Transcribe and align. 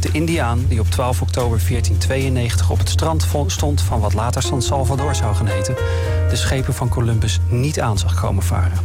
Dat 0.00 0.12
de 0.12 0.18
Indiaan 0.18 0.64
die 0.68 0.80
op 0.80 0.90
12 0.90 1.22
oktober 1.22 1.58
1492 1.68 2.70
op 2.70 2.78
het 2.78 2.88
strand 2.88 3.26
stond 3.46 3.80
van 3.80 4.00
wat 4.00 4.14
later 4.14 4.42
San 4.42 4.62
Salvador 4.62 5.14
zou 5.14 5.34
gaan 5.34 5.46
heten, 5.46 5.74
de 6.30 6.36
schepen 6.36 6.74
van 6.74 6.88
Columbus 6.88 7.38
niet 7.48 7.80
aan 7.80 7.98
zag 7.98 8.20
komen 8.20 8.42
varen. 8.42 8.78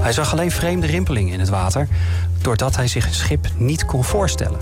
Hij 0.00 0.12
zag 0.12 0.32
alleen 0.32 0.50
vreemde 0.50 0.86
rimpelingen 0.86 1.32
in 1.32 1.40
het 1.40 1.48
water, 1.48 1.88
doordat 2.40 2.76
hij 2.76 2.86
zich 2.88 3.06
een 3.06 3.14
schip 3.14 3.46
niet 3.56 3.84
kon 3.84 4.04
voorstellen. 4.04 4.58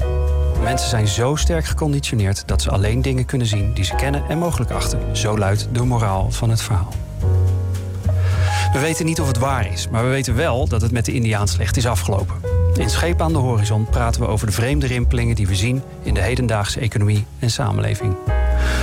Mensen 0.62 0.88
zijn 0.88 1.09
zo 1.09 1.34
sterk 1.34 1.65
geconditioneerd 1.65 2.43
dat 2.46 2.62
ze 2.62 2.71
alleen 2.71 3.02
dingen 3.02 3.24
kunnen 3.24 3.46
zien 3.46 3.74
die 3.74 3.84
ze 3.84 3.95
kennen 3.95 4.23
en 4.29 4.38
mogelijk 4.38 4.71
achten. 4.71 5.16
Zo 5.16 5.38
luidt 5.38 5.68
de 5.73 5.84
moraal 5.84 6.30
van 6.30 6.51
het 6.51 6.62
verhaal. 6.62 6.93
We 8.73 8.79
weten 8.79 9.07
niet 9.07 9.21
of 9.21 9.27
het 9.27 9.38
waar 9.38 9.73
is, 9.73 9.88
maar 9.88 10.05
we 10.05 10.10
weten 10.10 10.34
wel 10.34 10.68
dat 10.68 10.82
het 10.82 10.93
met 10.93 11.05
de 11.05 11.12
Indiaan 11.12 11.48
slecht 11.48 11.77
is 11.77 11.87
afgelopen. 11.87 12.40
In 12.74 12.91
Scheep 12.91 13.20
aan 13.20 13.33
de 13.33 13.38
Horizon 13.38 13.84
praten 13.84 14.20
we 14.20 14.27
over 14.27 14.47
de 14.47 14.52
vreemde 14.52 14.87
rimpelingen 14.87 15.34
die 15.34 15.47
we 15.47 15.55
zien 15.55 15.83
in 16.02 16.15
de 16.15 16.20
hedendaagse 16.20 16.80
economie 16.80 17.27
en 17.38 17.51
samenleving. 17.51 18.16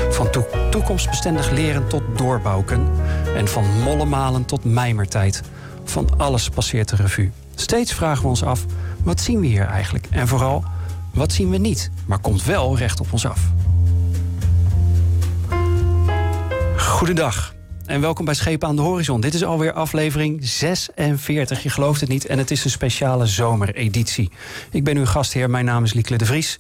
Van 0.09 0.29
toekomstbestendig 0.69 1.51
leren 1.51 1.87
tot 1.87 2.01
doorbouwen 2.15 2.89
en 3.35 3.47
van 3.47 3.81
mollemalen 3.83 4.45
tot 4.45 4.63
mijmertijd. 4.63 5.41
Van 5.83 6.09
alles 6.17 6.49
passeert 6.49 6.89
de 6.89 6.95
revue. 6.95 7.31
Steeds 7.55 7.93
vragen 7.93 8.21
we 8.21 8.27
ons 8.29 8.43
af, 8.43 8.65
wat 9.03 9.21
zien 9.21 9.39
we 9.39 9.45
hier 9.45 9.65
eigenlijk? 9.65 10.07
En 10.09 10.27
vooral, 10.27 10.63
wat 11.13 11.31
zien 11.31 11.49
we 11.49 11.57
niet, 11.57 11.91
maar 12.05 12.19
komt 12.19 12.43
wel 12.43 12.77
recht 12.77 12.99
op 12.99 13.07
ons 13.11 13.25
af? 13.27 13.41
Goedendag 16.77 17.55
en 17.87 18.01
welkom 18.01 18.25
bij 18.25 18.33
Schepen 18.33 18.67
aan 18.67 18.75
de 18.75 18.81
Horizon. 18.81 19.21
Dit 19.21 19.33
is 19.33 19.43
alweer 19.43 19.73
aflevering 19.73 20.39
46, 20.41 21.63
je 21.63 21.69
gelooft 21.69 21.99
het 21.99 22.09
niet. 22.09 22.25
En 22.25 22.37
het 22.37 22.51
is 22.51 22.63
een 22.63 22.69
speciale 22.69 23.25
zomereditie. 23.25 24.31
Ik 24.71 24.83
ben 24.83 24.97
uw 24.97 25.05
gastheer, 25.05 25.49
mijn 25.49 25.65
naam 25.65 25.83
is 25.83 25.93
Liekle 25.93 26.17
de 26.17 26.25
Vries. 26.25 26.59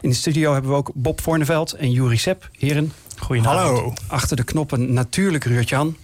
In 0.00 0.08
de 0.08 0.14
studio 0.14 0.52
hebben 0.52 0.70
we 0.70 0.76
ook 0.76 0.90
Bob 0.94 1.20
Voorneveld 1.20 1.72
en 1.72 1.90
Juri 1.90 2.16
Sepp. 2.16 2.48
Heren, 2.58 2.92
goedenavond. 3.18 3.78
Hallo. 3.78 3.94
Achter 4.06 4.36
de 4.36 4.44
knoppen 4.44 4.92
natuurlijk 4.92 5.44
Ruurtjan. 5.44 5.96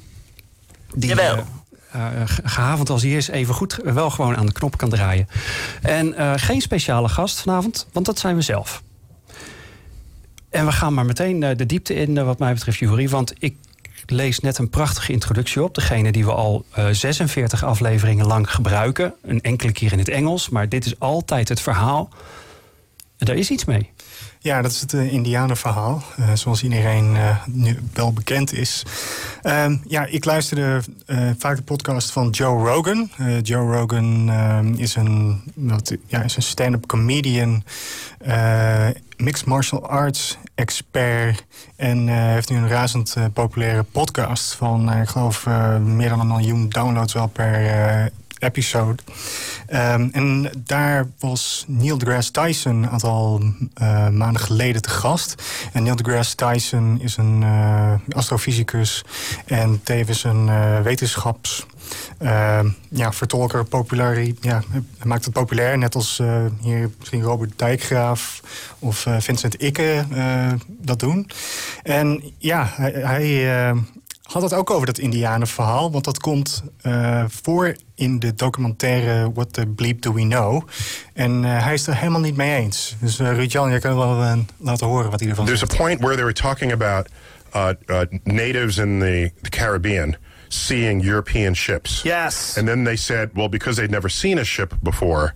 Die, 0.94 1.08
Jawel. 1.08 1.44
Uh, 1.96 2.02
gehavend 2.24 2.90
als 2.90 3.02
hij 3.02 3.10
is, 3.10 3.28
even 3.28 3.54
goed 3.54 3.78
wel 3.84 4.10
gewoon 4.10 4.36
aan 4.36 4.46
de 4.46 4.52
knop 4.52 4.76
kan 4.76 4.90
draaien. 4.90 5.28
En 5.82 6.06
uh, 6.06 6.32
geen 6.36 6.60
speciale 6.60 7.08
gast 7.08 7.40
vanavond, 7.40 7.86
want 7.92 8.06
dat 8.06 8.18
zijn 8.18 8.36
we 8.36 8.42
zelf. 8.42 8.82
En 10.50 10.66
we 10.66 10.72
gaan 10.72 10.94
maar 10.94 11.06
meteen 11.06 11.40
de 11.40 11.66
diepte 11.66 11.94
in, 11.94 12.24
wat 12.24 12.38
mij 12.38 12.52
betreft, 12.52 12.78
Jury. 12.78 13.08
Want 13.08 13.32
ik 13.38 13.56
lees 14.10 14.40
net 14.40 14.58
een 14.58 14.70
prachtige 14.70 15.12
introductie 15.12 15.62
op. 15.62 15.74
Degene 15.74 16.12
die 16.12 16.24
we 16.24 16.32
al 16.32 16.64
uh, 16.78 16.86
46 16.90 17.64
afleveringen 17.64 18.26
lang 18.26 18.50
gebruiken. 18.50 19.14
Een 19.22 19.40
enkele 19.40 19.72
keer 19.72 19.92
in 19.92 19.98
het 19.98 20.08
Engels, 20.08 20.48
maar 20.48 20.68
dit 20.68 20.86
is 20.86 20.98
altijd 20.98 21.48
het 21.48 21.60
verhaal. 21.60 22.08
En 23.18 23.26
daar 23.26 23.36
is 23.36 23.50
iets 23.50 23.64
mee. 23.64 23.90
Ja, 24.46 24.62
dat 24.62 24.70
is 24.70 24.80
het 24.80 24.92
uh, 24.92 25.12
Indianenverhaal, 25.12 26.02
uh, 26.20 26.32
zoals 26.34 26.62
iedereen 26.62 27.14
uh, 27.14 27.44
nu 27.46 27.78
wel 27.92 28.12
bekend 28.12 28.52
is. 28.52 28.82
Ehm, 29.42 29.76
ja, 29.86 30.04
ik 30.04 30.24
luisterde 30.24 30.82
vaak 31.38 31.56
de 31.56 31.62
podcast 31.62 32.10
van 32.10 32.30
Joe 32.30 32.68
Rogan. 32.68 33.10
Joe 33.42 33.76
Rogan 33.76 34.30
ehm, 34.30 34.72
is 34.74 34.94
een, 34.94 35.42
ja, 36.06 36.22
is 36.22 36.36
een 36.36 36.42
stand-up 36.42 36.86
comedian, 36.86 37.64
mixed 39.16 39.46
martial 39.46 39.88
arts 39.88 40.38
expert 40.54 41.44
en 41.76 42.08
heeft 42.08 42.50
nu 42.50 42.56
een 42.56 42.68
razend 42.68 43.16
populaire 43.32 43.82
podcast 43.82 44.54
van, 44.54 44.92
ik 44.92 45.08
geloof, 45.08 45.46
meer 45.84 46.08
dan 46.08 46.20
een 46.20 46.26
miljoen 46.26 46.68
downloads 46.68 47.12
wel 47.12 47.26
per 47.26 48.10
episode. 48.46 49.02
Um, 49.72 50.08
en 50.12 50.50
daar 50.56 51.06
was 51.18 51.64
Neil 51.68 51.98
deGrasse 51.98 52.30
Tyson 52.30 52.82
een 52.82 52.90
aantal 52.90 53.42
uh, 53.82 54.08
maanden 54.08 54.42
geleden 54.42 54.82
te 54.82 54.88
gast. 54.88 55.42
En 55.72 55.82
Neil 55.82 55.96
deGrasse 55.96 56.34
Tyson 56.34 57.00
is 57.00 57.16
een 57.16 57.42
uh, 57.42 57.92
astrofysicus 58.08 59.04
en 59.46 59.80
tevens 59.82 60.24
een 60.24 60.46
uh, 60.46 60.80
wetenschaps... 60.80 61.66
ja, 62.88 63.12
vertolker, 63.12 63.64
populair. 63.64 64.32
Ja, 64.40 64.62
hij 64.70 64.82
maakt 65.02 65.24
het 65.24 65.34
populair, 65.34 65.78
net 65.78 65.94
als 65.94 66.22
hier 66.60 66.90
misschien 66.98 67.22
Robert 67.22 67.58
Dijkgraaf 67.58 68.40
of 68.78 69.06
Vincent 69.18 69.62
Ikke 69.62 70.04
dat 70.66 70.98
doen. 70.98 71.30
En 71.82 72.22
ja, 72.38 72.70
hij, 72.76 72.92
hij 72.92 73.74
had 74.26 74.42
het 74.42 74.52
ook 74.52 74.70
over 74.70 74.86
dat 74.86 74.98
Indianenverhaal. 74.98 75.90
Want 75.92 76.04
dat 76.04 76.18
komt 76.18 76.62
uh, 76.82 77.24
voor 77.28 77.76
in 77.94 78.18
de 78.18 78.34
documentaire 78.34 79.32
What 79.32 79.52
the 79.52 79.66
Bleep 79.66 80.02
Do 80.02 80.12
We 80.12 80.20
Know. 80.20 80.68
En 81.12 81.42
uh, 81.42 81.62
hij 81.62 81.74
is 81.74 81.80
het 81.80 81.94
er 81.94 82.00
helemaal 82.00 82.20
niet 82.20 82.36
mee 82.36 82.56
eens. 82.56 82.96
Dus 83.00 83.20
uh, 83.20 83.32
Ruud-Jan, 83.32 83.70
jij 83.70 83.78
kan 83.78 83.96
wel 83.96 84.22
uh, 84.22 84.36
laten 84.56 84.86
horen 84.86 85.10
wat 85.10 85.20
hij 85.20 85.28
ervan 85.28 85.44
There's 85.44 85.60
zegt. 85.60 85.70
There's 85.70 85.82
a 85.82 85.88
point 85.88 86.00
where 86.00 86.14
they 86.14 86.24
were 86.24 86.40
talking 86.40 86.72
about 86.72 87.08
uh, 87.54 87.68
uh, 87.86 88.00
natives 88.22 88.78
in 88.78 88.98
the, 88.98 89.30
the 89.42 89.50
Caribbean 89.50 90.16
seeing 90.48 91.04
European 91.04 91.54
ships. 91.54 92.00
Yes. 92.02 92.56
And 92.58 92.66
then 92.66 92.84
they 92.84 92.96
said, 92.96 93.30
well, 93.32 93.48
because 93.48 93.76
they'd 93.76 93.90
never 93.90 94.10
seen 94.10 94.38
a 94.38 94.44
ship 94.44 94.74
before... 94.82 95.34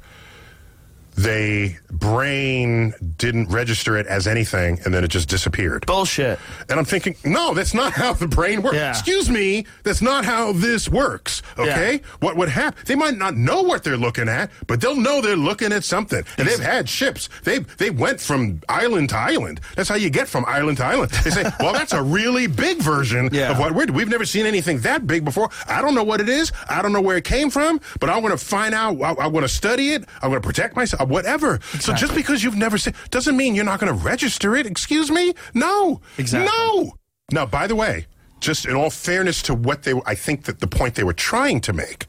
they 1.16 1.78
brain 1.91 2.93
didn't 3.19 3.48
register 3.48 3.97
it 3.97 4.06
as 4.06 4.26
anything 4.26 4.78
and 4.84 4.93
then 4.94 5.04
it 5.04 5.09
just 5.09 5.28
disappeared. 5.28 5.84
Bullshit. 5.87 6.38
And 6.69 6.78
I'm 6.78 6.84
thinking, 6.84 7.15
no, 7.25 7.53
that's 7.54 7.75
not 7.75 7.93
how 7.93 8.12
the 8.15 8.26
brain 8.28 8.62
works. 8.62 8.76
Yeah. 8.76 8.91
Excuse 8.91 9.28
me, 9.28 9.66
that's 9.82 10.00
not 10.03 10.25
how 10.25 10.53
this 10.53 10.88
works. 10.88 11.43
Okay? 11.59 11.94
Yeah. 11.94 12.09
What 12.21 12.37
would 12.37 12.48
happen? 12.48 12.82
They 12.87 12.94
might 12.94 13.16
not 13.16 13.37
know 13.37 13.62
what 13.62 13.84
they're 13.84 13.97
looking 13.97 14.28
at, 14.28 14.50
but 14.66 14.81
they'll 14.81 14.97
know 14.97 15.21
they're 15.21 15.37
looking 15.37 15.72
at 15.72 15.84
something. 15.84 16.22
And 16.38 16.48
they've 16.48 16.59
had 16.59 16.88
ships. 16.88 17.28
They 17.44 17.59
they 17.59 17.91
went 17.91 18.21
from 18.21 18.60
island 18.69 19.10
to 19.10 19.16
island. 19.16 19.60
That's 19.77 19.88
how 19.88 19.97
you 19.97 20.10
get 20.10 20.28
from 20.28 20.44
island 20.47 20.78
to 20.78 20.84
island. 20.84 21.10
They 21.25 21.31
say, 21.31 21.44
well, 21.60 21.72
that's 21.72 21.92
a 21.92 22.03
really 22.03 22.47
big 22.47 22.78
version 22.78 23.28
Yeah. 23.32 23.50
of 23.53 23.59
what 23.59 23.75
we're 23.75 23.87
doing. 23.87 23.97
We've 23.97 24.09
never 24.09 24.25
seen 24.25 24.47
anything 24.47 24.81
that 24.81 25.06
big 25.06 25.25
before. 25.25 25.50
I 25.69 25.82
don't 25.82 25.94
know 25.94 26.04
what 26.04 26.21
it 26.21 26.28
is. 26.28 26.53
I 26.69 26.81
don't 26.82 26.92
know 26.92 27.00
where 27.00 27.16
it 27.19 27.25
came 27.25 27.50
from, 27.50 27.81
but 28.00 28.09
I 28.09 28.19
want 28.19 28.38
to 28.38 28.42
find 28.44 28.75
out. 28.75 29.00
I, 29.03 29.12
I 29.25 29.27
want 29.27 29.44
to 29.44 29.48
study 29.48 29.91
it. 29.91 30.04
I 30.22 30.28
want 30.28 30.42
to 30.42 30.47
protect 30.47 30.77
myself. 30.77 31.09
Whatever. 31.10 31.60
So 31.81 31.93
just 31.93 32.15
because 32.15 32.43
you've 32.43 32.56
never 32.56 32.78
seen 32.78 32.94
doesn't 33.10 33.37
mean 33.37 33.54
you're 33.54 33.65
not 33.65 33.81
going 33.81 33.93
to 33.93 34.04
register 34.04 34.56
it. 34.56 34.66
Excuse 34.66 35.10
me? 35.10 35.34
No. 35.54 36.00
Exactly. 36.19 36.50
No. 36.56 36.93
Now, 37.32 37.47
by 37.47 37.66
the 37.66 37.76
way, 37.76 38.06
just 38.41 38.66
in 38.66 38.75
all 38.75 38.91
fairness 38.91 39.43
to 39.43 39.54
what 39.54 39.82
they, 39.82 39.94
I 40.06 40.15
think 40.15 40.44
that 40.44 40.60
the 40.60 40.66
point 40.66 40.94
they 40.94 41.04
were 41.04 41.12
trying 41.12 41.60
to 41.62 41.72
make, 41.72 42.06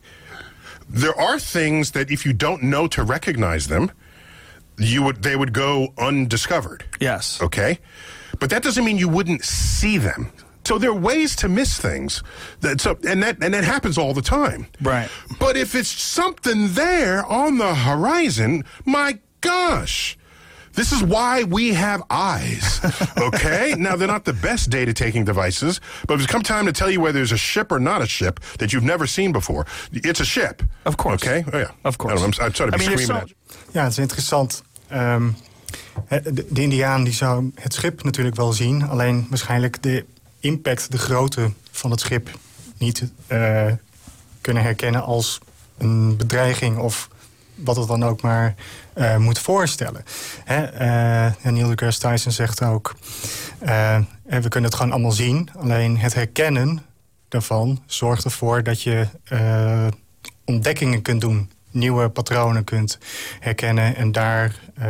there 0.90 1.18
are 1.20 1.40
things 1.40 1.92
that 1.92 2.12
if 2.12 2.26
you 2.26 2.34
don't 2.34 2.64
know 2.64 2.88
to 2.88 3.04
recognize 3.04 3.68
them, 3.68 3.92
you 4.78 5.04
would 5.04 5.22
they 5.24 5.36
would 5.36 5.54
go 5.54 5.94
undiscovered. 5.98 6.84
Yes. 7.00 7.42
Okay, 7.42 7.80
but 8.40 8.50
that 8.50 8.64
doesn't 8.64 8.84
mean 8.84 8.98
you 8.98 9.08
wouldn't 9.10 9.44
see 9.44 9.98
them. 9.98 10.32
So 10.64 10.78
there 10.78 10.90
are 10.92 11.00
ways 11.00 11.36
to 11.36 11.48
miss 11.48 11.80
things. 11.80 12.24
That, 12.60 12.82
so, 12.82 12.98
and 13.08 13.22
that 13.24 13.44
and 13.44 13.54
that 13.54 13.64
happens 13.64 13.98
all 13.98 14.14
the 14.14 14.22
time. 14.22 14.66
Right. 14.82 15.10
But 15.40 15.56
if 15.56 15.74
it's 15.74 15.90
something 16.02 16.74
there 16.74 17.26
on 17.26 17.58
the 17.58 17.74
horizon, 17.76 18.64
my 18.86 19.20
gosh. 19.40 20.18
This 20.74 20.92
is 20.94 21.04
why 21.04 21.44
we 21.44 21.74
have 21.74 22.02
eyes, 22.10 22.80
okay? 23.18 23.76
now, 23.78 23.98
they're 23.98 24.08
not 24.08 24.24
the 24.24 24.34
best 24.34 24.70
data 24.70 24.94
taking 24.94 25.26
devices, 25.26 25.82
but 26.08 26.14
if 26.14 26.22
it's 26.22 26.32
come 26.32 26.44
time 26.44 26.66
to 26.66 26.72
tell 26.72 26.90
you 26.90 27.02
whether 27.02 27.20
there's 27.20 27.34
a 27.34 27.38
ship 27.38 27.72
or 27.72 27.80
not 27.80 28.02
a 28.02 28.06
ship 28.08 28.40
that 28.58 28.72
you've 28.72 28.86
never 28.86 29.06
seen 29.06 29.34
before, 29.34 29.66
it's 29.92 30.22
a 30.22 30.26
ship. 30.26 30.64
Of 30.86 30.96
course. 30.96 31.22
Okay? 31.24 31.44
Oh, 31.52 31.58
yeah. 31.58 31.72
Of 31.84 31.98
course. 31.98 32.22
I 32.22 32.24
I'm, 32.24 32.32
I'm 32.40 32.54
sorry 32.54 32.72
to 32.72 32.76
I 32.76 32.80
mean, 32.80 32.98
screaming 32.98 33.06
so- 33.08 33.16
at 33.16 33.28
you. 33.30 33.36
Ja, 33.74 33.84
het 33.84 33.92
is 33.92 33.98
interessant. 33.98 34.64
Ehm, 34.88 35.30
hè, 36.06 36.22
de, 36.22 36.46
de 36.50 36.62
Indiaan 36.62 37.04
die 37.04 37.14
zou 37.14 37.52
het 37.56 37.74
schip 37.74 38.04
natuurlijk 38.04 38.36
wel 38.36 38.54
zien. 38.54 38.84
Alleen 38.88 39.28
waarschijnlijk 39.30 39.82
de 39.84 40.06
impact, 40.42 40.92
de 40.92 40.98
grootte 40.98 41.52
van 41.72 41.92
het 41.92 42.00
schip... 42.00 42.30
niet 42.78 43.12
eh, 43.28 43.72
kunnen 44.42 44.64
herkennen 44.64 45.04
als 45.04 45.40
een 45.78 46.18
bedreiging... 46.18 46.78
of 46.78 47.10
wat 47.56 47.76
het 47.76 47.88
dan 47.88 48.04
ook 48.04 48.22
maar 48.22 48.56
eh, 48.94 49.18
moet 49.18 49.40
voorstellen. 49.40 50.04
Hè, 50.44 50.64
en 51.42 51.54
Neil 51.54 51.68
deGrasse 51.68 52.00
Tyson 52.00 52.32
zegt 52.32 52.64
ook... 52.64 52.96
we 53.60 54.50
kunnen 54.50 54.70
het 54.70 54.76
gewoon 54.76 54.92
allemaal 54.92 55.12
zien. 55.12 55.50
Alleen 55.58 55.98
het 55.98 56.14
herkennen 56.14 56.82
daarvan 57.28 57.84
zorgt 57.86 58.24
ervoor 58.24 58.64
dat 58.64 58.82
je 58.82 59.08
ontdekkingen 60.46 61.02
kunt 61.02 61.22
doen. 61.22 61.50
Nieuwe 61.72 62.10
patronen 62.10 62.64
kunt 62.64 62.98
herkennen 63.40 63.96
en 63.96 64.12
daar 64.12 64.60
eh, 64.74 64.86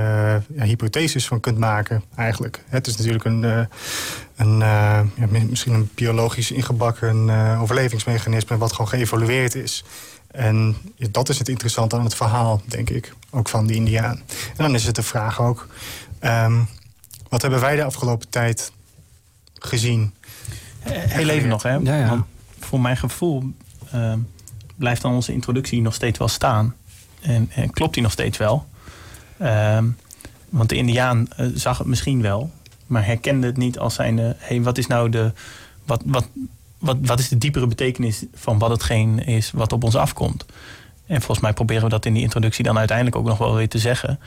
ja, 0.56 0.63
hypotheses 0.63 1.28
van 1.28 1.39
kunt 1.39 1.57
maken 1.57 2.04
eigenlijk. 2.16 2.63
Het 2.68 2.88
is 2.88 2.98
natuurlijk 2.98 3.25
een, 3.25 3.44
eh, 3.44 3.57
een, 4.36 4.62
eh, 4.62 5.00
ja, 5.16 5.25
mi- 5.30 5.45
misschien 5.50 5.74
een 5.74 5.89
biologisch 5.95 6.51
ingebakken 6.51 7.30
eh, 7.30 7.62
overlevingsmechanisme... 7.62 8.57
wat 8.57 8.72
gewoon 8.72 8.88
geëvolueerd 8.88 9.56
is. 9.56 9.83
En 10.31 10.75
dat 11.12 11.30
is 11.30 11.38
het 11.39 11.50
interessante 11.50 11.95
aan 11.95 12.04
het 12.04 12.16
verhaal, 12.16 12.62
denk 12.66 12.89
ik. 12.89 13.13
Ook 13.30 13.50
van 13.50 13.66
die 13.68 13.75
Indiaan. 13.75 14.16
En 14.50 14.63
dan 14.63 14.75
is 14.75 14.83
het 14.86 14.95
de 14.95 15.04
vraag 15.04 15.42
ook... 15.42 15.68
ehm, 16.19 16.60
wat 17.30 17.42
hebben 17.42 17.60
wij 17.60 17.75
de 17.75 17.83
afgelopen 17.83 18.30
tijd 18.30 18.72
gezien? 19.54 20.13
Heel 20.89 21.30
even 21.30 21.50
nog, 21.50 21.63
hè? 21.63 21.74
Ja, 21.74 21.95
ja. 21.95 22.10
Want 22.10 22.25
voor 22.60 22.80
mijn 22.81 22.98
gevoel 22.98 23.44
ehm, 23.92 24.19
blijft 24.81 25.01
dan 25.01 25.13
onze 25.13 25.33
introductie 25.33 25.81
nog 25.81 25.94
steeds 25.94 26.18
wel 26.18 26.28
staan. 26.28 26.75
En, 27.22 27.50
klopt 27.72 27.94
die 27.94 28.04
nog 28.04 28.12
steeds 28.12 28.38
wel. 28.38 28.66
Ehm, 29.38 29.86
want 30.50 30.69
de 30.69 30.75
Indiaan 30.75 31.28
eh, 31.36 31.48
zag 31.54 31.78
het 31.78 31.88
misschien 31.88 32.22
wel, 32.22 32.51
maar 32.88 33.06
herkende 33.06 33.48
het 33.48 33.57
niet 33.57 33.80
als 33.80 33.94
zijnde: 33.94 34.36
hey, 34.38 34.62
wat 34.62 34.78
is 34.78 34.88
nou 34.88 35.10
de. 35.10 35.31
Wat, 35.86 36.01
wat, 36.06 36.28
wat, 36.78 36.98
wat 37.01 37.19
is 37.19 37.30
de 37.30 37.38
diepere 37.38 37.68
betekenis 37.68 38.25
van 38.33 38.60
wat 38.60 38.69
hetgeen 38.69 39.25
is 39.25 39.51
wat 39.51 39.74
op 39.74 39.83
ons 39.83 39.95
afkomt? 39.95 40.45
En 41.06 41.18
volgens 41.18 41.39
mij 41.39 41.54
proberen 41.54 41.83
we 41.83 41.89
dat 41.89 42.06
in 42.06 42.13
die 42.13 42.24
introductie 42.24 42.63
dan 42.63 42.78
uiteindelijk 42.78 43.18
ook 43.18 43.25
nog 43.25 43.38
wel 43.38 43.56
weer 43.56 43.69
te 43.69 43.80
zeggen. 43.80 44.19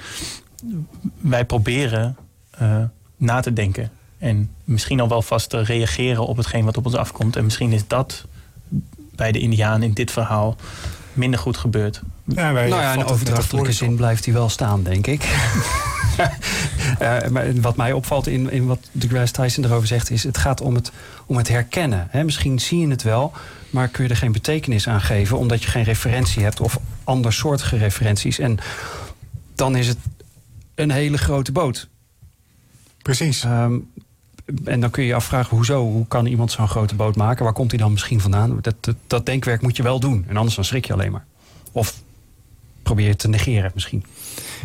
Wij 1.20 1.44
proberen 1.44 2.16
uh, 2.62 2.84
na 3.16 3.40
te 3.40 3.52
denken 3.52 3.90
en 4.18 4.50
misschien 4.64 5.00
al 5.00 5.08
wel 5.08 5.22
vast 5.22 5.50
te 5.50 5.62
reageren 5.62 6.26
op 6.26 6.36
hetgeen 6.36 6.64
wat 6.64 6.76
op 6.76 6.84
ons 6.86 6.94
afkomt. 6.94 7.36
En 7.36 7.44
misschien 7.44 7.72
is 7.72 7.86
dat 7.86 8.24
bij 9.16 9.32
de 9.32 9.38
Indiaan 9.38 9.82
in 9.82 9.92
dit 9.92 10.10
verhaal 10.10 10.56
minder 11.12 11.40
goed 11.40 11.56
gebeurd. 11.56 12.00
Ja, 12.24 12.52
nou 12.52 12.68
ja, 12.68 12.92
in 12.92 13.04
overdrachtelijke 13.04 13.72
zin 13.72 13.96
blijft 13.96 14.24
hij 14.24 14.34
wel 14.34 14.48
staan, 14.48 14.82
denk 14.82 15.06
ik. 15.06 15.22
uh, 17.00 17.28
maar 17.32 17.60
wat 17.60 17.76
mij 17.76 17.92
opvalt 17.92 18.26
in, 18.26 18.50
in 18.50 18.66
wat 18.66 18.88
de 18.92 19.08
Grass 19.08 19.32
Tyson 19.32 19.64
erover 19.64 19.86
zegt, 19.86 20.10
is 20.10 20.22
het 20.22 20.38
gaat 20.38 20.60
om 20.60 20.74
het, 20.74 20.92
om 21.26 21.36
het 21.36 21.48
herkennen. 21.48 22.06
Hè? 22.10 22.24
Misschien 22.24 22.58
zie 22.58 22.78
je 22.78 22.88
het 22.88 23.02
wel, 23.02 23.32
maar 23.70 23.88
kun 23.88 24.04
je 24.04 24.10
er 24.10 24.16
geen 24.16 24.32
betekenis 24.32 24.88
aan 24.88 25.00
geven, 25.00 25.38
omdat 25.38 25.62
je 25.62 25.70
geen 25.70 25.84
referentie 25.84 26.42
hebt 26.42 26.60
of 26.60 26.78
andersoortige 27.04 27.76
referenties. 27.76 28.38
En 28.38 28.58
dan 29.54 29.76
is 29.76 29.88
het 29.88 29.98
een 30.74 30.90
hele 30.90 31.18
grote 31.18 31.52
boot. 31.52 31.88
Precies. 33.02 33.44
Um, 33.44 33.90
en 34.64 34.80
dan 34.80 34.90
kun 34.90 35.02
je 35.02 35.08
je 35.08 35.14
afvragen, 35.14 35.56
hoezo? 35.56 35.82
Hoe 35.82 36.06
kan 36.06 36.26
iemand 36.26 36.52
zo'n 36.52 36.68
grote 36.68 36.94
boot 36.94 37.16
maken? 37.16 37.44
Waar 37.44 37.52
komt 37.52 37.70
hij 37.70 37.80
dan 37.80 37.92
misschien 37.92 38.20
vandaan? 38.20 38.58
Dat, 38.60 38.94
dat, 39.06 39.26
denkwerk 39.26 39.62
moet 39.62 39.76
je 39.76 39.82
wel 39.82 40.00
doen. 40.00 40.24
En 40.28 40.36
anders 40.36 40.54
dan 40.54 40.64
schrik 40.64 40.84
je 40.84 40.92
alleen 40.92 41.12
maar. 41.12 41.24
Of 41.72 41.94
probeer 42.82 43.06
je 43.06 43.16
te 43.16 43.28
negeren 43.28 43.70
misschien. 43.74 44.04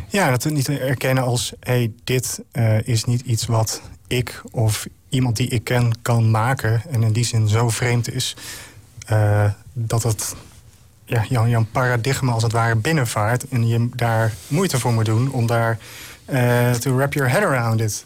Ja, 0.08 0.30
dat 0.30 0.46
niet 0.46 0.70
erkennen 0.70 1.24
als... 1.24 1.54
hey, 1.60 1.92
dit 2.04 2.42
uh, 2.54 2.88
is 2.88 3.04
niet 3.04 3.22
iets 3.22 3.46
wat 3.46 3.82
ik 4.08 4.42
of 4.52 4.88
iemand 5.10 5.36
die 5.36 5.48
ik 5.48 5.64
ken 5.64 6.02
kan 6.02 6.32
maken... 6.32 6.82
en 6.90 7.04
in 7.04 7.12
die 7.12 7.26
zin 7.26 7.48
zo 7.48 7.70
vreemd 7.70 8.14
is... 8.14 8.36
Uh, 9.12 9.52
dat 9.74 10.04
het 10.04 10.36
ja, 11.06 11.26
jouw, 11.30 11.48
jouw 11.48 11.66
paradigma 11.72 12.32
als 12.32 12.44
het 12.44 12.52
ware 12.52 12.76
binnenvaart... 12.76 13.48
en 13.48 13.68
je 13.68 13.90
daar 13.96 14.34
moeite 14.48 14.80
voor 14.80 14.94
moet 14.94 15.06
doen 15.06 15.32
om 15.32 15.48
daar 15.48 15.78
uh, 16.30 16.72
to 16.72 16.96
wrap 16.96 17.14
your 17.14 17.30
head 17.30 17.44
around 17.44 17.82
it 17.82 18.06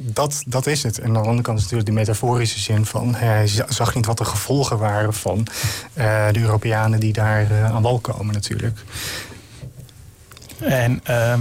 dat, 0.00 0.42
dat 0.46 0.66
is 0.66 0.82
het. 0.82 0.98
En 0.98 1.06
aan 1.06 1.12
de 1.12 1.18
andere 1.18 1.42
kant 1.42 1.56
is 1.56 1.62
natuurlijk 1.62 1.90
die 1.90 1.98
metaforische 1.98 2.58
zin 2.58 2.86
van... 2.86 3.14
hij 3.14 3.46
zag 3.68 3.94
niet 3.94 4.06
wat 4.06 4.18
de 4.18 4.24
gevolgen 4.24 4.78
waren 4.78 5.14
van 5.14 5.38
uh, 5.38 6.28
de 6.32 6.40
Europeanen 6.40 7.00
die 7.00 7.12
daar 7.12 7.50
uh, 7.50 7.64
aan 7.64 7.82
wal 7.82 7.98
komen 7.98 8.34
natuurlijk. 8.34 8.78
En 10.60 11.00
uh, 11.10 11.38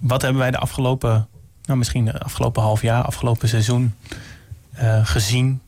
wat 0.00 0.22
hebben 0.22 0.40
wij 0.40 0.50
de 0.50 0.58
afgelopen, 0.58 1.28
nou 1.64 1.78
misschien 1.78 2.04
de 2.04 2.18
afgelopen 2.18 2.62
half 2.62 2.82
jaar, 2.82 3.02
afgelopen 3.02 3.48
seizoen 3.48 3.94
uh, 4.80 5.06
gezien? 5.06 5.60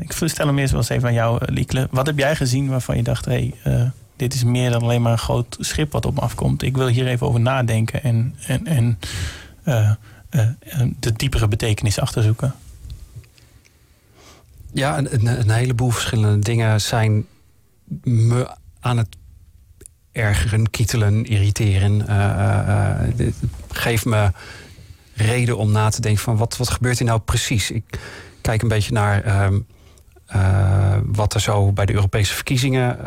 ik 0.00 0.12
stel 0.12 0.46
hem 0.46 0.58
eerst 0.58 0.72
wel 0.72 0.80
eens 0.80 0.90
even 0.90 1.08
aan 1.08 1.14
jou, 1.14 1.40
Liekle. 1.52 1.88
Wat 1.90 2.06
heb 2.06 2.18
jij 2.18 2.36
gezien 2.36 2.68
waarvan 2.68 2.96
je 2.96 3.02
dacht, 3.02 3.24
hé, 3.24 3.54
hey, 3.62 3.90
dit 4.16 4.34
is 4.34 4.44
meer 4.44 4.70
dan 4.70 4.82
alleen 4.82 5.02
maar 5.02 5.12
een 5.12 5.18
groot 5.18 5.56
schip 5.60 5.92
wat 5.92 6.06
op 6.06 6.14
me 6.14 6.20
afkomt. 6.20 6.62
Ik 6.62 6.76
wil 6.76 6.86
hier 6.86 7.06
even 7.06 7.26
over 7.26 7.40
nadenken 7.40 8.02
en... 8.02 8.34
en, 8.46 8.66
en 8.66 8.98
de 10.98 11.12
diepere 11.12 11.48
betekenis 11.48 12.00
achterzoeken? 12.00 12.54
Ja, 14.72 14.98
een, 14.98 15.50
heleboel 15.50 15.90
verschillende 15.90 16.38
dingen 16.38 16.80
zijn 16.80 17.26
me 18.02 18.56
aan 18.80 18.98
het 18.98 19.16
ergeren, 20.12 20.70
kietelen, 20.70 21.24
irriteren. 21.24 22.04
Uh, 22.08 23.32
geeft 23.68 24.04
me 24.04 24.30
reden 25.14 25.56
om 25.56 25.72
na 25.72 25.88
te 25.88 26.00
denken 26.00 26.22
van 26.22 26.36
wat, 26.36 26.56
wat 26.56 26.70
gebeurt 26.70 26.98
er 26.98 27.04
nou 27.04 27.20
precies? 27.20 27.70
Ik 27.70 27.98
kijk 28.40 28.62
een 28.62 28.68
beetje 28.68 28.92
naar 28.92 29.22
ehm, 29.22 29.60
wat 31.04 31.34
er 31.34 31.40
zo 31.40 31.72
bij 31.72 31.86
de 31.86 31.92
Europese 31.92 32.34
verkiezingen 32.34 32.98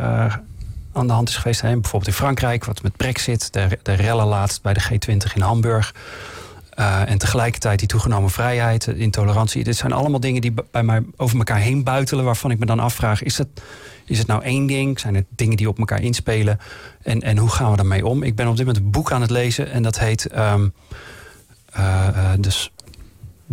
aan 0.92 1.06
de 1.06 1.12
hand 1.12 1.28
is 1.28 1.36
geweest. 1.36 1.60
Hè? 1.60 1.72
Bijvoorbeeld 1.72 2.06
in 2.06 2.12
Frankrijk, 2.12 2.64
wat 2.64 2.82
met 2.82 2.96
Brexit, 2.96 3.52
de, 3.52 3.78
de 3.82 3.92
rellen 3.92 4.26
laatst 4.26 4.62
bij 4.62 4.72
de 4.72 4.82
G20 4.82 5.34
in 5.34 5.40
Hamburg. 5.40 5.94
Uh, 6.78 7.10
en 7.10 7.18
tegelijkertijd 7.18 7.78
die 7.78 7.88
toegenomen 7.88 8.30
vrijheid, 8.30 8.86
intolerantie. 8.86 9.64
Dit 9.64 9.76
zijn 9.76 9.92
allemaal 9.92 10.20
dingen 10.20 10.40
die 10.40 10.54
bij 10.70 10.82
mij 10.82 11.02
over 11.16 11.38
elkaar 11.38 11.58
heen 11.58 11.84
buitelen. 11.84 12.24
Waarvan 12.24 12.50
ik 12.50 12.58
me 12.58 12.66
dan 12.66 12.78
afvraag: 12.78 13.22
is 13.22 13.38
het, 13.38 13.48
is 14.04 14.18
het 14.18 14.26
nou 14.26 14.42
één 14.42 14.66
ding? 14.66 15.00
Zijn 15.00 15.14
het 15.14 15.26
dingen 15.28 15.56
die 15.56 15.68
op 15.68 15.78
elkaar 15.78 16.02
inspelen? 16.02 16.58
En, 17.02 17.20
en 17.20 17.38
hoe 17.38 17.48
gaan 17.48 17.70
we 17.70 17.76
daarmee 17.76 18.06
om? 18.06 18.22
Ik 18.22 18.36
ben 18.36 18.48
op 18.48 18.56
dit 18.56 18.66
moment 18.66 18.84
een 18.84 18.90
boek 18.90 19.12
aan 19.12 19.20
het 19.20 19.30
lezen 19.30 19.70
en 19.70 19.82
dat 19.82 19.98
heet 19.98 20.38
um, 20.38 20.72
the, 22.40 22.68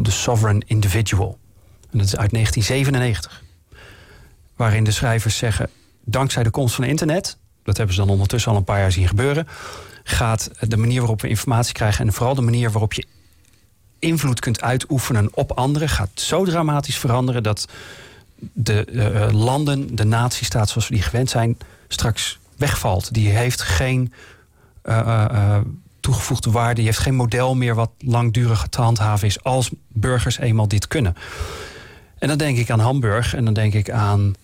the 0.04 0.12
Sovereign 0.12 0.64
Individual. 0.68 1.38
En 1.92 1.98
dat 1.98 2.08
is 2.08 2.16
uit 2.16 2.32
1997. 2.32 3.44
Waarin 4.56 4.84
de 4.84 4.92
schrijvers 4.92 5.38
zeggen: 5.38 5.70
dankzij 6.04 6.44
de 6.44 6.50
komst 6.50 6.76
van 6.76 6.84
internet, 6.84 7.38
dat 7.64 7.78
hebben 7.78 7.96
ze 7.96 8.02
dan 8.02 8.10
ondertussen 8.10 8.52
al 8.52 8.58
een 8.58 8.64
paar 8.64 8.80
jaar 8.80 8.92
zien 8.92 9.08
gebeuren 9.08 9.48
gaat 10.10 10.50
de 10.60 10.78
manier 10.78 11.00
waarop 11.00 11.22
we 11.22 11.28
informatie 11.28 11.74
krijgen 11.74 12.06
en 12.06 12.14
vooral 12.14 12.36
de 12.36 12.42
manier 12.42 12.72
waarop 12.72 12.94
je 12.94 13.06
invloed 14.00 14.40
kunt 14.40 14.62
uitoefenen 14.62 15.30
op 15.34 15.52
anderen, 15.52 15.90
gaat 15.90 16.10
zo 16.14 16.46
dramatisch 16.46 16.98
veranderen 16.98 17.44
dat 17.44 17.68
de 18.54 18.88
uh, 18.92 19.34
landen, 19.42 19.96
de 19.96 20.04
nazistaat 20.04 20.70
zoals 20.70 20.88
we 20.88 20.94
die 20.94 21.04
gewend 21.04 21.30
zijn, 21.30 21.58
straks 21.88 22.40
wegvalt. 22.58 23.14
Die 23.14 23.30
heeft 23.30 23.62
geen 23.62 24.14
uh, 24.84 25.26
uh, 25.32 25.58
toegevoegde 26.00 26.52
waarde, 26.52 26.76
die 26.76 26.86
heeft 26.86 27.00
geen 27.00 27.16
model 27.16 27.56
meer 27.56 27.76
wat 27.76 27.92
langdurig 27.98 28.68
te 28.70 28.82
handhaven 28.82 29.28
is 29.28 29.44
als 29.44 29.70
burgers 29.88 30.38
eenmaal 30.38 30.68
dit 30.68 30.88
kunnen. 30.88 31.16
En 32.20 32.28
dan 32.28 32.38
denk 32.38 32.58
ik 32.58 32.70
aan 32.70 32.80
Hamburg 32.80 33.36
en 33.36 33.46
dan 33.46 33.54
denk 33.54 33.74
ik 33.74 33.90
aan 33.90 34.36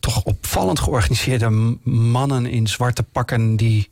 toch 0.00 0.22
opvallend 0.22 0.80
georganiseerde 0.80 1.76
mannen 1.82 2.46
in 2.46 2.66
zwarte 2.66 3.02
pakken 3.02 3.56
die 3.56 3.90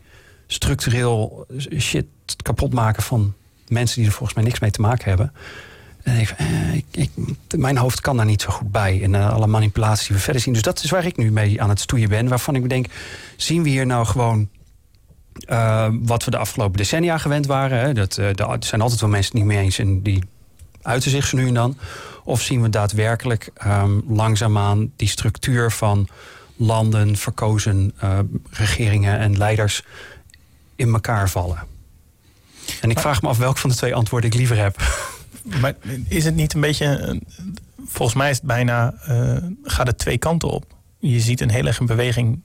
structureel 0.49 1.47
shit 1.79 2.07
kapot 2.43 2.73
maken 2.73 3.03
van 3.03 3.35
mensen 3.69 3.97
die 3.97 4.07
er 4.07 4.13
volgens 4.13 4.39
mij 4.39 4.45
niks 4.45 4.59
mee 4.59 4.71
te 4.71 4.81
maken 4.81 5.09
hebben. 5.09 5.33
En 6.03 6.21
ik, 6.21 6.31
eh, 6.31 6.75
ik, 6.75 6.85
ik, 6.91 7.11
mijn 7.57 7.77
hoofd 7.77 8.01
kan 8.01 8.17
daar 8.17 8.27
niet 8.27 8.43
zo 8.43 8.51
goed 8.51 8.73
bij. 8.73 9.03
En 9.03 9.13
uh, 9.13 9.33
alle 9.33 9.47
manipulaties 9.47 10.07
die 10.07 10.17
we 10.17 10.23
verder 10.23 10.43
zien. 10.43 10.53
Dus 10.53 10.63
dat 10.63 10.83
is 10.83 10.91
waar 10.91 11.05
ik 11.05 11.17
nu 11.17 11.33
mee 11.33 11.63
aan 11.63 11.69
het 11.69 11.81
stoeien 11.81 12.09
ben. 12.09 12.29
Waarvan 12.29 12.55
ik 12.55 12.69
denk, 12.69 12.87
zien 13.37 13.63
we 13.63 13.69
hier 13.69 13.87
nou 13.87 14.07
gewoon 14.07 14.49
uh, 15.49 15.89
wat 15.93 16.25
we 16.25 16.31
de 16.31 16.37
afgelopen 16.37 16.77
decennia 16.77 17.19
gewend 17.19 17.47
waren. 17.47 17.79
Hè? 17.81 17.93
Dat, 17.93 18.17
er 18.17 18.57
zijn 18.61 18.81
altijd 18.81 19.01
wel 19.01 19.11
mensen 19.11 19.33
het 19.33 19.43
niet 19.43 19.53
mee 19.53 19.65
eens 19.65 19.79
en 19.79 20.03
die 20.03 20.23
uiten 20.83 21.11
zich 21.11 21.33
nu 21.33 21.47
en 21.47 21.55
dan. 21.55 21.77
Of 22.25 22.43
zien 22.43 22.63
we 22.63 22.69
daadwerkelijk 22.69 23.51
um, 23.67 24.05
langzaamaan 24.09 24.93
die 24.97 25.09
structuur 25.09 25.71
van 25.71 26.09
landen, 26.57 27.17
verkozen 27.17 27.95
regeringen 28.51 29.19
en 29.19 29.37
leiders 29.37 29.83
in 30.79 30.93
elkaar 30.93 31.31
vallen. 31.31 31.59
En 32.81 32.91
ik 32.91 32.99
vraag 32.99 33.23
me 33.23 33.29
af 33.29 33.39
welk 33.39 33.59
van 33.59 33.71
de 33.71 33.77
twee 33.77 33.95
antwoorden 33.95 34.31
ik 34.31 34.37
liever 34.37 34.57
heb. 34.57 34.77
Maar 35.61 35.75
is 36.09 36.25
het 36.25 36.35
niet 36.35 36.55
een 36.55 36.61
beetje. 36.61 37.21
Volgens 37.87 38.17
mij 38.17 38.31
is 38.31 38.37
het 38.37 38.47
bijna. 38.47 38.95
Uh, 39.09 39.37
gaat 39.63 39.87
het 39.87 39.99
twee 39.99 40.19
kanten 40.19 40.49
op. 40.49 40.65
Je 40.99 41.21
ziet 41.21 41.41
een 41.41 41.51
hele 41.51 41.69
erg 41.69 41.81
beweging. 41.85 42.41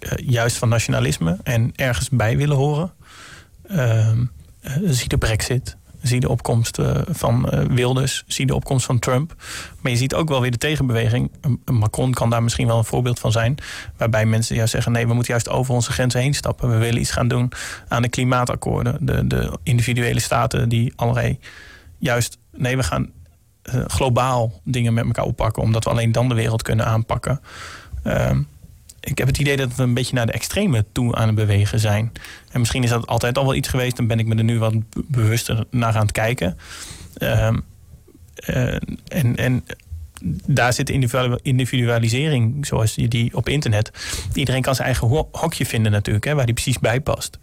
Uh, 0.00 0.10
juist 0.16 0.56
van 0.56 0.68
nationalisme 0.68 1.38
en 1.42 1.72
ergens 1.76 2.08
bij 2.08 2.36
willen 2.36 2.56
horen. 2.56 2.92
Uh, 3.70 4.10
zie 4.84 5.08
de 5.08 5.18
Brexit. 5.18 5.76
Zie 6.02 6.20
de 6.20 6.28
opkomst 6.28 6.78
uh, 6.78 6.96
van 7.08 7.50
uh, 7.54 7.60
Wilders, 7.60 8.24
zie 8.26 8.46
de 8.46 8.54
opkomst 8.54 8.86
van 8.86 8.98
Trump. 8.98 9.34
Maar 9.80 9.92
je 9.92 9.98
ziet 9.98 10.14
ook 10.14 10.28
wel 10.28 10.40
weer 10.40 10.50
de 10.50 10.58
tegenbeweging. 10.58 11.30
Macron 11.64 12.12
kan 12.12 12.30
daar 12.30 12.42
misschien 12.42 12.66
wel 12.66 12.78
een 12.78 12.84
voorbeeld 12.84 13.18
van 13.18 13.32
zijn. 13.32 13.54
Waarbij 13.96 14.26
mensen 14.26 14.56
juist 14.56 14.72
zeggen: 14.72 14.92
nee, 14.92 15.06
we 15.06 15.14
moeten 15.14 15.32
juist 15.32 15.48
over 15.48 15.74
onze 15.74 15.92
grenzen 15.92 16.20
heen 16.20 16.34
stappen. 16.34 16.70
We 16.70 16.76
willen 16.76 17.00
iets 17.00 17.10
gaan 17.10 17.28
doen 17.28 17.52
aan 17.88 18.02
de 18.02 18.08
klimaatakkoorden. 18.08 19.06
De, 19.06 19.26
de 19.26 19.58
individuele 19.62 20.20
staten 20.20 20.68
die 20.68 20.92
allerlei 20.96 21.38
juist. 21.98 22.38
Nee, 22.52 22.76
we 22.76 22.82
gaan 22.82 23.10
uh, 23.74 23.84
globaal 23.86 24.60
dingen 24.64 24.94
met 24.94 25.04
elkaar 25.04 25.24
oppakken. 25.24 25.62
Omdat 25.62 25.84
we 25.84 25.90
alleen 25.90 26.12
dan 26.12 26.28
de 26.28 26.34
wereld 26.34 26.62
kunnen 26.62 26.86
aanpakken. 26.86 27.40
Ehm, 28.02 28.42
ik 29.00 29.18
heb 29.18 29.26
het 29.26 29.38
idee 29.38 29.56
dat 29.56 29.74
we 29.74 29.82
een 29.82 29.94
beetje 29.94 30.14
naar 30.14 30.26
de 30.26 30.32
extreme 30.32 30.84
toe 30.92 31.14
aan 31.14 31.26
het 31.26 31.36
bewegen 31.36 31.80
zijn. 31.80 32.12
En 32.50 32.60
misschien 32.60 32.82
is 32.82 32.90
dat 32.90 33.06
altijd 33.06 33.38
al 33.38 33.44
wel 33.44 33.54
iets 33.54 33.68
geweest. 33.68 33.96
Dan 33.96 34.06
ben 34.06 34.18
ik 34.18 34.26
me 34.26 34.34
er 34.34 34.44
nu 34.44 34.58
wat 34.58 34.74
bewuster 34.92 35.64
naar 35.70 35.94
aan 35.94 36.02
het 36.02 36.12
kijken. 36.12 36.58
Uh, 37.18 37.50
uh, 38.48 38.74
en, 39.08 39.36
en 39.36 39.64
daar 40.46 40.72
zit 40.72 40.90
individualisering, 41.42 42.66
zoals 42.66 42.94
die 42.94 43.36
op 43.36 43.48
internet. 43.48 43.90
Iedereen 44.34 44.62
kan 44.62 44.74
zijn 44.74 44.86
eigen 44.86 45.08
hokje 45.32 45.66
vinden 45.66 45.92
natuurlijk, 45.92 46.24
hè, 46.24 46.34
waar 46.34 46.44
die 46.46 46.54
precies 46.54 46.78
bij 46.78 47.00
past. 47.00 47.38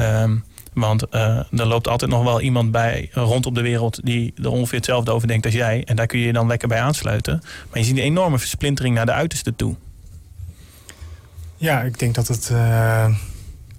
Um, 0.00 0.44
want 0.72 1.04
uh, 1.10 1.20
er 1.60 1.66
loopt 1.66 1.88
altijd 1.88 2.10
nog 2.10 2.22
wel 2.22 2.40
iemand 2.40 2.70
bij 2.70 3.08
rond 3.12 3.46
op 3.46 3.54
de 3.54 3.60
wereld 3.60 4.00
die 4.04 4.32
er 4.42 4.50
ongeveer 4.50 4.76
hetzelfde 4.76 5.10
over 5.10 5.28
denkt 5.28 5.44
als 5.44 5.54
jij. 5.54 5.84
En 5.84 5.96
daar 5.96 6.06
kun 6.06 6.18
je 6.18 6.26
je 6.26 6.32
dan 6.32 6.46
lekker 6.46 6.68
bij 6.68 6.80
aansluiten. 6.80 7.40
Maar 7.70 7.78
je 7.78 7.84
ziet 7.84 7.96
een 7.96 8.02
enorme 8.02 8.38
versplintering 8.38 8.94
naar 8.94 9.06
de 9.06 9.12
uiterste 9.12 9.56
toe. 9.56 9.76
Ja, 11.60 11.80
ik 11.80 11.98
denk 11.98 12.14
dat 12.14 12.28
het 12.28 12.48
uh, 12.52 13.08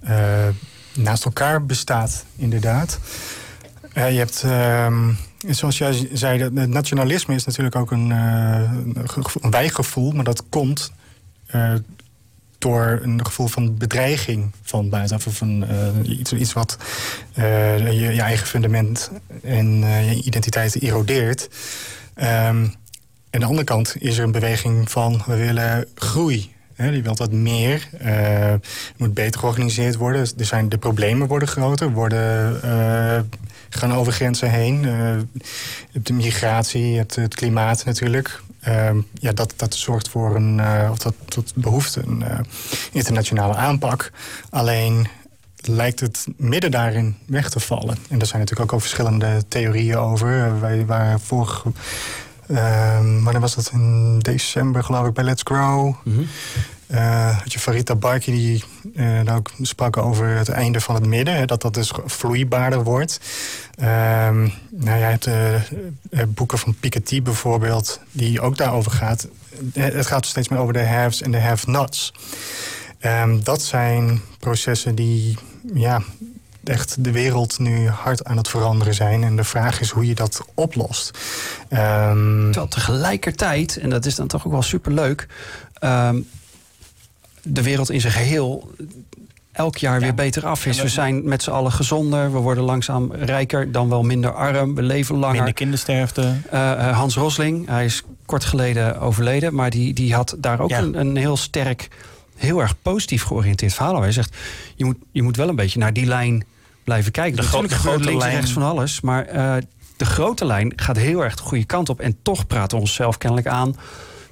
uh, 0.08 0.48
naast 0.94 1.24
elkaar 1.24 1.66
bestaat, 1.66 2.24
inderdaad. 2.36 2.98
je 3.94 4.00
hebt, 4.00 4.42
ehm, 4.42 5.12
zoals 5.48 5.78
jij 5.78 6.08
zei, 6.12 6.50
nationalisme 6.50 7.34
is 7.34 7.44
natuurlijk 7.44 7.76
ook 7.76 7.90
een, 7.90 8.10
een 9.40 10.14
maar 10.14 10.24
dat 10.24 10.48
komt 10.48 10.92
door 12.58 13.00
een 13.02 13.26
gevoel 13.26 13.46
van 13.46 13.76
bedreiging 13.76 14.50
van 14.62 14.88
buitenaf. 14.88 15.26
Of 15.26 15.40
uh, 15.40 16.18
iets, 16.18 16.32
iets 16.32 16.52
wat 16.52 16.76
je, 17.34 18.12
je, 18.14 18.20
eigen 18.20 18.46
fundament 18.46 19.10
en 19.42 19.78
je 19.84 20.22
identiteit 20.22 20.82
erodeert. 20.82 21.48
Um, 22.16 22.74
aan 23.30 23.40
de 23.40 23.44
andere 23.44 23.64
kant 23.64 23.94
is 23.98 24.18
er 24.18 24.24
een 24.24 24.32
beweging 24.32 24.90
van 24.90 25.22
we 25.26 25.36
willen 25.36 25.86
groei. 25.94 26.52
He, 26.82 26.90
die 26.90 27.02
wil 27.02 27.14
wat 27.16 27.32
meer. 27.32 27.88
Uh, 28.04 28.54
moet 28.96 29.14
beter 29.14 29.40
georganiseerd 29.40 29.96
worden. 29.96 30.20
Er 30.38 30.44
zijn, 30.44 30.68
de 30.68 30.78
problemen 30.78 31.26
worden 31.28 31.48
groter. 31.48 31.90
Worden, 31.90 32.60
uh, 32.64 33.20
gaan 33.68 33.94
over 33.94 34.12
grenzen 34.12 34.50
heen. 34.50 34.82
Je 34.82 35.26
hebt 35.92 36.06
de 36.06 36.12
migratie, 36.12 36.98
het 36.98 37.34
klimaat 37.34 37.84
natuurlijk. 37.84 38.40
Ehm, 38.60 39.00
ja, 39.14 39.32
dat, 39.32 39.54
dat 39.56 39.74
zorgt 39.74 40.08
voor 40.08 40.36
een, 40.36 40.60
of 40.90 40.98
dat, 40.98 41.52
behoefte 41.54 42.02
een 42.06 42.24
internationale 42.92 43.54
aanpak. 43.54 44.12
Alleen 44.50 45.08
lijkt 45.68 46.00
het 46.00 46.26
midden 46.36 46.70
daarin 46.70 47.16
weg 47.26 47.50
te 47.50 47.60
vallen. 47.60 47.96
En 48.08 48.20
er 48.20 48.26
zijn 48.26 48.40
natuurlijk 48.40 48.60
ook 48.60 48.72
al 48.72 48.80
verschillende 48.80 49.42
theorieën 49.48 49.96
over. 49.96 50.60
Wij 50.60 50.86
waren 50.86 51.20
vorig... 51.20 51.64
Uh, 52.52 52.98
wanneer 53.22 53.40
was 53.40 53.54
dat? 53.54 53.70
In 53.72 54.18
december 54.18 54.84
geloof 54.84 55.06
ik 55.06 55.14
bij 55.14 55.24
Let's 55.24 55.42
Grow. 55.44 55.84
Mm 55.84 56.14
-hmm. 56.14 56.26
Uh, 56.90 57.38
had 57.38 57.52
je 57.52 57.58
Farita 57.58 57.94
Barki 57.94 58.32
die 58.32 58.64
uh, 58.94 59.34
ook 59.34 59.50
sprak 59.60 59.96
over 59.96 60.28
het 60.28 60.48
einde 60.48 60.80
van 60.80 60.94
het 60.94 61.06
midden. 61.06 61.34
Hè, 61.34 61.44
dat 61.44 61.62
dat 61.62 61.74
dus 61.74 61.92
vloeibaarder 62.04 62.82
wordt. 62.82 63.20
Uh, 63.78 63.86
nou, 64.70 64.98
jij 64.98 65.10
hebt 65.10 65.26
uh, 65.26 66.22
boeken 66.28 66.58
van 66.58 66.74
Piketty 66.80 67.22
bijvoorbeeld, 67.22 68.00
die 68.10 68.40
ook 68.40 68.56
daarover 68.56 68.90
gaat. 68.90 69.28
Het 69.72 70.06
gaat 70.06 70.26
steeds 70.26 70.48
meer 70.48 70.58
over 70.58 70.72
de 70.72 70.86
haves 70.86 71.22
en 71.22 71.30
de 71.30 71.40
have-nots. 71.40 72.12
Um, 73.00 73.44
dat 73.44 73.62
zijn 73.62 74.20
processen 74.38 74.94
die 74.94 75.38
ja, 75.74 76.02
echt 76.64 77.04
de 77.04 77.12
wereld 77.12 77.58
nu 77.58 77.88
hard 77.88 78.24
aan 78.24 78.36
het 78.36 78.48
veranderen 78.48 78.94
zijn. 78.94 79.24
En 79.24 79.36
de 79.36 79.44
vraag 79.44 79.80
is 79.80 79.90
hoe 79.90 80.06
je 80.06 80.14
dat 80.14 80.40
oplost. 80.54 81.18
Um, 81.70 82.44
Terwijl 82.44 82.68
tegelijkertijd, 82.68 83.76
en 83.76 83.90
dat 83.90 84.06
is 84.06 84.14
dan 84.14 84.26
toch 84.26 84.46
ook 84.46 84.52
wel 84.52 84.62
superleuk... 84.62 85.26
Um, 85.84 86.28
de 87.44 87.62
wereld 87.62 87.90
in 87.90 88.00
zijn 88.00 88.12
geheel 88.12 88.70
elk 89.52 89.76
jaar 89.76 90.00
weer 90.00 90.14
beter 90.14 90.46
af 90.46 90.66
is. 90.66 90.82
We 90.82 90.88
zijn 90.88 91.28
met 91.28 91.42
z'n 91.42 91.50
allen 91.50 91.72
gezonder, 91.72 92.32
we 92.32 92.38
worden 92.38 92.64
langzaam 92.64 93.12
rijker, 93.12 93.72
dan 93.72 93.88
wel 93.88 94.02
minder 94.02 94.34
arm, 94.34 94.74
we 94.74 94.82
leven 94.82 95.16
langer. 95.16 95.36
Minder 95.36 95.54
kindersterfte. 95.54 96.36
Uh, 96.52 96.98
Hans 96.98 97.14
Rosling, 97.14 97.66
hij 97.66 97.84
is 97.84 98.02
kort 98.26 98.44
geleden 98.44 99.00
overleden, 99.00 99.54
maar 99.54 99.70
die, 99.70 99.94
die 99.94 100.14
had 100.14 100.36
daar 100.38 100.60
ook 100.60 100.70
een, 100.70 101.00
een 101.00 101.16
heel 101.16 101.36
sterk, 101.36 101.88
heel 102.36 102.60
erg 102.60 102.74
positief 102.82 103.22
georiënteerd 103.22 103.74
verhaal. 103.74 104.00
Hij 104.00 104.12
zegt, 104.12 104.36
je 104.74 104.84
moet, 104.84 104.96
je 105.12 105.22
moet 105.22 105.36
wel 105.36 105.48
een 105.48 105.56
beetje 105.56 105.78
naar 105.78 105.92
die 105.92 106.06
lijn 106.06 106.44
blijven 106.84 107.12
kijken. 107.12 107.36
De, 107.36 107.68
de 107.68 107.74
grote 107.74 108.04
links 108.04 108.24
lijn. 108.24 108.34
rechts 108.34 108.52
van 108.52 108.62
alles, 108.62 109.00
maar 109.00 109.34
uh, 109.34 109.54
de 109.96 110.04
grote 110.04 110.44
lijn 110.44 110.72
gaat 110.76 110.96
heel 110.96 111.24
erg 111.24 111.36
de 111.36 111.42
goede 111.42 111.64
kant 111.64 111.88
op. 111.88 112.00
En 112.00 112.16
toch 112.22 112.46
praten 112.46 112.76
we 112.76 112.82
onszelf 112.82 113.18
kennelijk 113.18 113.48
aan 113.48 113.76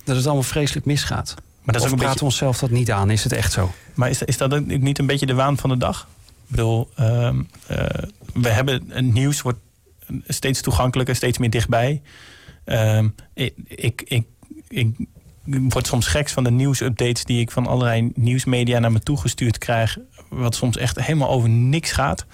dat 0.05 0.17
het 0.17 0.25
allemaal 0.25 0.43
vreselijk 0.43 0.87
misgaat. 0.87 1.35
Maar 1.63 1.75
dat 1.75 1.85
is 1.85 1.91
een 1.91 1.99
praten 1.99 2.19
we 2.19 2.25
onszelf 2.25 2.59
dat 2.59 2.71
niet 2.71 2.91
aan? 2.91 3.11
Is 3.11 3.23
het 3.23 3.33
echt 3.33 3.53
zo? 3.53 3.73
Maar 3.95 4.11
is, 4.11 4.23
is 4.23 4.37
dat 4.37 4.55
ook 4.55 4.67
niet 4.67 4.99
een 4.99 5.07
beetje 5.07 5.27
de 5.27 5.35
waan 5.35 5.57
van 5.57 5.71
de 5.71 5.77
dag? 5.77 6.09
Ik 6.27 6.57
bedoel, 6.57 6.89
uh, 7.01 7.07
uh, 7.71 7.87
we 8.33 8.49
hebben 8.49 8.85
het 8.89 9.05
nieuws 9.05 9.43
wordt 9.43 9.59
steeds 10.27 10.61
toegankelijker, 10.61 11.17
steeds 11.17 11.39
meer 11.39 11.51
dichtbij. 11.51 12.03
Uh, 12.67 13.05
ik, 13.35 13.55
ik, 13.67 14.03
ik, 14.07 14.27
ik 14.69 14.97
word 15.69 15.87
soms 15.87 16.07
geks 16.07 16.33
van 16.33 16.45
de 16.45 16.51
nieuwsupdates 16.51 17.25
die 17.25 17.41
ik 17.41 17.51
van 17.51 17.67
allerlei 17.67 18.13
nieuwsmedia 18.15 18.79
naar 18.79 18.93
me 18.93 19.01
toegestuurd 19.01 19.59
krijg. 19.59 19.99
Wat 20.29 20.55
soms 20.55 20.77
echt 20.77 21.01
helemaal 21.01 21.29
over 21.31 21.49
niks 21.49 21.93
gaat. 21.93 22.27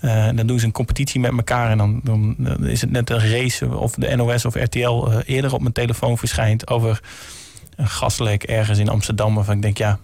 Uh, 0.00 0.28
dan 0.34 0.46
doen 0.46 0.58
ze 0.58 0.64
een 0.64 0.72
competitie 0.72 1.20
met 1.20 1.30
elkaar 1.30 1.70
en 1.70 1.78
dan, 1.78 2.00
dan, 2.04 2.34
dan, 2.38 2.66
is 2.66 2.80
het 2.80 2.90
net 2.90 3.10
een 3.10 3.30
race 3.30 3.76
of 3.76 3.94
de 3.94 4.16
NOS 4.16 4.44
of 4.44 4.54
RTL 4.54 5.08
uh, 5.08 5.16
eerder 5.24 5.52
op 5.54 5.60
mijn 5.60 5.72
telefoon 5.72 6.18
verschijnt 6.18 6.68
over 6.68 7.00
een 7.76 7.88
gaslek 7.88 8.42
ergens 8.42 8.78
in 8.78 8.88
Amsterdam. 8.88 9.34
Waarvan 9.34 9.54
ik 9.54 9.62
denk, 9.62 9.78
ja, 9.78 9.98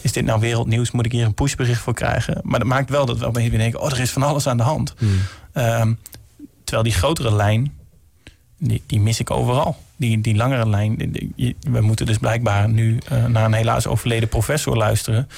is 0.00 0.12
dit 0.12 0.24
nou 0.24 0.40
wereldnieuws? 0.40 0.90
Moet 0.90 1.06
ik 1.06 1.12
hier 1.12 1.24
een 1.24 1.34
pushbericht 1.34 1.80
voor 1.80 1.94
krijgen? 1.94 2.40
Maar 2.42 2.58
dat 2.58 2.68
maakt 2.68 2.90
wel 2.90 3.06
dat 3.06 3.18
we 3.18 3.26
opeens 3.26 3.48
weer 3.50 3.58
denken, 3.58 3.80
oh, 3.80 3.90
er 3.90 4.00
is 4.00 4.10
van 4.10 4.22
alles 4.22 4.46
aan 4.46 4.56
de 4.56 4.62
hand. 4.62 4.94
Hmm. 4.98 5.18
Um, 5.54 5.98
terwijl 6.64 6.82
die 6.82 6.92
grotere 6.92 7.34
lijn, 7.34 7.74
die, 8.58 8.82
die, 8.86 9.00
mis 9.00 9.20
ik 9.20 9.30
overal. 9.30 9.76
Die, 10.02 10.20
die 10.20 10.36
langere 10.36 10.68
lijn, 10.68 10.96
we 11.60 11.80
moeten 11.80 12.06
dus 12.06 12.18
blijkbaar 12.18 12.68
nu 12.68 12.98
uh, 13.12 13.26
naar 13.26 13.44
een 13.44 13.52
helaas 13.52 13.86
overleden 13.86 14.28
professor 14.28 14.76
luisteren. 14.76 15.28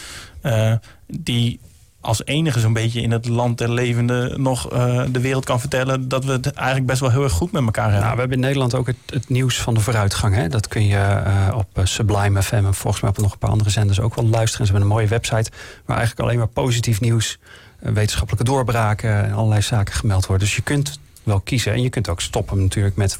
Uh, 0.42 0.73
die 1.06 1.61
als 2.00 2.25
enige 2.25 2.61
zo'n 2.61 2.73
beetje 2.73 3.00
in 3.00 3.11
het 3.11 3.28
land 3.28 3.59
der 3.59 3.73
levenden 3.73 4.42
nog 4.42 4.73
uh, 4.73 5.02
de 5.11 5.21
wereld 5.21 5.44
kan 5.44 5.61
vertellen 5.61 6.09
dat 6.09 6.25
we 6.25 6.33
het 6.33 6.52
eigenlijk 6.52 6.87
best 6.87 7.00
wel 7.00 7.11
heel 7.11 7.23
erg 7.23 7.33
goed 7.33 7.52
met 7.52 7.62
elkaar 7.62 7.85
hebben. 7.85 8.02
Nou, 8.02 8.14
we 8.14 8.21
hebben 8.21 8.38
in 8.38 8.44
Nederland 8.44 8.75
ook 8.75 8.87
het, 8.87 9.28
nieuws 9.28 9.61
van 9.61 9.75
de 9.75 9.80
vooruitgang. 9.80 10.35
Hè? 10.35 10.49
Dat 10.49 10.68
kun 10.68 10.87
je 10.87 11.23
op 11.54 11.80
Sublime 11.83 12.42
FM 12.42 12.54
en 12.54 12.75
volgens 12.75 13.02
mij 13.02 13.11
op 13.11 13.18
nog 13.18 13.33
een 13.33 13.38
paar 13.38 13.50
andere 13.50 13.71
zenders 13.71 14.00
ook 14.00 14.14
wel 14.14 14.26
luisteren. 14.26 14.66
Ze 14.66 14.73
hebben 14.73 14.90
een 14.90 14.97
mooie 14.97 15.09
website 15.09 15.50
waar 15.85 15.97
eigenlijk 15.97 16.28
alleen 16.28 16.38
maar 16.38 16.49
positief 16.64 17.00
nieuws, 17.00 17.38
wetenschappelijke 17.78 18.44
doorbraken 18.44 19.25
en 19.25 19.33
allerlei 19.33 19.62
zaken 19.62 19.94
gemeld 19.94 20.26
worden. 20.26 20.47
Dus 20.47 20.56
je 20.56 20.62
kunt 20.62 20.99
wel 21.25 21.40
kiezen. 21.40 21.73
En 21.73 21.83
je 21.83 21.90
kunt 21.90 22.09
ook 22.09 22.21
stoppen 22.21 22.62
natuurlijk 22.62 22.97
met 22.97 23.19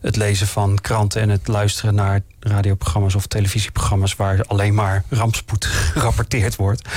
het 0.00 0.16
lezen 0.16 0.46
van 0.46 0.78
kranten 0.80 1.20
en 1.20 1.28
het 1.28 1.48
luisteren 1.48 1.94
naar 1.94 2.20
radioprogramma's 2.40 3.14
of 3.14 3.26
televisieprogramma's 3.26 4.16
waar 4.16 4.44
alleen 4.46 4.74
maar 4.74 5.04
rampspoed 5.08 5.64
gerapporteerd 5.94 6.56
wordt. 6.56 6.88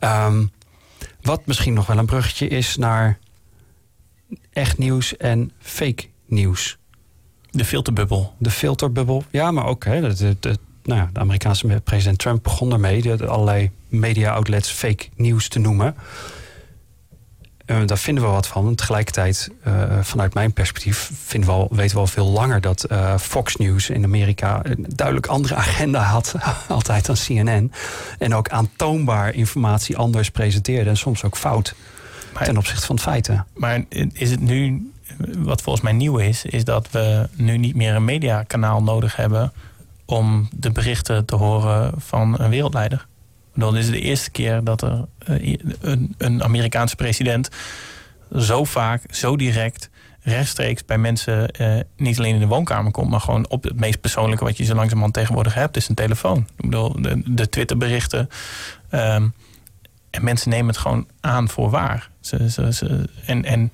Um, 0.00 0.50
wat 1.22 1.46
misschien 1.46 1.74
nog 1.74 1.86
wel 1.86 1.98
een 1.98 2.06
bruggetje 2.06 2.48
is 2.48 2.76
naar 2.76 3.18
echt 4.52 4.78
nieuws 4.78 5.16
en 5.16 5.52
fake 5.58 6.04
nieuws. 6.26 6.78
De 7.50 7.64
filterbubbel. 7.64 8.34
De 8.38 8.50
filterbubbel, 8.50 9.24
ja, 9.30 9.50
maar 9.50 9.66
ook 9.66 9.84
hè, 9.84 10.14
de, 10.14 10.36
de, 10.40 10.58
nou, 10.82 11.08
de 11.12 11.20
Amerikaanse 11.20 11.80
president 11.84 12.18
Trump 12.18 12.42
begon 12.42 12.72
ermee 12.72 13.02
de, 13.02 13.26
allerlei 13.26 13.70
media-outlets 13.88 14.70
fake 14.70 15.08
nieuws 15.16 15.48
te 15.48 15.58
noemen. 15.58 15.94
Uh, 17.66 17.86
daar 17.86 17.98
vinden 17.98 18.24
we 18.24 18.30
wat 18.30 18.46
van. 18.46 18.66
En 18.66 18.74
tegelijkertijd, 18.74 19.50
uh, 19.66 19.98
vanuit 20.00 20.34
mijn 20.34 20.52
perspectief, 20.52 21.10
vinden 21.24 21.50
we 21.50 21.56
al, 21.56 21.68
weten 21.70 21.94
we 21.94 22.00
al 22.00 22.06
veel 22.06 22.26
langer 22.26 22.60
dat 22.60 22.86
uh, 22.90 23.18
Fox 23.18 23.56
News 23.56 23.90
in 23.90 24.04
Amerika 24.04 24.60
een 24.62 24.86
duidelijk 24.88 25.26
andere 25.26 25.54
agenda 25.54 26.02
had, 26.02 26.34
altijd 26.68 27.06
dan 27.06 27.16
CNN. 27.16 27.72
En 28.18 28.34
ook 28.34 28.48
aantoonbaar 28.48 29.34
informatie 29.34 29.96
anders 29.96 30.30
presenteerde 30.30 30.90
en 30.90 30.96
soms 30.96 31.24
ook 31.24 31.36
fout 31.36 31.74
maar, 32.34 32.44
ten 32.44 32.56
opzichte 32.56 32.86
van 32.86 32.98
feiten. 32.98 33.46
Maar 33.54 33.84
is 34.12 34.30
het 34.30 34.40
nu, 34.40 34.90
wat 35.38 35.62
volgens 35.62 35.84
mij 35.84 35.92
nieuw 35.92 36.18
is, 36.18 36.44
is 36.44 36.64
dat 36.64 36.90
we 36.90 37.28
nu 37.34 37.56
niet 37.56 37.74
meer 37.74 37.94
een 37.94 38.04
mediakanaal 38.04 38.82
nodig 38.82 39.16
hebben 39.16 39.52
om 40.04 40.48
de 40.52 40.70
berichten 40.70 41.24
te 41.24 41.36
horen 41.36 41.92
van 41.96 42.40
een 42.40 42.50
wereldleider? 42.50 43.06
Dan 43.54 43.76
is 43.76 43.84
het 43.84 43.94
de 43.94 44.00
eerste 44.00 44.30
keer 44.30 44.64
dat 44.64 44.82
er 44.82 45.04
eh, 45.18 45.56
een, 45.80 46.14
een 46.18 46.42
Amerikaanse 46.42 46.96
president 46.96 47.48
zo 48.36 48.64
vaak, 48.64 49.14
zo 49.14 49.36
direct, 49.36 49.90
rechtstreeks 50.20 50.84
bij 50.84 50.98
mensen 50.98 51.50
eh, 51.50 51.80
niet 51.96 52.18
alleen 52.18 52.34
in 52.34 52.40
de 52.40 52.46
woonkamer 52.46 52.92
komt, 52.92 53.10
maar 53.10 53.20
gewoon 53.20 53.48
op 53.48 53.62
het 53.62 53.80
meest 53.80 54.00
persoonlijke 54.00 54.44
wat 54.44 54.56
je 54.56 54.64
zo 54.64 54.74
langzamerhand 54.74 55.14
tegenwoordig 55.14 55.54
hebt, 55.54 55.76
is 55.76 55.88
een 55.88 55.94
telefoon. 55.94 56.38
Ik 56.56 56.64
bedoel, 56.64 57.02
de, 57.02 57.22
de 57.26 57.48
Twitterberichten. 57.48 58.28
Um, 58.90 59.34
en 60.10 60.24
mensen 60.24 60.50
nemen 60.50 60.66
het 60.66 60.76
gewoon 60.76 61.06
aan 61.20 61.48
voor 61.48 61.70
waar. 61.70 62.10
Ze, 62.20 63.06
en, 63.26 63.44
en 63.44 63.72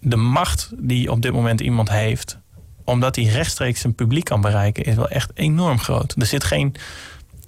de 0.00 0.16
macht 0.16 0.70
die 0.76 1.10
op 1.10 1.22
dit 1.22 1.32
moment 1.32 1.60
iemand 1.60 1.90
heeft, 1.90 2.38
omdat 2.84 3.16
hij 3.16 3.24
rechtstreeks 3.24 3.80
zijn 3.80 3.94
publiek 3.94 4.24
kan 4.24 4.40
bereiken, 4.40 4.84
is 4.84 4.94
wel 4.94 5.08
echt 5.08 5.30
enorm 5.34 5.78
groot. 5.78 6.14
Er 6.18 6.26
zit 6.26 6.44
geen, 6.44 6.74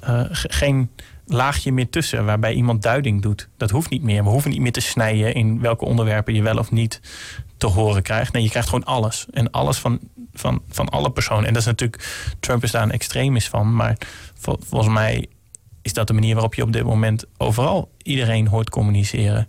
uh, 0.09 0.21
geen 0.31 0.91
laagje 1.29 1.73
meer 1.73 1.91
tussen 1.91 2.25
waarbij 2.25 2.53
iemand 2.53 2.83
duiding 2.83 3.23
doet. 3.23 3.49
Dat 3.57 3.71
hoeft 3.71 3.91
niet 3.91 4.03
meer. 4.03 4.23
We 4.25 4.31
hoeven 4.31 4.51
niet 4.51 4.61
meer 4.61 4.73
te 4.73 4.81
snijden 4.81 5.35
in 5.35 5.61
welke 5.61 5.85
onderwerpen 5.85 6.35
je 6.35 6.43
wel 6.43 6.59
of 6.59 6.71
niet 6.71 7.01
te 7.57 7.67
horen 7.67 8.03
krijgt. 8.03 8.33
Nee, 8.33 8.43
je 8.43 8.49
krijgt 8.49 8.69
gewoon 8.69 8.85
alles. 8.85 9.27
En 9.31 9.51
alles 9.51 9.79
van, 9.79 9.99
van, 10.35 10.63
van 10.69 10.89
alle 10.89 11.11
personen. 11.11 11.47
En 11.47 11.53
dat 11.53 11.63
is 11.63 11.69
natuurlijk, 11.69 12.33
Trump 12.41 12.63
is 12.63 12.71
daar 12.71 12.83
een 12.83 12.91
extremis 12.91 13.49
van. 13.49 13.75
Maar 13.75 13.97
volgens 14.39 14.93
mij 14.93 15.27
is 15.83 15.93
dat 15.93 16.07
de 16.07 16.13
manier 16.13 16.35
waarop 16.35 16.55
je 16.55 16.63
op 16.63 16.73
dit 16.73 16.85
moment 16.85 17.25
overal 17.37 17.91
iedereen 18.03 18.47
hoort 18.47 18.71
communiceren. 18.71 19.49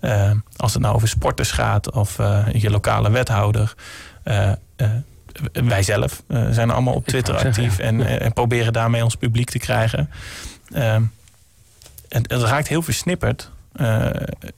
Uh, 0.00 0.30
als 0.56 0.72
het 0.72 0.82
nou 0.82 0.94
over 0.94 1.08
sporters 1.08 1.50
gaat 1.50 1.92
of 1.92 2.18
uh, 2.18 2.46
je 2.52 2.70
lokale 2.70 3.10
wethouder. 3.10 3.74
Uh, 4.24 4.52
wij 5.52 5.82
zelf 5.82 6.22
zijn 6.50 6.70
allemaal 6.70 6.94
op 6.94 7.06
Twitter 7.06 7.36
actief 7.36 7.78
en, 7.78 8.20
en, 8.20 8.32
proberen 8.32 8.72
daarmee 8.72 9.04
ons 9.04 9.14
publiek 9.14 9.50
te 9.50 9.58
krijgen. 9.58 10.10
Uh, 10.72 10.96
het, 12.08 12.30
het, 12.30 12.42
raakt 12.42 12.68
heel 12.68 12.82
versnipperd. 12.82 13.50
Uh, 13.76 14.06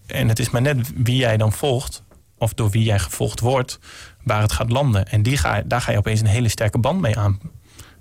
en 0.06 0.28
het 0.28 0.38
is 0.38 0.50
maar 0.50 0.62
net 0.62 0.92
wie 0.94 1.16
jij 1.16 1.36
dan 1.36 1.52
volgt, 1.52 2.02
of 2.38 2.54
door 2.54 2.70
wie 2.70 2.82
jij 2.82 2.98
gevolgd 2.98 3.40
wordt, 3.40 3.78
waar 4.22 4.40
het 4.40 4.52
gaat 4.52 4.70
landen. 4.70 5.08
En 5.08 5.22
die 5.22 5.36
ga, 5.36 5.62
daar 5.64 5.80
ga 5.80 5.92
je 5.92 5.98
opeens 5.98 6.20
een 6.20 6.26
hele 6.26 6.48
sterke 6.48 6.78
band 6.78 7.00
mee 7.00 7.18
aan. 7.18 7.40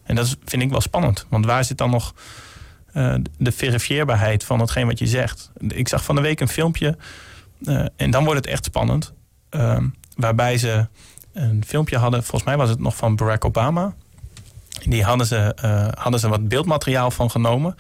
En 0.03 0.15
dat 0.15 0.38
vind 0.45 0.62
ik 0.62 0.69
wel 0.69 0.81
spannend. 0.81 1.25
Want 1.29 1.45
waar 1.45 1.63
zit 1.63 1.77
dan 1.77 1.89
nog 1.89 2.13
uh, 2.93 3.15
de 3.38 3.51
verifieerbaarheid 3.51 4.43
van 4.43 4.59
hetgeen 4.59 4.88
wat 4.88 5.00
je 5.00 5.07
zegt? 5.07 5.51
Ik 5.67 5.88
zag 5.88 6.03
van 6.03 6.15
de 6.15 6.21
week 6.21 6.39
een 6.39 6.47
filmpje, 6.47 6.97
uh, 7.62 7.85
en 7.95 8.12
dan 8.12 8.24
wordt 8.24 8.39
het 8.39 8.50
echt 8.50 8.65
spannend, 8.65 9.13
waarbij 10.15 10.57
ze 10.57 10.88
een 11.33 11.63
filmpje 11.65 11.97
hadden, 11.97 12.24
volgens 12.24 12.43
mij 12.43 12.57
was 12.57 12.69
het 12.69 12.79
nog 12.79 12.95
van 12.95 13.15
Barack 13.15 13.45
Obama. 13.45 13.93
Die 14.89 15.04
hadden 15.04 15.27
ze, 15.27 15.56
uh, 15.65 15.88
hadden 15.94 16.20
ze 16.20 16.30
wat 16.30 16.48
beeldmateriaal 16.48 17.12
van 17.12 17.32
genomen. 17.32 17.75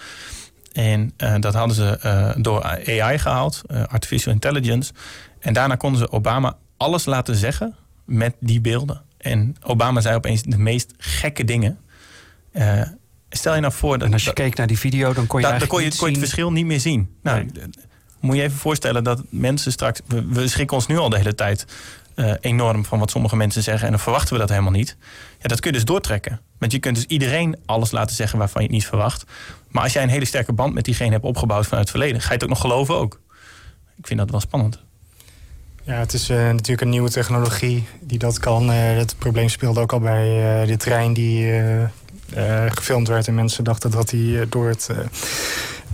En 0.71 1.13
uh, 1.17 1.35
dat 1.39 1.53
hadden 1.53 1.75
ze 1.75 1.99
uh, 2.05 2.43
door 2.43 2.63
AI 2.63 3.19
gehaald, 3.19 3.61
artificial 3.87 4.33
intelligence. 4.33 4.93
En 5.39 5.53
daarna 5.53 5.75
konden 5.75 5.99
ze 5.99 6.11
Obama 6.11 6.57
alles 6.77 7.05
laten 7.05 7.35
zeggen 7.35 7.75
met 8.05 8.35
die 8.39 8.61
beelden. 8.61 9.01
En 9.17 9.55
Obama 9.63 10.01
zei 10.01 10.15
opeens 10.15 10.43
de 10.43 10.57
meest 10.57 10.93
gekke 10.97 11.43
dingen. 11.43 11.77
stel 13.29 13.55
je 13.55 13.61
nou 13.61 13.73
voor 13.73 13.97
dat. 13.97 14.07
En 14.07 14.13
als 14.13 14.23
je 14.23 14.33
keek 14.33 14.55
naar 14.55 14.67
die 14.67 14.79
video, 14.79 15.13
dan 15.13 15.27
kon 15.27 15.41
je, 15.41 15.47
dan 15.47 15.67
kon 15.67 15.83
je, 15.83 15.95
kon 15.95 16.07
je 16.07 16.13
het 16.13 16.23
verschil 16.23 16.51
niet 16.51 16.65
meer 16.65 16.79
zien. 16.79 17.09
Nou, 17.21 17.49
nee. 17.53 17.69
Moet 18.19 18.35
je 18.35 18.41
even 18.41 18.57
voorstellen 18.57 19.03
dat 19.03 19.23
mensen 19.29 19.71
straks. 19.71 20.01
We, 20.07 20.25
we 20.25 20.47
schrikken 20.47 20.77
ons 20.77 20.87
nu 20.87 20.97
al 20.97 21.09
de 21.09 21.17
hele 21.17 21.35
tijd 21.35 21.65
uh, 22.15 22.33
enorm 22.39 22.85
van 22.85 22.99
wat 22.99 23.11
sommige 23.11 23.35
mensen 23.35 23.63
zeggen. 23.63 23.85
En 23.85 23.91
dan 23.91 23.99
verwachten 23.99 24.33
we 24.33 24.39
dat 24.39 24.49
helemaal 24.49 24.71
niet. 24.71 24.97
Ja, 25.41 25.47
dat 25.47 25.59
kun 25.59 25.71
je 25.71 25.77
dus 25.77 25.85
doortrekken. 25.85 26.39
Want 26.57 26.71
je 26.71 26.79
kunt 26.79 26.95
dus 26.95 27.05
iedereen 27.05 27.57
alles 27.65 27.91
laten 27.91 28.15
zeggen 28.15 28.39
waarvan 28.39 28.61
je 28.61 28.67
het 28.67 28.77
niet 28.77 28.87
verwacht. 28.87 29.23
Maar 29.67 29.83
als 29.83 29.93
jij 29.93 30.03
een 30.03 30.09
hele 30.09 30.25
sterke 30.25 30.53
band 30.53 30.73
met 30.73 30.85
diegene 30.85 31.11
hebt 31.11 31.23
opgebouwd 31.23 31.65
vanuit 31.67 31.81
het 31.81 31.97
verleden, 31.97 32.21
ga 32.21 32.27
je 32.27 32.33
het 32.33 32.43
ook 32.43 32.49
nog 32.49 32.61
geloven 32.61 32.95
ook. 32.95 33.19
Ik 33.97 34.07
vind 34.07 34.19
dat 34.19 34.29
wel 34.29 34.39
spannend. 34.39 34.79
Ja, 35.83 35.93
het 35.93 36.13
is 36.13 36.29
uh, 36.29 36.37
natuurlijk 36.37 36.81
een 36.81 36.89
nieuwe 36.89 37.09
technologie 37.09 37.87
die 37.99 38.17
dat 38.17 38.39
kan. 38.39 38.69
Uh, 38.69 38.97
het 38.97 39.15
probleem 39.17 39.49
speelde 39.49 39.79
ook 39.79 39.93
al 39.93 39.99
bij 39.99 40.65
de 40.65 40.77
trein 40.77 41.13
die 41.13 41.51
gefilmd 42.69 43.07
werd. 43.07 43.27
En 43.27 43.35
mensen 43.35 43.63
dachten 43.63 43.91
dat 43.91 44.11
hij 44.11 44.45
door 44.49 44.67
het 44.67 44.89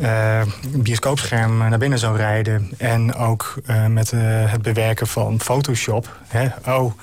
uh, 0.01 0.41
bioscoopscherm 0.75 1.57
naar 1.57 1.77
binnen 1.77 1.99
zou 1.99 2.17
rijden. 2.17 2.71
En 2.77 3.15
ook 3.15 3.55
uh, 3.69 3.85
met 3.85 4.11
uh, 4.11 4.21
het 4.51 4.61
bewerken 4.61 5.07
van 5.07 5.39
Photoshop. 5.39 6.17
Hè? 6.27 6.47
Oh, 6.65 6.93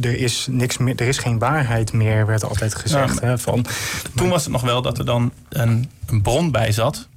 er 0.00 0.16
is, 0.16 0.46
niks 0.50 0.78
meer, 0.78 0.94
er 0.96 1.08
is 1.08 1.18
geen 1.18 1.38
waarheid 1.38 1.92
meer, 1.92 2.26
werd 2.26 2.44
altijd 2.44 2.74
gezegd. 2.74 3.20
Hè, 3.20 3.38
van, 3.38 3.66
toen 4.14 4.28
was 4.28 4.42
het 4.42 4.52
nog 4.52 4.62
wel 4.62 4.82
dat 4.82 4.98
er 4.98 5.04
dan 5.04 5.32
een, 5.48 5.90
een 6.06 6.22
bron 6.22 6.50
bij 6.50 6.72
zat... 6.72 7.08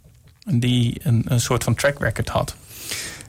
die 0.45 0.99
een, 1.03 1.23
een 1.27 1.39
soort 1.39 1.63
van 1.63 1.75
track 1.75 1.99
record 1.99 2.29
had. 2.29 2.55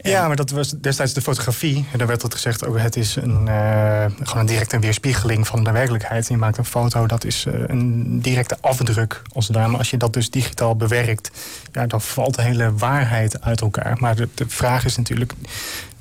Ja, 0.06 0.26
maar 0.26 0.36
dat 0.36 0.50
was 0.50 0.70
destijds 0.70 1.12
de 1.12 1.20
fotografie. 1.20 1.86
En 1.92 1.98
daar 1.98 2.06
werd 2.06 2.22
het 2.22 2.34
gezegd, 2.34 2.66
ook 2.66 2.78
het 2.78 2.96
is 2.96 3.16
een, 3.16 3.46
uh, 3.46 4.04
gewoon 4.22 4.38
een 4.38 4.46
directe 4.46 4.78
weerspiegeling 4.78 5.46
van 5.46 5.64
de 5.64 5.70
werkelijkheid. 5.70 6.28
En 6.28 6.34
je 6.34 6.40
maakt 6.40 6.58
een 6.58 6.64
foto, 6.64 7.06
dat 7.06 7.24
is 7.24 7.44
uh, 7.48 7.54
een 7.66 8.20
directe 8.20 8.56
afdruk 8.60 9.22
als 9.32 9.48
het 9.48 9.56
Maar 9.56 9.78
als 9.78 9.90
je 9.90 9.96
dat 9.96 10.12
dus 10.12 10.30
digitaal 10.30 10.76
bewerkt, 10.76 11.30
ja, 11.72 11.86
dan 11.86 12.00
valt 12.00 12.34
de 12.34 12.42
hele 12.42 12.74
waarheid 12.74 13.40
uit 13.40 13.60
elkaar. 13.60 13.96
Maar 14.00 14.16
de, 14.16 14.28
de 14.34 14.48
vraag 14.48 14.84
is 14.84 14.96
natuurlijk, 14.96 15.32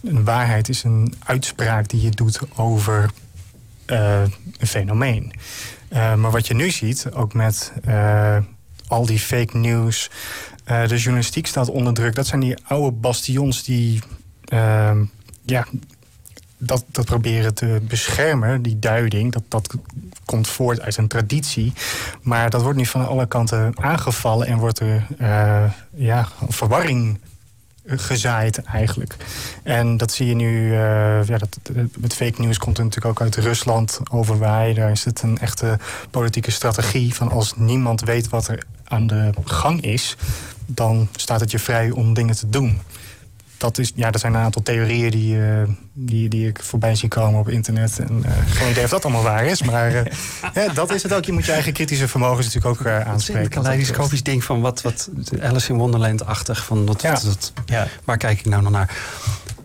een 0.03 0.24
waarheid 0.24 0.69
is 0.69 0.83
een 0.83 1.13
uitspraak 1.25 1.87
die 1.87 2.01
je 2.01 2.09
doet 2.09 2.39
over 2.55 3.09
uh, 3.85 4.22
een 4.57 4.68
fenomeen. 4.68 5.33
maar 5.89 6.31
wat 6.31 6.48
je 6.48 6.53
nu 6.53 6.72
ziet, 6.72 7.07
ook 7.13 7.33
met 7.33 7.72
al 8.87 9.05
die 9.05 9.19
fake 9.19 9.57
news... 9.57 10.09
Uh, 10.71 10.87
de 10.87 10.98
journalistiek 10.98 11.48
staat 11.48 11.69
onder 11.69 11.93
druk. 11.93 12.15
Dat 12.15 12.27
zijn 12.27 12.41
die 12.41 12.57
oude 12.67 12.91
bastions 12.91 13.63
die 13.63 14.01
uh, 14.53 14.91
ja, 15.45 15.65
dat, 16.57 16.85
dat 16.91 17.05
proberen 17.05 17.53
te 17.53 17.81
beschermen, 17.87 18.61
die 18.61 18.79
duiding. 18.79 19.31
Dat, 19.31 19.43
dat 19.48 19.75
komt 20.25 20.48
voort 20.48 20.81
uit 20.81 20.98
een 20.98 21.07
traditie. 21.07 21.74
Maar 22.21 22.50
dat 22.50 22.61
wordt 22.61 22.77
nu 22.77 22.85
van 22.85 23.07
alle 23.07 23.27
kanten 23.27 23.79
aangevallen 23.79 24.48
en 24.48 24.57
wordt 24.57 24.79
er 24.79 25.07
uh, 25.21 25.71
ja, 25.93 26.27
verwarring 26.48 27.19
gezaaid 27.87 28.63
eigenlijk. 28.63 29.15
En 29.63 29.98
dat 29.98 30.11
zie 30.11 30.27
je 30.27 30.35
nu, 30.35 30.69
uh, 30.69 31.27
ja, 31.27 31.37
dat, 31.37 31.59
met 31.98 32.13
fake 32.13 32.41
news 32.41 32.57
komt 32.57 32.77
natuurlijk 32.77 33.05
ook 33.05 33.21
uit 33.21 33.35
Rusland 33.35 34.00
overwaaien. 34.11 34.75
Daar 34.75 34.91
is 34.91 35.05
het 35.05 35.21
een 35.21 35.37
echte 35.37 35.77
politieke 36.11 36.51
strategie 36.51 37.15
van 37.15 37.31
als 37.31 37.53
niemand 37.55 38.01
weet 38.01 38.29
wat 38.29 38.48
er 38.48 38.63
aan 38.83 39.07
de 39.07 39.31
gang 39.43 39.81
is, 39.81 40.15
dan 40.65 41.07
staat 41.15 41.39
het 41.39 41.51
je 41.51 41.59
vrij 41.59 41.89
om 41.91 42.13
dingen 42.13 42.35
te 42.35 42.50
doen. 42.50 42.79
Dat, 43.65 43.77
is, 43.77 43.91
ja, 43.95 44.11
er 44.11 44.19
zijn 44.19 44.33
een 44.33 44.41
aantal 44.41 44.61
theorieën 44.61 45.11
die, 45.11 45.35
uh, 45.35 45.63
die, 45.93 46.29
die 46.29 46.47
ik 46.47 46.59
voorbij 46.63 46.95
zie 46.95 47.09
komen 47.09 47.39
op 47.39 47.49
internet. 47.49 47.99
En, 47.99 48.23
uh, 48.25 48.31
geen 48.47 48.69
idee 48.69 48.83
of 48.83 48.89
dat 48.89 49.03
allemaal 49.03 49.23
waar 49.23 49.45
is. 49.45 49.63
Maar 49.63 49.91
uh, 49.91 50.01
ja, 50.53 50.73
dat 50.73 50.93
is 50.93 51.03
het 51.03 51.13
ook. 51.13 51.25
Je 51.25 51.31
moet 51.31 51.45
je 51.45 51.51
eigen 51.51 51.73
kritische 51.73 52.07
vermogens 52.07 52.53
natuurlijk 52.53 52.81
ook 52.81 52.87
aanspreken. 52.87 53.43
Een 53.43 53.49
kaleidoscopisch 53.49 54.23
ding 54.23 54.43
van 54.43 54.61
wat, 54.61 54.81
wat 54.81 55.09
Alice 55.41 55.71
in 55.71 55.77
Wonderland-achtig. 55.77 56.65
Van 56.65 56.85
wat, 56.85 57.01
ja. 57.01 57.11
wat, 57.11 57.53
ja. 57.65 57.87
Waar 58.03 58.17
kijk 58.17 58.39
ik 58.39 58.45
nou 58.45 58.63
nog 58.63 58.71
naar? 58.71 58.97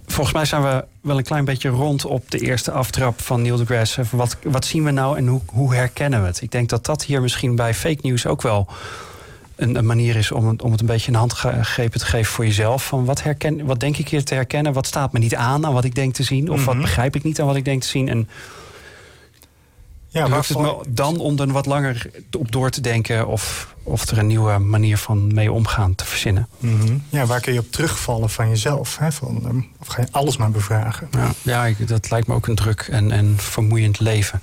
Volgens 0.06 0.34
mij 0.34 0.44
zijn 0.44 0.62
we 0.62 0.84
wel 1.02 1.18
een 1.18 1.24
klein 1.24 1.44
beetje 1.44 1.68
rond 1.68 2.04
op 2.04 2.30
de 2.30 2.38
eerste 2.38 2.70
aftrap 2.70 3.20
van 3.20 3.42
Neil 3.42 3.56
deGrasse. 3.56 4.02
Wat, 4.10 4.36
wat 4.42 4.64
zien 4.64 4.84
we 4.84 4.90
nou 4.90 5.16
en 5.16 5.26
hoe, 5.26 5.40
hoe 5.46 5.74
herkennen 5.74 6.20
we 6.20 6.26
het? 6.26 6.40
Ik 6.40 6.50
denk 6.50 6.68
dat 6.68 6.84
dat 6.84 7.04
hier 7.04 7.20
misschien 7.20 7.56
bij 7.56 7.74
fake 7.74 7.98
news 8.02 8.26
ook 8.26 8.42
wel 8.42 8.68
een, 9.62 9.76
een, 9.76 9.86
manier 9.86 10.16
is 10.16 10.32
om 10.32 10.48
het, 10.48 10.62
om 10.62 10.70
het 10.72 10.80
een 10.80 10.86
beetje 10.86 11.12
een 11.12 11.18
handgrepen 11.18 12.00
te 12.00 12.06
geven 12.06 12.32
voor 12.32 12.46
jezelf. 12.46 12.86
Van 12.86 13.04
wat, 13.04 13.22
herken, 13.22 13.64
wat 13.64 13.80
denk 13.80 13.96
ik 13.96 14.08
hier 14.08 14.24
te 14.24 14.34
herkennen? 14.34 14.72
Wat 14.72 14.86
staat 14.86 15.12
me 15.12 15.18
niet 15.18 15.34
aan 15.34 15.66
aan 15.66 15.72
wat 15.72 15.84
ik 15.84 15.94
denk 15.94 16.14
te 16.14 16.22
zien? 16.22 16.50
Of 16.50 16.64
wat 16.64 16.74
mhm. 16.74 16.82
begrijp 16.82 17.16
ik 17.16 17.22
niet 17.22 17.40
aan 17.40 17.46
wat 17.46 17.56
ik 17.56 17.64
denk 17.64 17.82
te 17.82 17.88
zien? 17.88 18.08
En 18.08 18.28
ja, 20.12 20.26
lukt 20.26 20.48
het 20.48 20.58
me 20.58 20.76
dan 20.88 21.18
om 21.18 21.38
er 21.38 21.52
wat 21.52 21.66
langer 21.66 22.10
op 22.38 22.52
door 22.52 22.70
te 22.70 22.80
denken... 22.80 23.26
of, 23.26 23.74
of 23.82 24.06
er 24.06 24.18
een 24.18 24.26
nieuwe 24.26 24.58
manier 24.58 24.98
van 24.98 25.34
mee 25.34 25.52
omgaan 25.52 25.94
te 25.94 26.04
verzinnen? 26.04 26.48
Mhm. 26.58 26.96
Ja, 27.08 27.26
waar 27.26 27.40
kun 27.40 27.52
je 27.52 27.58
op 27.58 27.72
terugvallen 27.72 28.30
van 28.30 28.48
jezelf? 28.48 28.98
Hè? 28.98 29.12
Van, 29.12 29.42
um, 29.44 29.68
of 29.80 29.86
ga 29.86 30.00
je 30.00 30.08
alles 30.10 30.36
maar 30.36 30.50
bevragen? 30.50 31.08
Ja, 31.10 31.32
ja 31.42 31.66
ik, 31.66 31.88
dat 31.88 32.10
lijkt 32.10 32.26
me 32.26 32.34
ook 32.34 32.46
een 32.46 32.54
druk 32.54 32.88
en, 32.90 33.10
en 33.10 33.34
vermoeiend 33.38 34.00
leven. 34.00 34.42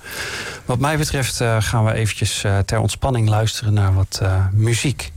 Wat 0.64 0.78
mij 0.78 0.98
betreft 0.98 1.40
uh, 1.40 1.56
gaan 1.60 1.84
we 1.84 1.92
eventjes 1.92 2.44
uh, 2.44 2.58
ter 2.58 2.78
ontspanning 2.78 3.28
luisteren 3.28 3.74
naar 3.74 3.94
wat 3.94 4.18
uh, 4.22 4.46
muziek. 4.52 5.12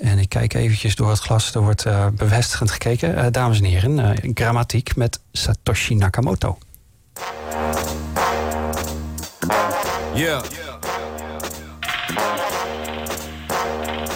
En 0.00 0.18
ik 0.18 0.28
kijk 0.28 0.54
eventjes 0.54 0.96
door 0.96 1.10
het 1.10 1.18
glas. 1.18 1.54
Er 1.54 1.60
wordt 1.60 1.86
bevestigend 2.12 2.70
gekeken. 2.70 3.32
dames 3.32 3.58
en 3.58 3.64
heren, 3.64 4.16
grammatiek 4.34 4.96
met 4.96 5.20
Satoshi 5.32 5.94
Nakamoto. 5.94 6.58
Yeah. 10.18 10.42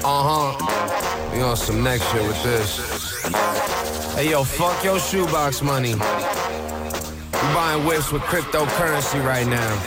Uh 0.03 0.23
huh. 0.27 1.31
We 1.33 1.43
on 1.43 1.57
some 1.57 1.85
next 1.85 2.11
shit 2.11 2.27
with 2.27 2.43
this. 2.43 3.23
Hey 4.17 4.31
yo, 4.31 4.43
fuck 4.43 4.83
your 4.83 4.99
shoebox 4.99 5.63
money. 5.63 5.95
We 5.95 6.01
buying 7.55 7.87
whips 7.87 8.11
with 8.11 8.23
cryptocurrency 8.23 9.25
right 9.25 9.47
now. 9.47 9.79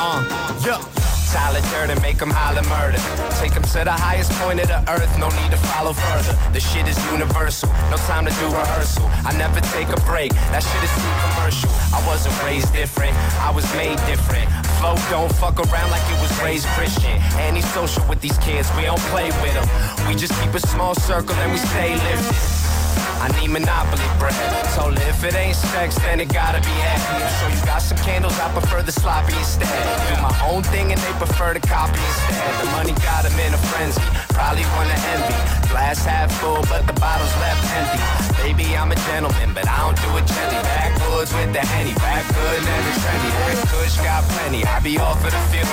Uh, 0.00 0.60
yeah. 0.66 0.95
Tyler 1.36 1.60
Durden, 1.68 2.00
make 2.00 2.16
them 2.16 2.30
holler 2.32 2.64
murder. 2.64 2.96
Take 3.36 3.52
them 3.52 3.62
to 3.76 3.84
the 3.84 3.92
highest 3.92 4.32
point 4.40 4.58
of 4.58 4.68
the 4.72 4.80
earth, 4.88 5.12
no 5.20 5.28
need 5.28 5.50
to 5.52 5.60
follow 5.68 5.92
further. 5.92 6.32
The 6.56 6.60
shit 6.60 6.88
is 6.88 6.96
universal, 7.12 7.68
no 7.92 8.00
time 8.08 8.24
to 8.24 8.32
do 8.40 8.48
rehearsal. 8.48 9.04
I 9.20 9.36
never 9.36 9.60
take 9.76 9.92
a 9.92 10.00
break, 10.08 10.32
that 10.48 10.64
shit 10.64 10.80
is 10.80 10.94
too 10.96 11.14
commercial. 11.28 11.68
I 11.92 12.00
wasn't 12.08 12.32
raised 12.40 12.72
different, 12.72 13.12
I 13.44 13.52
was 13.52 13.68
made 13.76 14.00
different. 14.08 14.48
Flow 14.80 14.96
don't 15.12 15.32
fuck 15.36 15.60
around 15.60 15.90
like 15.92 16.04
it 16.08 16.18
was 16.24 16.32
raised 16.40 16.64
Christian. 16.72 17.12
Anti-social 17.36 18.08
with 18.08 18.22
these 18.22 18.38
kids, 18.38 18.72
we 18.72 18.88
don't 18.88 19.04
play 19.12 19.28
with 19.44 19.52
them. 19.52 19.68
We 20.08 20.16
just 20.16 20.32
keep 20.40 20.54
a 20.54 20.60
small 20.60 20.94
circle 20.94 21.36
and 21.36 21.52
we 21.52 21.58
stay 21.58 21.92
lifted. 22.00 22.55
I 23.20 23.28
need 23.40 23.50
Monopoly 23.50 24.06
bread. 24.18 24.34
So 24.76 24.90
if 24.90 25.24
it 25.24 25.34
ain't 25.34 25.56
sex, 25.56 25.96
then 25.96 26.20
it 26.20 26.28
gotta 26.32 26.60
be 26.60 26.76
happy. 26.84 27.24
So 27.40 27.44
you 27.48 27.66
got 27.66 27.80
some 27.82 27.98
candles, 27.98 28.38
I 28.38 28.52
prefer 28.52 28.82
the 28.82 28.92
sloppy 28.92 29.34
instead. 29.36 29.68
Do 30.08 30.22
my 30.22 30.34
own 30.44 30.62
thing 30.62 30.92
and 30.92 31.00
they 31.00 31.12
prefer 31.12 31.54
to 31.54 31.60
copy 31.60 31.98
instead. 31.98 32.64
The 32.64 32.70
money 32.72 32.92
got 33.00 33.24
them 33.24 33.38
in 33.40 33.54
a 33.54 33.58
frenzy, 33.58 34.02
probably 34.34 34.64
wanna 34.76 34.98
envy. 35.14 35.65
Glass 35.70 36.04
half 36.04 36.32
full, 36.40 36.62
but 36.70 36.86
the 36.86 36.94
bottle's 37.00 37.34
left 37.36 37.60
empty. 37.74 38.00
Baby, 38.42 38.76
I'm 38.76 38.92
a 38.92 38.98
gentleman, 39.10 39.52
but 39.52 39.66
I 39.68 39.76
don't 39.82 39.98
do 39.98 40.10
it 40.16 40.26
gently. 40.26 40.62
Backwoods 40.62 41.34
with 41.34 41.52
the 41.52 41.60
henny, 41.60 41.94
back 41.98 42.22
good, 42.30 42.60
never 42.62 42.92
trendy. 43.02 43.30
That 43.44 43.58
kush 43.68 43.96
got 43.98 44.22
plenty, 44.30 44.64
I 44.64 44.78
be 44.80 44.98
off 44.98 45.18
of 45.20 45.32
the 45.34 45.42
field. 45.50 45.66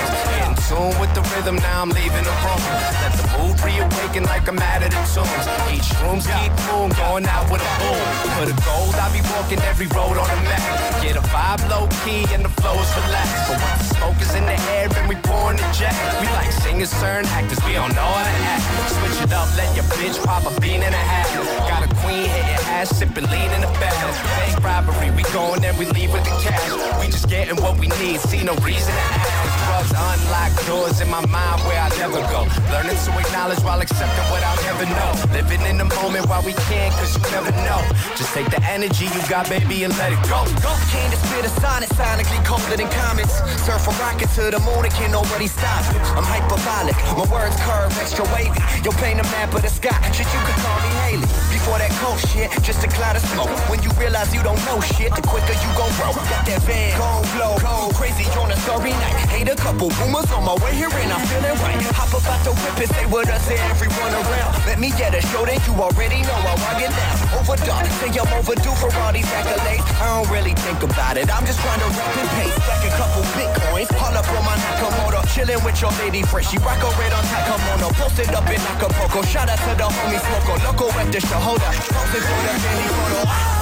In 0.44 0.52
tune 0.66 0.94
with 0.98 1.14
the 1.14 1.22
rhythm, 1.32 1.56
now 1.62 1.82
I'm 1.82 1.90
leaving 1.94 2.24
the 2.26 2.34
room. 2.42 2.62
Let 3.00 3.14
the 3.14 3.26
mood 3.38 3.56
reawaken 3.62 4.24
like 4.26 4.44
I'm 4.50 4.58
out 4.58 4.82
of 4.82 4.90
the 4.90 5.02
tombs. 5.14 5.46
Each 5.70 5.88
room's 6.02 6.26
keep 6.26 6.52
moon, 6.68 6.90
going 6.98 7.24
out 7.30 7.46
with 7.48 7.62
a 7.62 7.72
boom. 7.78 8.02
For 8.36 8.46
the 8.50 8.56
gold, 8.66 8.98
I 8.98 9.08
be 9.14 9.22
walking 9.32 9.62
every 9.70 9.86
road 9.94 10.18
on 10.18 10.28
the 10.28 10.40
map. 10.50 10.66
Get 11.00 11.16
a 11.16 11.24
vibe 11.30 11.62
low 11.70 11.86
key 12.02 12.26
and 12.34 12.44
the 12.44 12.52
flow 12.60 12.74
is 12.74 12.90
relaxed. 13.06 13.46
But 13.48 13.62
when 13.62 13.72
the 13.78 13.86
smoke 13.94 14.18
is 14.20 14.34
in 14.34 14.44
the 14.44 14.58
air 14.74 14.90
and 14.90 15.06
we 15.08 15.16
pouring 15.22 15.56
the 15.56 15.68
jet, 15.70 15.94
we 16.18 16.26
like 16.34 16.50
singers, 16.50 16.90
turn 16.98 17.24
actors, 17.30 17.62
we 17.64 17.72
don't 17.78 17.94
know 17.94 18.10
how 18.10 18.26
to 18.26 18.36
act. 18.50 18.64
Switch 18.98 19.18
it 19.22 19.32
up, 19.32 19.48
let 19.56 19.70
your 19.78 19.86
bitch 19.98 20.18
pop 20.24 20.44
a 20.44 20.60
bean 20.60 20.82
and 20.82 20.94
a 20.94 21.04
half. 21.12 21.30
Got 21.68 21.84
a 21.84 21.94
queen 22.02 22.28
hitting 22.28 22.64
ass, 22.74 22.90
sipping 22.96 23.26
lean 23.30 23.50
in 23.52 23.60
the 23.60 23.72
bath. 23.80 23.94
Bank 24.38 24.62
robbery, 24.62 25.10
we 25.10 25.22
going 25.32 25.64
and 25.64 25.76
we 25.78 25.86
leave 25.86 26.12
with 26.12 26.24
the 26.24 26.34
cash. 26.42 26.70
We 27.00 27.06
just 27.06 27.28
getting 27.28 27.56
what 27.62 27.78
we 27.78 27.88
need, 28.00 28.20
see 28.20 28.42
no 28.42 28.54
reason 28.64 28.92
to 28.92 29.04
ask. 29.20 29.54
Drugs 29.64 29.92
unlock 29.92 30.52
doors 30.66 31.00
in 31.00 31.08
my 31.10 31.24
mind 31.26 31.60
where 31.66 31.80
I 31.80 31.88
never 31.98 32.20
go. 32.32 32.46
Learning 32.70 32.96
to 32.96 33.10
acknowledge 33.18 33.60
while 33.60 33.80
accepting 33.80 34.26
what 34.30 34.42
I'll 34.42 34.62
never 34.64 34.86
know. 34.86 35.10
Living 35.32 35.62
in 35.66 35.78
the 35.78 35.88
moment 36.00 36.26
while 36.28 36.42
we 36.42 36.52
can, 36.68 36.90
cause 36.92 37.16
you 37.16 37.22
never 37.30 37.52
know. 37.68 37.80
Just 38.16 38.32
take 38.34 38.48
the 38.50 38.62
energy 38.64 39.06
you 39.06 39.22
got, 39.28 39.48
baby, 39.48 39.84
and 39.84 39.92
let 39.98 40.12
it 40.12 40.22
go. 40.28 40.44
Go, 40.62 40.72
King 40.92 41.10
to 41.10 41.16
spit 41.16 41.44
a 41.44 41.52
sonnet, 41.60 41.88
sonically 41.96 42.40
colder 42.44 42.76
than 42.76 42.88
comets. 42.88 43.40
Surf 43.64 43.88
a 43.88 43.92
rocket 44.00 44.28
to 44.36 44.50
the 44.50 44.60
moon, 44.60 44.84
and 44.84 44.94
can 44.94 45.10
nobody 45.10 45.46
stop 45.46 45.84
it. 45.92 46.00
I'm 46.16 46.24
hyperbolic, 46.24 46.96
my 47.18 47.26
words 47.32 47.56
curve 47.64 47.92
extra 47.98 48.24
wavy. 48.32 48.60
You'll 48.84 48.96
paint 49.00 49.20
a 49.20 49.26
map 49.34 49.52
of 49.54 49.62
the 49.62 49.68
sky, 49.68 49.83
shit, 49.92 50.28
you 50.32 50.40
could 50.46 50.58
call 50.64 50.78
me 50.80 50.90
Haley. 51.04 51.28
Before 51.52 51.76
that 51.78 51.92
cold 52.00 52.20
shit, 52.32 52.48
just 52.62 52.84
a 52.84 52.88
cloud 52.88 53.16
of 53.16 53.24
smoke. 53.32 53.48
Oh. 53.50 53.70
When 53.70 53.82
you 53.82 53.90
realize 54.00 54.32
you 54.32 54.42
don't 54.42 54.60
know 54.64 54.80
shit, 54.96 55.12
the 55.12 55.20
quicker 55.20 55.52
you 55.52 55.70
gon' 55.76 55.92
roll. 56.00 56.16
Got 56.16 56.44
that 56.48 56.62
van, 56.64 56.96
gon' 56.96 57.24
blow, 57.36 57.56
go 57.60 57.92
crazy 57.96 58.24
on 58.36 58.52
a 58.52 58.56
sorry 58.64 58.92
night. 58.92 59.16
Hate 59.28 59.48
a 59.48 59.56
couple 59.56 59.90
rumors 60.00 60.28
on 60.32 60.44
my 60.44 60.56
way 60.64 60.72
here, 60.76 60.92
and 60.92 61.10
I'm 61.12 61.24
feeling 61.28 61.56
right. 61.60 61.80
Hop 61.96 62.12
about 62.12 62.40
the 62.44 62.52
whip 62.52 62.76
and 62.80 62.90
say 62.96 63.04
what 63.08 63.28
I 63.28 63.38
say, 63.44 63.58
everyone 63.68 64.12
around. 64.12 64.52
Let 64.64 64.78
me 64.80 64.88
get 64.96 65.12
a 65.12 65.20
show, 65.32 65.44
then 65.44 65.60
you 65.68 65.72
already 65.76 66.22
know 66.24 66.38
how 66.48 66.56
I 66.68 66.80
get 66.80 66.92
down. 66.92 67.16
Overdone, 67.40 67.88
say 68.00 68.08
I'm 68.12 68.32
overdue 68.32 68.76
for 68.80 68.92
all 69.04 69.12
these 69.12 69.28
accolades. 69.32 69.84
I 70.00 70.16
don't 70.16 70.28
really 70.32 70.54
think 70.64 70.80
about 70.84 71.16
it, 71.16 71.28
I'm 71.28 71.44
just 71.44 71.60
trying 71.60 71.80
to 71.80 71.88
rap 71.92 72.16
and 72.16 72.30
pace. 72.40 72.56
Stack 72.64 72.84
a 72.84 72.90
couple 72.96 73.22
bitcoins, 73.36 73.88
haul 74.00 74.16
up 74.16 74.28
on 74.32 74.44
my 74.44 74.56
Nakamoto. 74.56 75.20
Chillin' 75.32 75.60
with 75.64 75.80
your 75.80 75.92
lady 76.00 76.22
friend, 76.22 76.46
she 76.46 76.58
rock 76.60 76.80
a 76.80 76.90
red 77.00 77.12
on 77.12 77.24
Takamono. 77.28 77.88
Posted 77.96 78.32
up 78.32 78.48
in 78.48 78.60
Acapulco, 78.60 79.22
shout 79.22 79.48
out 79.48 79.58
to 79.64 79.73
the 79.74 79.84
homie 79.84 80.18
Smoko. 80.18 80.54
Loco 80.64 80.86
at 80.98 81.10
the 81.12 81.20
up. 81.34 81.58
Posted 81.94 82.22
for 82.22 82.40
the 82.42 82.52
Benny 82.62 82.88
photo. 82.88 83.54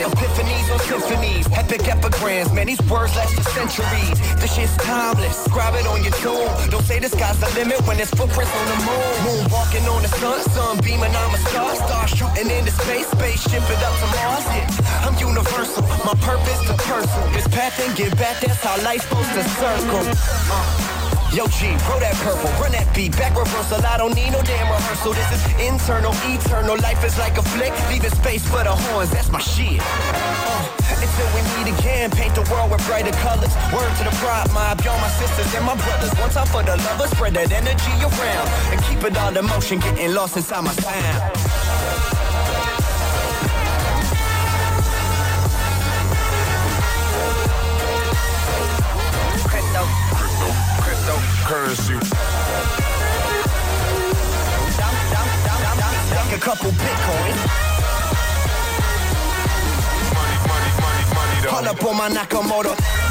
Epiphanies 0.00 0.72
on 0.72 0.80
symphonies, 0.80 1.46
epic 1.52 1.86
epigrams, 1.86 2.52
man, 2.52 2.66
these 2.66 2.80
words 2.88 3.14
last 3.16 3.34
for 3.34 3.42
centuries. 3.50 4.16
This 4.40 4.54
shit's 4.54 4.74
timeless. 4.78 5.46
Grab 5.48 5.74
it 5.74 5.86
on 5.86 6.02
your 6.02 6.12
tomb. 6.14 6.48
Don't 6.70 6.82
say 6.82 6.98
the 6.98 7.08
sky's 7.08 7.38
the 7.38 7.46
limit 7.54 7.80
when 7.86 7.96
there's 7.98 8.10
footprints 8.10 8.50
on 8.56 8.66
the 8.66 8.78
moon. 8.88 9.12
Moon 9.26 9.50
walking 9.52 9.84
on 9.86 10.02
the 10.02 10.08
sun, 10.08 10.40
sun 10.50 10.80
beaming, 10.82 11.14
I'm 11.14 11.34
a 11.34 11.38
star. 11.38 11.74
Star 11.76 12.08
shooting 12.08 12.50
into 12.50 12.72
space, 12.72 13.08
spaceship 13.08 13.62
it 13.62 13.82
up 13.84 13.94
to 14.00 14.06
Mars. 14.16 14.46
Yeah, 14.56 15.04
I'm 15.04 15.16
universal. 15.18 15.82
My 16.04 16.14
purpose 16.24 16.60
to 16.66 16.74
personal. 16.74 17.28
This 17.30 17.46
path 17.48 17.78
and 17.86 17.94
give 17.96 18.16
back, 18.16 18.40
that's 18.40 18.64
how 18.64 18.82
life's 18.82 19.04
supposed 19.04 19.32
to 19.34 19.44
circle. 19.60 20.04
Uh. 20.50 20.99
Yo, 21.30 21.46
G, 21.46 21.70
roll 21.86 22.02
that 22.02 22.18
purple, 22.26 22.50
run 22.58 22.72
that 22.74 22.90
beat, 22.90 23.14
back 23.14 23.38
reversal. 23.38 23.78
I 23.86 23.96
don't 23.96 24.14
need 24.18 24.34
no 24.34 24.42
damn 24.42 24.66
rehearsal. 24.66 25.14
This 25.14 25.30
is 25.30 25.42
internal, 25.62 26.10
eternal. 26.26 26.74
Life 26.82 27.04
is 27.06 27.16
like 27.18 27.38
a 27.38 27.42
flick, 27.54 27.70
leaving 27.86 28.10
space 28.10 28.42
for 28.42 28.64
the 28.66 28.74
horns. 28.74 29.10
That's 29.14 29.30
my 29.30 29.38
shit. 29.38 29.78
Uh, 29.78 30.90
until 30.90 31.28
we 31.30 31.40
meet 31.54 31.78
again, 31.78 32.10
paint 32.10 32.34
the 32.34 32.42
world 32.50 32.72
with 32.74 32.82
brighter 32.84 33.14
colors. 33.22 33.54
Word 33.70 33.94
to 33.98 34.10
the 34.10 34.14
pride 34.18 34.50
mob, 34.50 34.82
y'all 34.82 34.98
my 34.98 35.08
sisters 35.22 35.54
and 35.54 35.64
my 35.64 35.78
brothers. 35.78 36.10
One 36.18 36.30
time 36.30 36.50
for 36.50 36.66
the 36.66 36.74
lovers, 36.76 37.10
spread 37.14 37.34
that 37.34 37.52
energy 37.54 37.94
around 38.02 38.46
and 38.74 38.82
keep 38.90 38.98
it 39.06 39.16
all 39.16 39.30
in 39.30 39.46
motion, 39.46 39.78
getting 39.78 40.12
lost 40.12 40.36
inside 40.36 40.64
my 40.64 40.74
sound. 40.74 41.99
Cryptocurrency. 51.40 51.94
like 56.14 56.36
a 56.36 56.40
couple 56.40 56.70
Bitcoin. 56.70 57.34
Money, 60.14 60.36
money, 60.46 60.70
money, 60.80 61.04
money. 61.14 61.48
Pull 61.48 61.68
up 61.68 61.84
on 61.84 61.96
my 61.96 62.08
Nakamoto. 62.10 63.09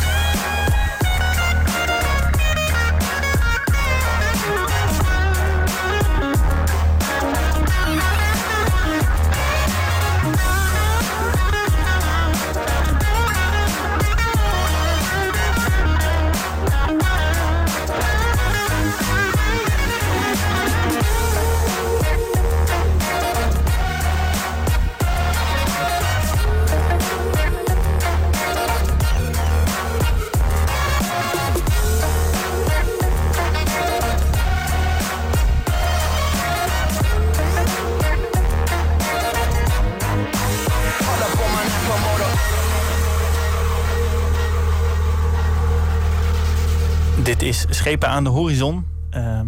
Is 47.49 47.65
Schepen 47.69 48.09
aan 48.09 48.23
de 48.23 48.29
Horizon. 48.29 48.85
Uh, 49.13 49.41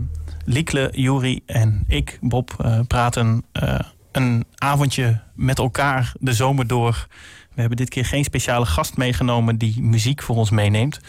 Liekle, 0.46 0.90
Juri 0.92 1.42
en 1.46 1.84
ik, 1.88 2.18
Bob, 2.22 2.54
eh, 2.58 2.80
praten 2.88 3.44
eh, 3.52 3.80
een 4.12 4.46
avondje 4.56 5.22
met 5.36 5.58
elkaar 5.58 6.14
de 6.20 6.34
zomer 6.34 6.68
door. 6.68 7.08
We 7.54 7.60
hebben 7.60 7.78
dit 7.78 7.90
keer 7.90 8.06
geen 8.06 8.24
speciale 8.24 8.66
gast 8.66 8.98
meegenomen 8.98 9.58
die 9.58 9.82
muziek 9.82 10.22
voor 10.22 10.36
ons 10.36 10.50
meeneemt. 10.50 11.00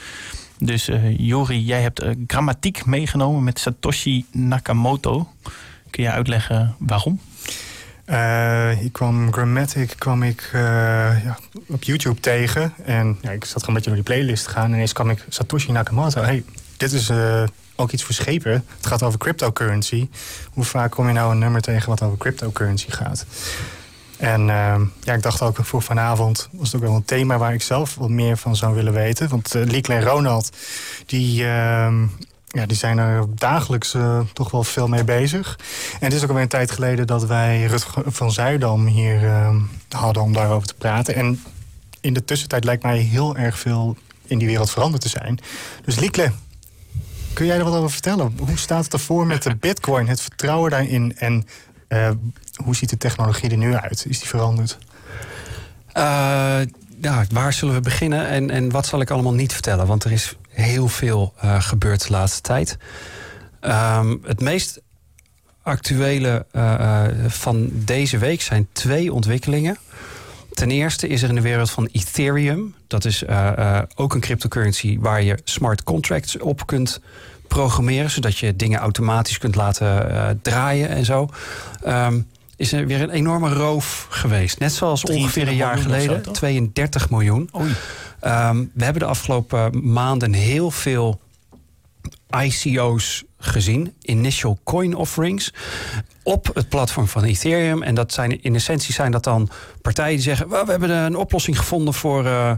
Dus 0.58 0.88
eh 0.88 1.18
Juri, 1.18 1.64
jij 1.64 1.82
hebt 1.82 2.04
grammatiek 2.26 2.84
meegenomen 2.84 3.44
met 3.44 3.58
Satoshi 3.58 4.24
Nakamoto. 4.30 5.28
Kun 5.90 6.02
je 6.02 6.10
uitleggen 6.10 6.74
waarom? 6.78 7.20
Eh, 8.04 8.84
ik 8.84 8.92
kwam 8.92 9.32
Grammatic 9.32 9.94
kwam 9.98 10.22
ik, 10.22 10.48
ja, 10.52 11.38
op 11.68 11.82
YouTube 11.82 12.20
tegen. 12.20 12.72
En 12.84 13.18
ja, 13.22 13.30
ik 13.30 13.44
zat 13.44 13.60
gewoon 13.60 13.68
een 13.68 13.74
beetje 13.74 13.90
door 13.90 14.04
die 14.04 14.14
playlist 14.14 14.44
te 14.44 14.50
gaan. 14.50 14.64
En 14.64 14.72
ineens 14.72 14.92
kwam 14.92 15.10
ik 15.10 15.26
Satoshi 15.28 15.72
Nakamoto. 15.72 16.22
Hey, 16.22 16.44
dit 16.82 16.92
is 16.92 17.08
eh, 17.08 17.42
ook 17.76 17.90
iets 17.90 18.02
voor 18.02 18.14
schepen. 18.14 18.64
Het 18.76 18.86
gaat 18.86 19.02
over 19.02 19.18
cryptocurrency. 19.18 20.08
Hoe 20.52 20.64
vaak 20.64 20.90
kom 20.90 21.06
je 21.06 21.12
nou 21.12 21.32
een 21.32 21.38
nummer 21.38 21.60
tegen 21.60 21.88
wat 21.88 22.02
over 22.02 22.18
cryptocurrency 22.18 22.90
gaat? 22.90 23.26
En 24.18 24.40
eh, 24.40 24.80
ja, 25.00 25.12
ik 25.12 25.22
dacht 25.22 25.42
ook 25.42 25.56
voor 25.60 25.82
vanavond 25.82 26.48
was 26.52 26.72
het 26.72 26.76
ook 26.76 26.88
wel 26.88 26.96
een 26.96 27.04
thema 27.04 27.38
waar 27.38 27.54
ik 27.54 27.62
zelf 27.62 27.94
wat 27.94 28.08
meer 28.08 28.36
van 28.36 28.56
zou 28.56 28.74
willen 28.74 28.92
weten. 28.92 29.28
Want 29.28 29.54
uh, 29.54 29.64
Liekle 29.64 29.94
en 29.94 30.02
Ronald, 30.02 30.56
die, 31.06 31.44
ehm, 31.44 32.02
ja, 32.46 32.66
die 32.66 32.76
zijn 32.76 32.98
er 32.98 33.24
dagelijks 33.34 33.94
eh, 33.94 34.20
toch 34.32 34.50
wel 34.50 34.64
veel 34.64 34.88
mee 34.88 35.04
bezig. 35.04 35.58
En 35.92 36.06
het 36.06 36.12
is 36.12 36.22
ook 36.22 36.28
alweer 36.28 36.42
een 36.42 36.48
tijd 36.48 36.70
geleden 36.70 37.06
dat 37.06 37.24
wij 37.24 37.64
Rutger 37.64 38.02
van 38.06 38.32
Zuidam 38.32 38.86
hier 38.86 39.24
ehm, 39.24 39.56
hadden 39.88 40.22
om 40.22 40.32
daarover 40.32 40.68
te 40.68 40.74
praten. 40.74 41.14
En 41.14 41.42
in 42.00 42.14
de 42.14 42.24
tussentijd 42.24 42.64
lijkt 42.64 42.82
mij 42.82 42.98
heel 42.98 43.36
erg 43.36 43.58
veel 43.58 43.96
in 44.26 44.38
die 44.38 44.48
wereld 44.48 44.70
veranderd 44.70 45.02
te 45.02 45.08
zijn. 45.08 45.38
Dus 45.84 45.98
Liekle, 45.98 46.32
kun 47.34 47.46
jij 47.46 47.58
er 47.58 47.64
wat 47.64 47.74
over 47.74 47.90
vertellen? 47.90 48.34
Hoe 48.38 48.58
staat 48.58 48.84
het 48.84 48.92
ervoor 48.92 49.26
met 49.26 49.42
de 49.42 49.56
bitcoin, 49.66 50.08
het 50.08 50.20
vertrouwen 50.20 50.70
daarin 50.70 51.16
en 51.16 51.46
eh, 51.88 52.10
hoe 52.64 52.76
ziet 52.76 52.90
de 52.90 52.96
technologie 52.96 53.50
er 53.50 53.56
nu 53.56 53.74
uit? 53.74 54.04
Is 54.08 54.18
die 54.18 54.28
veranderd? 54.28 54.78
Eh, 55.92 56.60
ja, 57.00 57.24
waar 57.32 57.52
zullen 57.52 57.74
we 57.74 57.80
beginnen 57.80 58.28
en, 58.28 58.50
en 58.50 58.70
wat 58.70 58.86
zal 58.86 59.00
ik 59.00 59.10
allemaal 59.10 59.34
niet 59.34 59.52
vertellen? 59.52 59.86
Want 59.86 60.04
er 60.04 60.12
is 60.12 60.36
heel 60.48 60.88
veel 60.88 61.32
eh, 61.40 61.62
gebeurd 61.62 62.06
de 62.06 62.12
laatste 62.12 62.40
tijd. 62.40 62.78
Ehm, 63.60 64.16
het 64.22 64.40
meest 64.40 64.80
actuele 65.62 66.46
van 67.26 67.68
deze 67.72 68.18
week 68.18 68.40
zijn 68.40 68.68
twee 68.72 69.12
ontwikkelingen. 69.12 69.78
Ten 70.54 70.70
eerste 70.70 71.08
is 71.08 71.22
er 71.22 71.28
in 71.28 71.34
de 71.34 71.40
wereld 71.40 71.70
van 71.70 71.88
Ethereum. 71.92 72.74
Dat 72.86 73.04
is 73.04 73.24
eh, 73.24 73.48
eh, 73.48 73.82
ook 73.94 74.14
een 74.14 74.20
cryptocurrency 74.20 74.98
waar 75.00 75.22
je 75.22 75.38
smart 75.44 75.82
contracts 75.84 76.38
op 76.38 76.66
kunt 76.66 77.00
programmeren, 77.48 78.10
zodat 78.10 78.38
je 78.38 78.56
dingen 78.56 78.78
automatisch 78.78 79.38
kunt 79.38 79.54
laten 79.54 80.10
eh, 80.10 80.28
draaien 80.42 80.88
en 80.88 81.04
zo. 81.04 81.28
Ehm, 81.84 82.20
is 82.56 82.72
er 82.72 82.86
weer 82.86 83.00
een 83.00 83.10
enorme 83.10 83.52
roof 83.54 84.06
geweest. 84.10 84.58
Net 84.58 84.72
zoals 84.72 85.04
ongeveer 85.04 85.22
een 85.22 85.30
23 85.30 85.56
jaar 85.56 85.76
zo, 85.76 85.82
geleden. 85.82 86.22
toch? 86.22 86.34
32 86.34 87.10
miljoen. 87.10 87.50
Ehm, 88.20 88.64
we 88.74 88.84
hebben 88.84 89.02
de 89.02 89.08
afgelopen 89.08 89.92
maanden 89.92 90.32
heel 90.32 90.70
veel 90.70 91.20
ICO's 92.40 93.24
gezien, 93.38 93.94
Initial 94.00 94.58
Coin 94.64 94.94
Offerings, 94.94 95.52
op 96.22 96.50
het 96.54 96.68
platform 96.68 97.08
van 97.08 97.24
Ethereum. 97.24 97.82
En 97.82 97.94
dat 97.94 98.12
zijn 98.12 98.42
in 98.42 98.54
essentie 98.54 98.94
zijn 98.94 99.10
dat 99.12 99.24
dan 99.24 99.48
partijen 99.82 100.14
die 100.14 100.22
zeggen: 100.22 100.48
"Wel, 100.48 100.64
we 100.64 100.70
hebben 100.70 100.90
een 100.90 101.16
oplossing 101.16 101.58
gevonden 101.58 101.94
voor. 101.94 102.26
eh, 102.26 102.52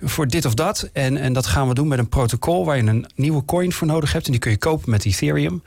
voor 0.00 0.26
dit 0.28 0.44
of 0.44 0.54
dat. 0.54 0.88
En, 0.92 1.16
en 1.16 1.32
dat 1.32 1.46
gaan 1.46 1.68
we 1.68 1.74
doen 1.74 1.88
met 1.88 1.98
een 1.98 2.08
protocol 2.08 2.64
waar 2.64 2.76
je 2.76 2.82
een 2.82 3.06
nieuwe 3.14 3.44
coin 3.44 3.72
voor 3.72 3.86
nodig 3.86 4.12
hebt. 4.12 4.24
En 4.24 4.30
die 4.30 4.40
kun 4.40 4.50
je 4.50 4.56
kopen 4.56 4.90
met 4.90 5.04
Ethereum. 5.04 5.62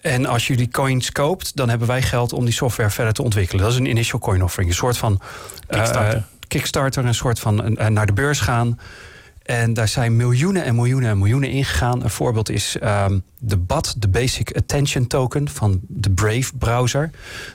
En 0.00 0.26
als 0.26 0.46
je 0.46 0.56
die 0.56 0.68
coins 0.68 1.12
koopt, 1.12 1.56
dan 1.56 1.68
hebben 1.68 1.88
wij 1.88 2.02
geld 2.02 2.32
om 2.32 2.44
die 2.44 2.54
software 2.54 2.90
verder 2.90 3.12
te 3.12 3.22
ontwikkelen. 3.22 3.62
Dat 3.62 3.72
is 3.72 3.78
een 3.78 3.86
initial 3.86 4.18
coin 4.20 4.42
offering. 4.42 4.70
Een 4.70 4.76
soort 4.76 4.96
van 4.96 5.20
eh, 5.68 5.78
Kickstarter. 5.78 6.24
Kickstarter, 6.48 7.04
een 7.04 7.14
soort 7.14 7.38
van 7.38 7.76
eh, 7.76 7.86
naar 7.86 8.06
de 8.06 8.12
beurs 8.12 8.40
gaan. 8.40 8.78
En 9.46 9.74
daar 9.74 9.88
zijn 9.88 10.16
miljoenen 10.16 10.64
en 10.64 10.74
miljoenen 10.74 11.10
en 11.10 11.18
miljoenen 11.18 11.50
ingegaan. 11.50 12.02
Een 12.02 12.10
voorbeeld 12.10 12.50
is 12.50 12.78
ehm, 12.78 13.18
de 13.38 13.56
BAT, 13.56 13.94
de 13.98 14.08
Basic 14.08 14.56
Attention 14.56 15.06
Token 15.06 15.48
van 15.48 15.80
de 15.88 16.10
Brave 16.10 16.56
browser. 16.58 17.10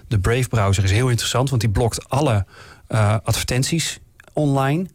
De 0.08 0.20
Brave 0.20 0.48
browser 0.48 0.84
is 0.84 0.92
heel 0.92 1.10
interessant, 1.10 1.50
want 1.50 1.62
die 1.62 1.72
blokt 1.72 2.10
alle 2.10 2.46
eh, 2.88 3.16
advertenties 3.24 4.00
online. 4.34 4.86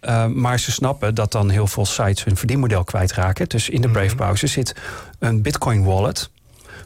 Uh, 0.00 0.26
maar 0.26 0.60
ze 0.60 0.72
snappen 0.72 1.14
dat 1.14 1.32
dan 1.32 1.50
heel 1.50 1.66
veel 1.66 1.86
sites 1.86 2.24
hun 2.24 2.36
verdienmodel 2.36 2.84
kwijtraken. 2.84 3.48
Dus 3.48 3.68
in 3.68 3.80
de 3.80 3.88
Brave 3.88 4.14
browser 4.14 4.48
zit 4.48 4.74
een 5.18 5.42
Bitcoin 5.42 5.84
wallet. 5.84 6.30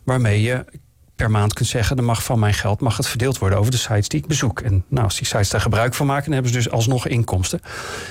Waarmee 0.05 0.43
je 0.43 0.65
per 1.23 1.31
maand 1.31 1.53
kunt 1.53 1.69
zeggen: 1.69 1.97
er 1.97 2.05
mag 2.05 2.25
van 2.25 2.39
mijn 2.39 2.55
geld 2.55 2.81
mag 2.81 2.97
het 2.97 3.09
verdeeld 3.09 3.39
worden 3.39 3.59
over 3.59 3.71
de 3.71 3.77
sites 3.77 4.09
die 4.09 4.21
ik 4.21 4.27
bezoek. 4.27 4.61
En 4.61 4.85
nou, 4.89 5.05
als 5.05 5.17
die 5.17 5.27
sites 5.27 5.51
daar 5.51 5.61
gebruik 5.61 5.95
van 5.95 6.07
maken, 6.07 6.25
dan 6.25 6.33
hebben 6.33 6.53
ze 6.53 6.59
dus 6.59 6.71
alsnog 6.71 7.07
inkomsten. 7.07 7.61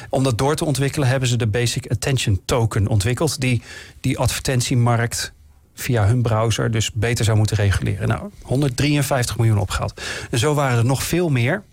Om 0.10 0.24
dat 0.24 0.38
door 0.38 0.56
te 0.56 0.66
ontwikkelen, 0.66 1.08
hebben 1.08 1.30
ze 1.30 1.38
de 1.38 1.48
Basic 1.48 1.92
Attention 1.92 2.42
Token 2.46 2.88
ontwikkeld, 2.88 3.40
die 3.40 3.62
die 4.02 4.20
advertentiemarkt 4.20 5.34
via 5.74 6.06
hun 6.06 6.22
browser 6.22 6.72
dus 6.72 6.92
beter 6.92 7.26
zou 7.26 7.38
moeten 7.38 7.58
reguleren. 7.58 8.08
Nou, 8.08 8.30
153 8.42 9.38
miljoen 9.38 9.60
opgehaald. 9.60 10.02
En 10.30 10.40
zo 10.40 10.54
waren 10.54 10.78
er 10.78 10.86
nog 10.86 11.04
veel 11.04 11.30
meer. 11.30 11.64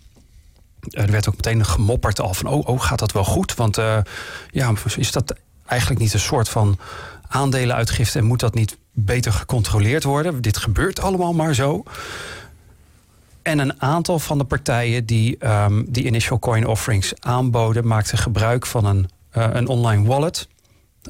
Er 0.89 1.11
werd 1.11 1.27
ook 1.27 1.35
meteen 1.35 1.65
gemopperd 1.65 2.19
al 2.19 2.33
van, 2.33 2.47
oh, 2.47 2.67
oh 2.67 2.81
gaat 2.81 2.99
dat 2.99 3.11
wel 3.11 3.25
goed? 3.25 3.55
Want 3.55 3.77
uh, 3.77 3.97
ja, 4.51 4.73
is 4.97 5.11
dat 5.11 5.35
eigenlijk 5.65 6.01
niet 6.01 6.13
een 6.13 6.19
soort 6.19 6.49
van 6.49 6.79
aandelenuitgifte 7.29 8.19
en 8.19 8.25
moet 8.25 8.39
dat 8.39 8.53
niet 8.53 8.77
beter 8.91 9.31
gecontroleerd 9.31 10.03
worden? 10.03 10.41
Dit 10.41 10.57
gebeurt 10.57 11.01
allemaal 11.01 11.33
maar 11.33 11.53
zo. 11.53 11.83
En 13.41 13.59
een 13.59 13.81
aantal 13.81 14.19
van 14.19 14.37
de 14.37 14.43
partijen 14.43 15.05
die 15.05 15.47
um, 15.47 15.85
die 15.91 16.05
initial 16.05 16.39
coin 16.39 16.67
offerings 16.67 17.13
aanboden, 17.19 17.87
maakten 17.87 18.17
gebruik 18.17 18.65
van 18.65 18.85
een, 18.85 19.09
uh, 19.37 19.47
een 19.51 19.67
online 19.67 20.07
wallet 20.07 20.47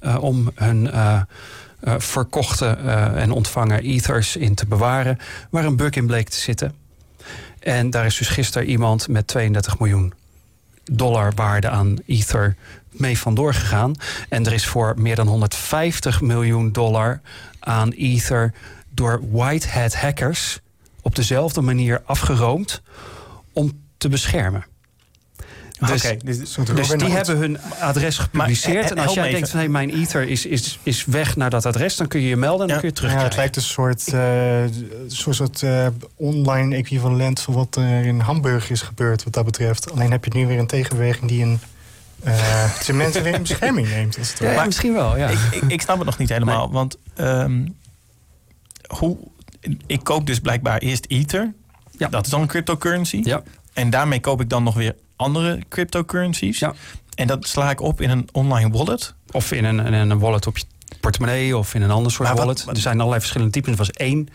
uh, 0.03 0.23
om 0.23 0.51
hun 0.55 0.85
uh, 0.85 1.21
verkochte 1.97 2.65
en 3.15 3.31
ontvangen 3.31 3.81
ethers 3.81 4.35
in 4.35 4.55
te 4.55 4.65
bewaren, 4.65 5.17
waar 5.49 5.65
een 5.65 5.75
bug 5.75 5.93
in 5.93 6.07
bleek 6.07 6.29
te 6.29 6.37
zitten. 6.37 6.73
En 7.59 7.89
daar 7.89 8.05
is 8.05 8.17
dus 8.17 8.27
gisteren 8.27 8.67
iemand 8.67 9.07
met 9.07 9.27
32 9.27 9.79
miljoen 9.79 10.13
dollar 10.91 11.31
waarde 11.35 11.69
aan 11.69 11.95
Ether 12.05 12.55
mee 12.91 13.17
vandoor 13.17 13.53
gegaan. 13.53 13.95
En 14.29 14.45
er 14.45 14.53
is 14.53 14.65
voor 14.65 14.93
meer 14.97 15.15
dan 15.15 15.27
150 15.27 16.21
miljoen 16.21 16.71
dollar 16.71 17.21
aan 17.59 17.89
Ether 17.89 18.53
door 18.89 19.21
white 19.31 19.67
hat 19.67 19.95
hackers 19.95 20.59
op 21.01 21.15
dezelfde 21.15 21.61
manier 21.61 22.01
afgeroomd 22.05 22.81
om 23.53 23.71
te 23.97 24.09
beschermen. 24.09 24.65
Dus, 25.79 26.03
okay, 26.05 26.19
dus, 26.23 26.37
dus 26.73 26.87
die 26.87 27.09
hebben 27.09 27.37
hun 27.37 27.57
adres 27.79 28.17
gepubliceerd. 28.17 28.81
Maar, 28.81 28.97
en 28.97 29.03
als 29.03 29.13
jij 29.13 29.31
denkt 29.31 29.49
van 29.49 29.59
hey, 29.59 29.69
mijn 29.69 29.89
ether 29.89 30.27
is, 30.27 30.45
is, 30.45 30.79
is 30.83 31.05
weg 31.05 31.35
naar 31.35 31.49
dat 31.49 31.65
adres, 31.65 31.95
dan 31.95 32.07
kun 32.07 32.21
je 32.21 32.27
je 32.27 32.35
melden 32.35 32.61
en 32.61 32.67
dan 32.67 32.79
kun 32.79 32.87
je 32.87 32.93
terugkrijgen. 32.93 33.31
Ja, 33.31 33.41
het 33.41 33.53
lijkt 33.53 33.55
een 33.55 33.61
soort, 33.61 34.13
uh, 34.13 35.27
soort 35.33 35.61
uh, 35.61 35.87
online 36.15 36.75
equivalent 36.75 37.39
van 37.39 37.53
wat 37.53 37.75
er 37.75 38.05
in 38.05 38.19
Hamburg 38.19 38.69
is 38.69 38.81
gebeurd 38.81 39.23
wat 39.23 39.33
dat 39.33 39.45
betreft. 39.45 39.91
Alleen 39.91 40.11
heb 40.11 40.25
je 40.25 40.31
nu 40.33 40.47
weer 40.47 40.59
een 40.59 40.67
tegenbeweging 40.67 41.29
die 41.29 41.43
een 41.43 41.59
uh, 42.25 42.79
zijn 42.81 42.97
mensen 42.97 43.23
weer 43.23 43.33
in 43.33 43.41
bescherming 43.41 43.87
neemt. 43.95 44.17
Als 44.17 44.29
het 44.29 44.39
ja, 44.39 44.65
misschien 44.65 44.93
wel, 44.93 45.17
ja. 45.17 45.27
Ik, 45.27 45.39
ik, 45.51 45.61
ik, 45.67 45.81
snap 45.81 45.97
het 45.97 46.05
nog 46.05 46.17
niet 46.17 46.29
helemaal. 46.29 46.63
Nee. 46.65 46.73
Want 46.73 46.97
um, 47.19 47.75
hoe, 48.87 49.17
ik 49.85 50.03
koop 50.03 50.25
dus 50.27 50.39
blijkbaar 50.39 50.77
eerst 50.77 51.05
Ether. 51.05 51.53
Ja. 51.97 52.07
Dat 52.07 52.25
is 52.25 52.31
dan 52.31 52.41
een 52.41 52.47
cryptocurrency. 52.47 53.21
Ja. 53.23 53.43
En 53.73 53.89
daarmee 53.89 54.19
koop 54.19 54.41
ik 54.41 54.49
dan 54.49 54.63
nog 54.63 54.75
weer 54.75 54.95
andere 55.15 55.59
cryptocurrencies. 55.69 56.59
Ja. 56.59 56.73
En 57.15 57.27
dat 57.27 57.47
sla 57.47 57.69
ik 57.69 57.81
op 57.81 58.01
in 58.01 58.09
een 58.09 58.27
online 58.31 58.69
wallet. 58.69 59.13
Of 59.31 59.51
in 59.51 59.65
een, 59.65 59.79
in 59.79 59.93
een 59.93 60.19
wallet 60.19 60.47
op 60.47 60.57
je 60.57 60.65
portemonnee 60.99 61.57
of 61.57 61.73
in 61.73 61.81
een 61.81 61.91
ander 61.91 62.11
soort 62.11 62.29
wat- 62.29 62.37
wallet. 62.37 62.63
wat- 62.63 62.75
er 62.75 62.81
zijn 62.81 62.95
allerlei 62.95 63.19
verschillende 63.19 63.53
typen. 63.53 63.71
Er 63.71 63.77
was 63.77 63.91
één 63.91 64.27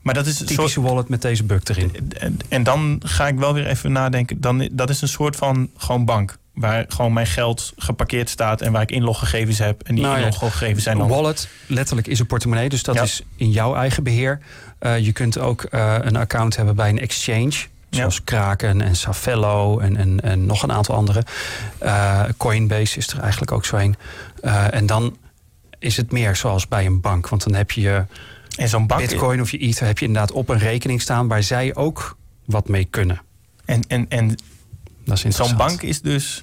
Maar 0.00 0.14
dat 0.14 0.26
is 0.26 0.40
een 0.40 0.46
typische 0.46 0.70
soort, 0.70 0.86
wallet 0.86 1.08
met 1.08 1.22
deze 1.22 1.44
bug 1.44 1.64
erin. 1.64 2.12
en, 2.18 2.38
en 2.48 2.62
dan 2.62 3.00
ga 3.04 3.28
ik 3.28 3.38
wel 3.38 3.54
weer 3.54 3.66
even 3.66 3.92
nadenken. 3.92 4.40
Dan, 4.40 4.68
dat 4.72 4.90
is 4.90 5.00
een 5.02 5.08
soort 5.08 5.36
van 5.36 5.70
gewoon 5.76 6.04
bank. 6.04 6.38
Waar 6.60 6.84
gewoon 6.88 7.12
mijn 7.12 7.26
geld 7.26 7.72
geparkeerd 7.76 8.28
staat 8.28 8.60
en 8.60 8.72
waar 8.72 8.82
ik 8.82 8.90
inloggegevens 8.90 9.58
heb. 9.58 9.82
En 9.82 9.94
die 9.94 10.04
Nou 10.04 10.18
inloggegevens 10.18 10.82
zijn 10.84 10.96
Een 11.00 11.08
dan... 11.08 11.16
wallet, 11.16 11.48
letterlijk, 11.66 12.06
is 12.06 12.18
een 12.18 12.26
portemonnee. 12.26 12.68
Dus 12.68 12.82
dat 12.82 12.94
Ja. 12.94 13.02
is 13.02 13.22
in 13.36 13.50
jouw 13.50 13.74
eigen 13.74 14.02
beheer. 14.02 14.38
Eh, 14.78 14.98
je 14.98 15.12
kunt 15.12 15.38
ook 15.38 15.62
eh, 15.62 15.96
een 16.00 16.16
account 16.16 16.56
hebben 16.56 16.76
bij 16.76 16.88
een 16.88 16.98
exchange. 16.98 17.52
Zoals 17.90 18.24
Kraken 18.24 18.80
en 18.80 18.96
Safello 18.96 19.78
en, 19.78 19.96
en, 19.96 20.20
en 20.20 20.46
nog 20.46 20.62
een 20.62 20.72
aantal 20.72 20.94
andere. 20.94 21.24
Eh, 21.78 22.22
Coinbase 22.36 22.98
is 22.98 23.08
er 23.08 23.20
eigenlijk 23.20 23.52
ook 23.52 23.64
zo 23.64 23.76
een. 23.76 23.96
En 24.70 24.86
dan 24.86 25.16
is 25.78 25.96
het 25.96 26.12
meer 26.12 26.36
zoals 26.36 26.68
bij 26.68 26.86
een 26.86 27.00
bank. 27.00 27.28
Want 27.28 27.44
dan 27.44 27.54
heb 27.54 27.70
je 27.70 27.80
je 27.80 28.04
En 28.56 28.68
zo'n 28.68 28.86
bank... 28.86 29.00
bitcoin 29.00 29.40
of 29.40 29.50
je 29.50 29.58
ether... 29.58 29.86
heb 29.86 29.98
je 29.98 30.06
inderdaad 30.06 30.32
op 30.32 30.48
een 30.48 30.58
rekening 30.58 31.00
staan... 31.00 31.28
waar 31.28 31.42
zij 31.42 31.74
ook 31.74 32.16
wat 32.44 32.68
mee 32.68 32.84
kunnen. 32.84 33.20
En, 33.64 33.82
en, 33.88 34.06
en 34.08 34.36
Dat 35.04 35.24
is 35.24 35.36
zo'n 35.36 35.56
bank 35.56 35.82
is 35.82 36.00
dus 36.02 36.42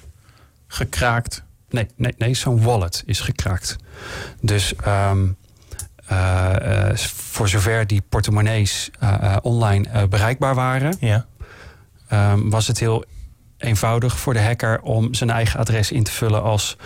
gekraakt. 0.68 1.42
Nee, 1.70 1.86
nee, 1.96 2.14
nee 2.18 2.34
zo'n 2.34 2.62
wallet 2.62 3.02
is 3.06 3.20
gekraakt. 3.20 3.76
Dus 4.40 4.74
ehm, 4.74 5.26
eh, 6.06 6.88
eh, 6.90 6.96
voor 7.14 7.48
zover 7.48 7.86
die 7.86 8.02
portemonnees 8.08 8.90
eh, 9.00 9.36
online 9.42 10.08
bereikbaar 10.08 10.54
waren, 10.54 10.96
Ja. 11.00 11.26
ehm, 12.08 12.48
was 12.48 12.66
het 12.66 12.78
heel 12.78 13.04
eenvoudig 13.58 14.18
voor 14.18 14.32
de 14.32 14.40
hacker 14.42 14.80
om 14.80 15.14
zijn 15.14 15.30
eigen 15.30 15.60
adres 15.60 15.92
in 15.92 16.02
te 16.02 16.10
vullen 16.10 16.42
als 16.42 16.76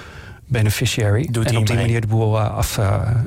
beneficiary. 0.46 1.28
Doet 1.30 1.46
en 1.46 1.56
op 1.56 1.66
die 1.66 1.76
manier 1.76 2.00
de 2.00 2.06
boel 2.06 2.40
af 2.40 2.76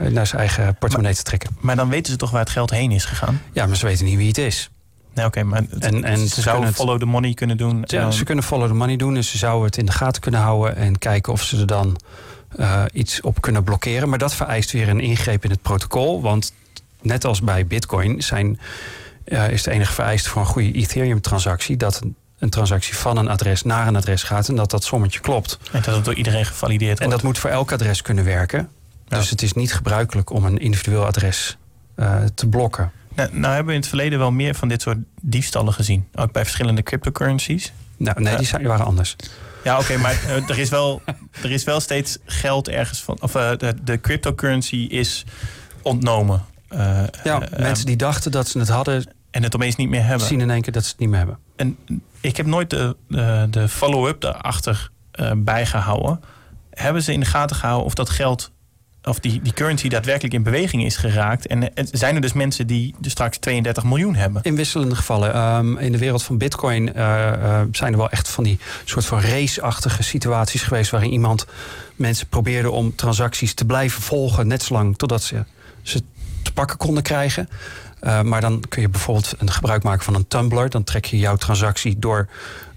naar 0.09 0.27
zijn 0.27 0.41
eigen 0.41 0.75
portemonnee 0.75 1.15
te 1.15 1.23
trekken. 1.23 1.49
Maar 1.59 1.75
dan 1.75 1.89
weten 1.89 2.11
ze 2.11 2.17
toch 2.17 2.31
waar 2.31 2.39
het 2.39 2.49
geld 2.49 2.69
heen 2.69 2.91
is 2.91 3.05
gegaan? 3.05 3.41
Ja, 3.53 3.65
maar 3.65 3.75
ze 3.77 3.85
weten 3.85 4.05
niet 4.05 4.17
wie 4.17 4.27
het 4.27 4.37
is. 4.37 4.69
Nee, 5.15 5.25
oké, 5.25 5.43
maar 5.43 5.61
het- 5.69 5.83
En- 5.85 6.03
en 6.03 6.27
ze, 6.27 6.41
zouden 6.41 6.65
het- 6.67 6.75
follow 6.75 6.99
the 6.99 7.05
money 7.05 7.33
kunnen 7.33 7.57
doen. 7.57 7.77
Ja, 7.85 7.97
en 7.97 8.03
dan- 8.03 8.13
ze 8.13 8.23
kunnen 8.23 8.43
follow 8.43 8.67
the 8.67 8.73
money 8.73 8.95
doen. 8.95 9.13
Dus 9.13 9.29
ze 9.29 9.37
zouden 9.37 9.65
het 9.65 9.77
in 9.77 9.85
de 9.85 9.91
gaten 9.91 10.21
kunnen 10.21 10.39
houden 10.41 10.75
en 10.75 10.97
kijken 10.97 11.33
of 11.33 11.43
ze 11.43 11.57
er 11.59 11.67
dan 11.67 11.97
eh, 12.57 12.83
iets 12.93 13.21
op 13.21 13.41
kunnen 13.41 13.63
blokkeren. 13.63 14.09
Maar 14.09 14.17
dat 14.17 14.33
vereist 14.35 14.71
weer 14.71 14.89
een 14.89 14.99
ingreep 14.99 15.43
in 15.43 15.49
het 15.49 15.61
protocol. 15.61 16.21
Want 16.21 16.53
net 17.01 17.25
als 17.25 17.41
bij 17.41 17.65
Bitcoin 17.67 18.21
zijn, 18.23 18.59
eh, 19.25 19.49
is 19.49 19.63
de 19.63 19.71
enige 19.71 19.93
vereiste 19.93 20.29
voor 20.29 20.41
een 20.41 20.47
goede 20.47 20.71
Ethereum-transactie 20.71 21.77
dat 21.77 22.01
een, 22.39 22.49
transactie 22.49 22.95
van 22.95 23.17
een 23.17 23.27
adres 23.27 23.63
naar 23.63 23.87
een 23.87 23.95
adres 23.95 24.23
gaat 24.23 24.47
en 24.47 24.55
dat 24.55 24.69
dat 24.71 24.83
sommetje 24.83 25.19
klopt. 25.19 25.59
En 25.71 25.81
dat 25.81 25.95
het 25.95 26.05
door 26.05 26.13
iedereen 26.13 26.45
gevalideerd 26.45 26.99
En 26.99 27.05
wordt. 27.05 27.11
dat 27.21 27.23
moet 27.23 27.37
voor 27.39 27.49
elk 27.49 27.71
adres 27.71 28.01
kunnen 28.01 28.23
werken. 28.23 28.69
Ja. 29.07 29.17
Dus 29.17 29.29
het 29.29 29.41
is 29.41 29.53
niet 29.53 29.73
gebruikelijk 29.73 30.29
om 30.29 30.45
een 30.45 30.57
individueel 30.57 31.05
adres 31.05 31.57
eh, 31.95 32.23
te 32.35 32.47
blokken. 32.47 32.91
Nou, 33.15 33.29
nou 33.31 33.45
hebben 33.45 33.65
we 33.65 33.73
in 33.73 33.79
het 33.79 33.87
verleden 33.87 34.19
wel 34.19 34.31
meer 34.31 34.55
van 34.55 34.67
dit 34.67 34.81
soort 34.81 34.97
diefstallen 35.21 35.73
gezien. 35.73 36.07
Ook 36.15 36.31
bij 36.31 36.43
verschillende 36.43 36.83
cryptocurrencies. 36.83 37.73
Nou, 37.97 38.21
nee, 38.21 38.35
die, 38.37 38.45
zijn, 38.45 38.61
die 38.61 38.69
waren 38.69 38.85
anders. 38.85 39.15
Ja, 39.63 39.79
oké, 39.79 39.97
maar 39.97 40.11
eh, 40.27 40.49
er, 40.49 40.59
is 40.59 40.69
wel, 40.69 41.01
er 41.43 41.51
is 41.51 41.63
wel 41.63 41.79
steeds 41.79 42.17
geld 42.25 42.67
ergens 42.69 43.01
van. 43.01 43.17
Of 43.21 43.35
eh, 43.35 43.51
de, 43.57 43.75
de 43.83 44.01
cryptocurrency 44.01 44.75
is 44.75 45.23
ontnomen. 45.81 46.45
Eh, 46.67 47.03
Ja, 47.23 47.41
eh, 47.41 47.59
mensen 47.59 47.85
die 47.85 47.95
dachten 47.95 48.31
dat 48.31 48.47
ze 48.47 48.59
het 48.59 48.67
hadden, 48.69 49.13
en 49.31 49.43
het 49.43 49.55
opeens 49.55 49.75
niet 49.75 49.89
meer 49.89 50.03
hebben. 50.05 50.27
zien 50.27 50.41
in 50.41 50.49
één 50.49 50.61
keer 50.61 50.73
dat 50.73 50.83
ze 50.83 50.89
het 50.89 50.99
niet 50.99 51.09
meer 51.09 51.17
hebben. 51.17 51.37
En 51.55 51.77
ik 52.21 52.37
heb 52.37 52.45
nooit 52.45 52.69
de, 52.69 52.95
de, 53.07 53.47
de 53.49 53.67
follow-up 53.67 54.21
daarachter 54.21 54.89
eh 55.11 55.31
bijgehouden. 55.37 56.19
Hebben 56.69 57.03
ze 57.03 57.13
in 57.13 57.19
de 57.19 57.25
gaten 57.25 57.55
gehouden 57.55 57.85
of 57.85 57.93
dat 57.93 58.09
geld, 58.09 58.51
of 59.05 59.19
die, 59.19 59.41
die 59.41 59.53
currency 59.53 59.89
daadwerkelijk 59.89 60.33
in 60.33 60.43
beweging 60.43 60.85
is 60.85 60.95
geraakt? 60.95 61.47
En 61.47 61.71
zijn 61.91 62.15
er 62.15 62.21
dus 62.21 62.33
mensen 62.33 62.67
die 62.67 62.95
dus 62.99 63.11
straks 63.11 63.37
32 63.37 63.83
miljoen 63.83 64.15
hebben? 64.15 64.41
In 64.43 64.55
wisselende 64.55 64.95
gevallen. 64.95 65.33
Ehm, 65.33 65.77
in 65.77 65.91
de 65.91 65.97
wereld 65.97 66.23
van 66.23 66.37
Bitcoin 66.37 66.93
eh, 66.93 67.27
eh, 67.33 67.67
zijn 67.71 67.91
er 67.91 67.97
wel 67.97 68.09
echt 68.09 68.29
van 68.29 68.43
die 68.43 68.59
soort 68.83 69.05
van 69.05 69.21
race-achtige 69.21 70.03
situaties 70.03 70.61
geweest. 70.61 70.91
waarin 70.91 71.11
iemand 71.11 71.45
mensen 71.95 72.27
probeerde 72.27 72.71
om 72.71 72.95
transacties 72.95 73.53
te 73.53 73.65
blijven 73.65 74.01
volgen. 74.01 74.47
net 74.47 74.63
zolang 74.63 74.97
totdat 74.97 75.23
ze 75.23 75.43
ze 75.81 76.01
te 76.43 76.53
pakken 76.53 76.77
konden 76.77 77.03
krijgen. 77.03 77.49
Eh, 77.99 78.21
maar 78.21 78.41
dan 78.41 78.63
kun 78.69 78.81
je 78.81 78.89
bijvoorbeeld 78.89 79.33
een 79.37 79.51
gebruik 79.51 79.83
maken 79.83 80.03
van 80.03 80.15
een 80.15 80.27
Tumblr. 80.27 80.69
Dan 80.69 80.83
trek 80.83 81.05
je 81.05 81.17
jouw 81.17 81.35
transactie 81.35 81.99
door 81.99 82.27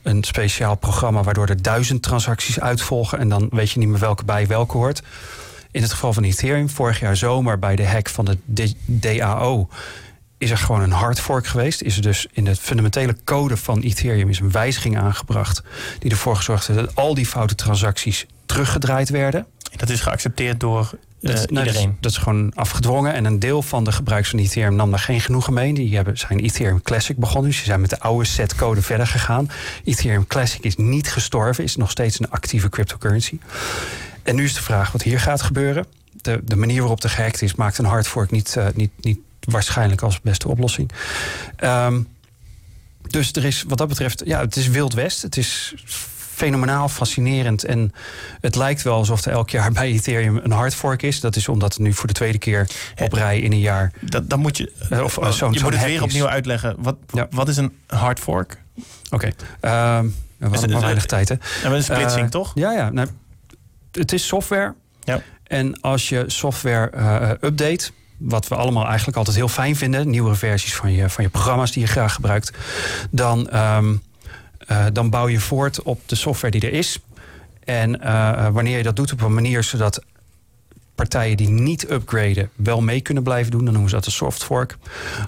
een 0.03 0.25
speciaal 0.25 0.75
programma. 0.75 1.23
waardoor 1.23 1.47
er 1.47 1.63
duizend 1.63 2.03
transacties 2.03 2.61
uitvolgen. 2.61 3.19
en 3.19 3.29
dan 3.29 3.49
weet 3.51 3.71
je 3.71 3.79
niet 3.79 3.89
meer 3.89 3.99
welke 3.99 4.25
bij 4.25 4.47
welke 4.47 4.77
hoort. 4.77 5.03
In 5.71 5.83
het 5.83 5.91
geval 5.93 6.13
van 6.13 6.23
Ethereum, 6.23 6.69
vorig 6.69 7.01
jaar 7.01 7.17
zomer 7.17 7.59
bij 7.59 7.77
de 7.77 7.87
hack 7.87 8.09
van 8.09 8.25
de 8.25 8.39
DAO 8.87 9.69
is 10.39 10.51
er 10.51 10.59
gewoon 10.59 10.81
een 10.83 10.91
hard 10.91 11.21
fork 11.21 11.47
geweest. 11.47 11.83
Is 11.83 11.97
er 11.97 12.03
dus 12.03 12.27
in 12.33 12.45
de 12.45 12.57
fundamentele 12.57 13.17
code 13.25 13.57
van 13.57 13.81
Ethereum 13.81 14.29
is 14.29 14.41
een 14.41 14.51
wijziging 14.51 14.99
aangebracht. 14.99 15.63
Die 15.99 16.11
ervoor 16.11 16.37
gezorgd 16.37 16.67
heeft 16.67 16.79
dat 16.79 16.95
al 16.95 17.15
die 17.15 17.27
foute 17.27 17.55
transacties 17.55 18.27
teruggedraaid 18.47 19.09
werden. 19.09 19.47
En 19.71 19.79
dat 19.79 19.89
is 19.89 20.01
geaccepteerd 20.01 20.61
door 20.61 20.81
eh, 20.81 20.89
Dat, 21.35 21.35
nee, 21.35 21.35
dat 21.35 21.41
is- 21.41 21.49
iedereen. 21.67 21.97
Dat, 22.01 22.11
is 22.11 22.17
gewoon 22.17 22.53
afgedwongen. 22.55 23.13
En 23.15 23.25
een 23.25 23.39
deel 23.39 23.63
van 23.63 23.85
de 23.85 23.93
gebruikers 23.93 24.31
van 24.31 24.39
Ethereum 24.39 24.75
nam 24.77 24.91
daar 24.91 24.99
geen 24.99 25.21
genoegen 25.21 25.53
mee. 25.53 25.75
Die 25.75 25.95
hebben, 25.97 26.19
zijn 26.19 26.41
Ethereum 26.41 26.83
Classic 26.83 27.17
begonnen. 27.17 27.47
Dus 27.47 27.57
die 27.57 27.67
zijn 27.67 27.81
met 27.81 27.91
de 27.91 28.01
oude 28.01 28.25
set 28.25 28.55
code 28.55 28.83
verder 28.83 29.07
gegaan. 29.07 29.51
Ethereum 29.85 30.27
Classic 30.27 30.65
is 30.65 30.77
niet 30.77 31.13
gestorven. 31.13 31.65
Is 31.65 31.77
nog 31.77 31.91
steeds 31.91 32.21
een 32.21 32.31
actieve 32.31 32.69
cryptocurrency. 32.69 33.39
En 34.29 34.35
nu 34.37 34.45
is 34.45 34.55
de 34.55 34.63
vraag 34.63 34.93
wat 34.93 35.03
hier 35.03 35.21
gaat 35.21 35.43
gebeuren. 35.43 35.87
De, 36.13 36.41
de 36.45 36.57
manier 36.57 36.79
waarop 36.81 37.03
er 37.03 37.11
gehackt 37.11 37.43
is... 37.43 37.55
maakt 37.55 37.79
een 37.79 37.85
hard 37.85 38.09
fork 38.09 38.31
niet, 38.31 38.57
eh, 38.57 38.67
niet, 38.75 38.91
niet 39.01 39.19
waarschijnlijk 39.41 40.03
als 40.03 40.21
beste 40.21 40.49
oplossing. 40.49 40.91
Ehm, 41.57 42.01
dus 43.09 43.33
er 43.33 43.45
is 43.45 43.65
wat 43.69 43.79
dat 43.79 43.89
betreft... 43.89 44.23
Ja, 44.25 44.41
het 44.41 44.57
is 44.57 44.69
Wild 44.69 44.95
West. 44.95 45.23
Het 45.23 45.37
is 45.37 45.75
fenomenaal, 46.17 46.89
fascinerend. 46.89 47.65
En 47.65 47.93
het 48.41 48.55
lijkt 48.57 48.83
wel 48.83 48.95
alsof 48.95 49.25
er 49.25 49.33
elk 49.33 49.51
jaar 49.51 49.73
bij 49.81 49.87
Ethereum 49.91 50.37
een 50.43 50.51
hard 50.53 50.75
fork 50.75 51.03
is. 51.03 51.21
Dat 51.21 51.37
is 51.37 51.49
omdat 51.49 51.73
het 51.73 51.83
nu 51.83 51.93
voor 51.93 52.07
de 52.07 52.13
tweede 52.15 52.39
keer 52.39 52.67
op 53.03 53.13
rij 53.13 53.41
in 53.41 53.53
een 53.53 53.61
jaar... 53.61 53.93
Dat, 54.01 54.31
dan 54.31 54.39
moet 54.41 54.57
je, 54.57 54.73
Eh, 54.91 55.03
of, 55.03 55.19
eh, 55.19 55.31
zo'n- 55.31 55.53
je 55.53 55.59
zo'n 55.59 55.69
moet 55.71 55.79
het 55.79 55.85
weer 55.89 55.95
is. 55.97 56.01
opnieuw 56.03 56.29
uitleggen. 56.29 56.75
Wat, 56.79 56.97
Ja. 57.13 57.27
wat 57.31 57.49
is 57.49 57.57
een 57.57 57.73
hard 57.87 58.21
fork? 58.21 58.63
Oké. 59.11 59.27
Ehm, 59.61 60.05
we 60.05 60.11
het- 60.39 60.51
hadden 60.51 60.51
maar 60.51 60.61
het- 60.71 60.81
weinig 60.81 61.07
tijd, 61.07 61.29
hè? 61.29 61.35
En 61.65 61.73
een 61.75 61.83
splitsing, 61.83 62.31
toch? 62.31 62.53
Ja, 62.55 62.73
ja. 62.73 62.91
Nou, 62.91 63.09
het 63.99 64.13
is 64.13 64.27
software. 64.27 64.75
Ja. 65.01 65.23
En 65.43 65.81
als 65.81 66.09
je 66.09 66.25
software 66.27 66.91
eh, 66.91 67.31
update, 67.31 67.91
wat 68.17 68.49
we 68.49 68.55
allemaal 68.55 68.87
eigenlijk 68.87 69.17
altijd 69.17 69.37
heel 69.37 69.49
fijn 69.49 69.77
vinden, 69.77 70.11
nieuwere 70.11 70.35
versies 70.35 70.75
van 70.75 70.93
je, 70.93 71.11
van 71.11 71.25
je 71.25 71.31
programma's 71.31 71.73
die 71.73 71.83
je 71.83 71.89
graag 71.89 72.15
gebruikt, 72.15 72.53
dan, 73.11 73.51
ehm, 73.51 73.95
eh, 74.59 74.87
dan 74.93 75.11
bouw 75.11 75.29
je 75.29 75.41
voort 75.41 75.83
op 75.83 76.01
de 76.07 76.15
software 76.15 76.59
die 76.59 76.71
er 76.71 76.77
is. 76.77 76.99
En 77.65 78.01
eh, 78.01 78.49
wanneer 78.49 78.77
je 78.77 78.83
dat 78.83 78.97
doet 78.97 79.13
op 79.13 79.21
een 79.21 79.35
manier 79.35 79.63
zodat 79.63 80.05
partijen 80.95 81.37
die 81.37 81.49
niet 81.49 81.91
upgraden 81.91 82.51
wel 82.57 82.81
mee 82.81 83.01
kunnen 83.01 83.23
blijven 83.23 83.51
doen, 83.51 83.65
dan 83.65 83.73
noemen 83.73 83.91
ze 83.91 83.97
dat 83.97 84.07
een 84.07 84.13
soft 84.13 84.45
fork. 84.45 84.77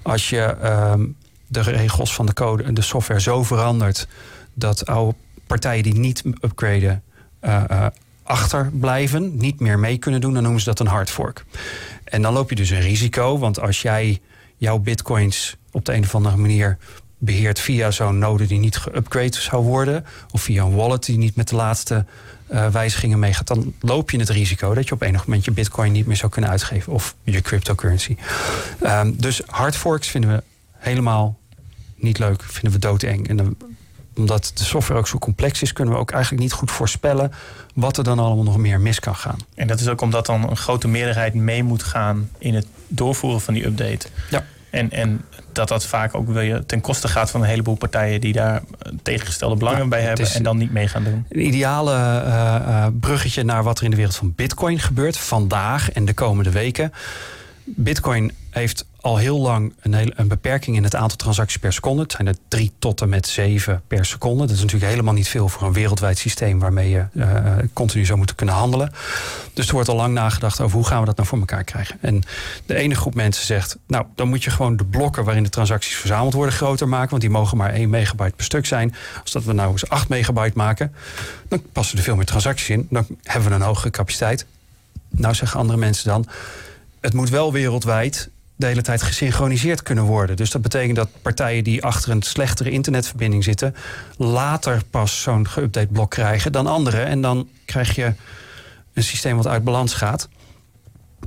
Als 0.03 0.31
je 0.31 0.43
ehm, 0.43 1.07
de 1.47 1.61
regels 1.61 2.15
van 2.15 2.27
de 2.27 2.33
code, 2.33 2.73
de 2.73 2.83
software 2.83 3.21
zo 3.21 3.43
verandert 3.43 4.09
dat 4.55 4.87
oude 4.87 5.17
partijen 5.47 5.83
die 5.83 5.95
niet 5.95 6.23
upgraden 6.41 7.03
eh, 7.41 7.87
achterblijven, 8.31 9.37
niet 9.37 9.61
meer 9.61 9.79
mee 9.79 9.99
kunnen 9.99 10.21
doen, 10.21 10.33
dan 10.33 10.43
noemen 10.43 10.61
ze 10.61 10.67
dat 10.67 10.81
een 10.81 10.87
hard 10.87 11.11
fork. 11.11 11.45
En 12.05 12.23
dan 12.23 12.33
loop 12.33 12.51
je 12.51 12.57
dus 12.57 12.71
een 12.71 12.81
risico, 12.81 13.39
want 13.39 13.61
als 13.61 13.83
jij 13.83 14.21
jouw 14.57 14.79
bitcoins 14.79 15.57
op 15.71 15.85
de 15.85 15.95
een 15.95 16.03
of 16.03 16.15
andere 16.15 16.37
manier 16.37 16.79
beheert 17.19 17.61
via 17.61 17.91
zo'n 17.91 18.19
node 18.19 18.47
die 18.47 18.59
niet 18.59 18.77
geupgrade 18.77 19.41
zou 19.41 19.65
worden, 19.65 20.05
of 20.31 20.43
via 20.43 20.63
een 20.63 20.75
wallet 20.75 21.05
die 21.05 21.19
niet 21.19 21.37
met 21.37 21.49
de 21.49 21.57
laatste 21.57 22.05
eh, 22.47 22.67
wijzigingen 22.67 23.19
meegaat, 23.19 23.47
dan 23.47 23.75
loop 23.81 24.11
je 24.11 24.19
het 24.19 24.29
risico 24.29 24.75
dat 24.75 24.89
je 24.89 24.95
op 24.95 25.03
enig 25.03 25.27
moment 25.27 25.45
je 25.45 25.51
bitcoin 25.51 25.93
niet 25.93 26.07
meer 26.07 26.17
zou 26.17 26.33
kunnen 26.33 26.51
uitgeven 26.51 26.93
of 26.93 27.15
je 27.23 27.41
cryptocurrency. 27.41 28.17
Ehm, 28.81 29.13
dus 29.15 29.43
hard 29.47 29.77
forks 29.77 30.09
vinden 30.09 30.31
we 30.31 30.43
helemaal 30.73 31.39
niet 31.97 32.19
leuk, 32.19 32.43
vinden 32.43 32.73
we 32.73 32.79
doodeng. 32.79 33.29
En 33.29 33.37
dan, 33.37 33.57
omdat 34.17 34.53
de 34.55 34.65
software 34.65 35.01
ook 35.01 35.09
zo 35.09 35.19
complex 35.19 35.63
is, 35.63 35.73
kunnen 35.73 35.95
we 35.95 36.01
ook 36.01 36.11
eigenlijk 36.11 36.43
niet 36.43 36.53
goed 36.53 36.71
voorspellen 36.71 37.33
wat 37.75 37.97
er 37.97 38.05
dan 38.05 38.19
allemaal 38.19 38.45
nog 38.45 38.57
meer 38.57 38.81
mis 38.81 39.01
kan 39.01 39.17
gaan. 39.17 39.39
En 39.55 39.67
dat 39.67 39.81
is 39.81 39.89
ook 39.89 40.01
omdat 40.01 40.27
dan 40.27 40.51
een 40.51 40.57
grote 40.57 40.89
meerderheid 40.89 41.35
mee 41.35 41.63
moet 41.63 41.83
gaan 41.83 42.31
in 42.39 42.55
het 42.55 42.67
doorvoeren 42.89 43.41
van 43.41 43.55
die 43.55 43.67
update. 43.67 44.09
Ja. 44.31 44.45
En, 44.71 44.91
en 44.91 45.25
dat 45.53 45.69
dat 45.69 45.87
vaak 45.87 46.15
ook 46.15 46.29
weer 46.29 46.67
ten 46.67 46.81
koste 46.81 47.09
gaat 47.09 47.31
van 47.31 47.41
een 47.41 47.49
heleboel 47.49 47.75
partijen 47.75 48.21
die 48.21 48.33
daar 48.33 48.55
eh, 48.55 48.93
tegengestelde 49.03 49.57
belangen 49.57 49.83
Ja, 49.83 49.89
bij 49.89 50.01
hebben 50.01 50.33
en 50.33 50.43
dan 50.43 50.57
niet 50.57 50.73
mee 50.73 50.89
gaan 50.89 51.05
doen. 51.05 51.25
Een 51.29 51.47
ideale 51.47 51.95
eh, 51.95 52.55
eh, 52.55 52.87
bruggetje 53.01 53.43
naar 53.43 53.63
wat 53.63 53.79
er 53.79 53.85
in 53.85 53.91
de 53.91 53.97
wereld 53.97 54.17
van 54.17 54.33
Bitcoin 54.37 54.79
gebeurt 54.79 55.17
vandaag 55.17 55.93
en 55.93 56.05
de 56.05 56.15
komende 56.15 56.51
weken. 56.51 56.93
Bitcoin 57.77 58.33
heeft 58.51 58.85
al 59.01 59.17
heel 59.17 59.41
lang 59.41 59.75
een, 59.81 60.13
een 60.21 60.29
beperking 60.29 60.77
in 60.77 60.85
het 60.85 60.95
aantal 60.95 61.17
transacties 61.17 61.59
per 61.59 61.73
seconde. 61.73 62.03
Het 62.03 62.13
zijn 62.13 62.27
er 62.27 62.37
drie 62.49 62.73
tot 62.79 63.01
en 63.01 63.09
met 63.09 63.27
zeven 63.27 63.83
per 63.87 64.05
seconde. 64.05 64.47
Dat 64.47 64.57
is 64.57 64.61
natuurlijk 64.61 64.91
helemaal 64.91 65.15
niet 65.15 65.29
veel 65.29 65.49
voor 65.49 65.67
een 65.67 65.73
wereldwijd 65.73 66.19
systeem 66.19 66.59
waarmee 66.59 66.91
je 66.91 67.05
eh, 67.15 67.57
continu 67.73 68.05
zou 68.05 68.19
moeten 68.19 68.37
kunnen 68.37 68.55
handelen. 68.55 68.93
Dus 69.53 69.67
er 69.67 69.73
wordt 69.73 69.89
al 69.89 69.97
lang 69.97 70.15
nagedacht 70.15 70.61
over 70.61 70.77
hoe 70.77 70.87
gaan 70.87 71.01
we 71.01 71.07
dat 71.07 71.17
nou 71.17 71.29
voor 71.29 71.39
elkaar 71.39 71.65
krijgen. 71.65 71.99
En 72.01 72.23
de 72.67 72.75
ene 72.75 72.95
groep 72.95 73.15
mensen 73.15 73.47
zegt, 73.47 73.77
nou 73.87 74.05
dan 74.15 74.29
moet 74.29 74.45
je 74.45 74.51
gewoon 74.51 74.77
de 74.77 74.85
blokken 74.85 75.25
waarin 75.25 75.43
de 75.43 75.49
transacties 75.49 75.95
verzameld 75.95 76.33
worden 76.33 76.55
groter 76.55 76.89
maken. 76.89 77.11
Want 77.11 77.23
die 77.23 77.31
mogen 77.31 77.57
maar 77.57 77.73
1 77.73 77.91
megabyte 77.91 78.37
per 78.37 78.45
stuk 78.45 78.67
zijn. 78.67 78.95
Als 79.23 79.33
dat 79.33 79.45
we 79.45 79.53
nou 79.53 79.71
eens 79.71 79.89
8 79.89 80.09
megabyte 80.09 80.57
maken, 80.57 80.95
dan 81.49 81.63
passen 81.73 81.99
er 81.99 82.05
veel 82.05 82.17
meer 82.17 82.25
transacties 82.25 82.69
in. 82.69 82.87
Dan 82.91 83.07
hebben 83.23 83.49
we 83.49 83.55
een 83.55 83.63
hogere 83.63 83.91
capaciteit. 83.91 84.47
Nou 85.11 85.35
zeggen 85.35 85.61
andere 85.61 85.79
mensen 85.79 86.09
dan, 86.09 86.27
het 87.01 87.13
moet 87.13 87.31
wel 87.31 87.53
wereldwijd 87.53 88.31
de 88.61 88.67
hele 88.67 88.83
tijd 88.83 89.03
gesynchroniseerd 89.03 89.83
kunnen 89.83 90.05
worden. 90.05 90.37
Dus 90.37 90.51
dat 90.51 90.63
betekent 90.63 90.97
dat 90.97 91.09
partijen 91.23 91.65
die 91.65 91.85
achter 91.85 92.11
een 92.11 92.23
slechtere 92.23 92.71
internetverbinding 92.71 93.45
zitten, 93.45 93.75
later 94.17 94.83
pas 94.91 95.23
zo'n 95.23 95.49
geüpdate 95.49 95.93
blok 95.93 96.11
krijgen 96.11 96.53
dan 96.53 96.67
anderen. 96.67 97.07
En 97.07 97.21
dan 97.21 97.49
krijg 97.65 97.95
je 97.95 98.13
een 98.93 99.03
systeem 99.03 99.37
wat 99.37 99.47
uit 99.47 99.65
balans 99.65 99.95
gaat. 99.95 100.29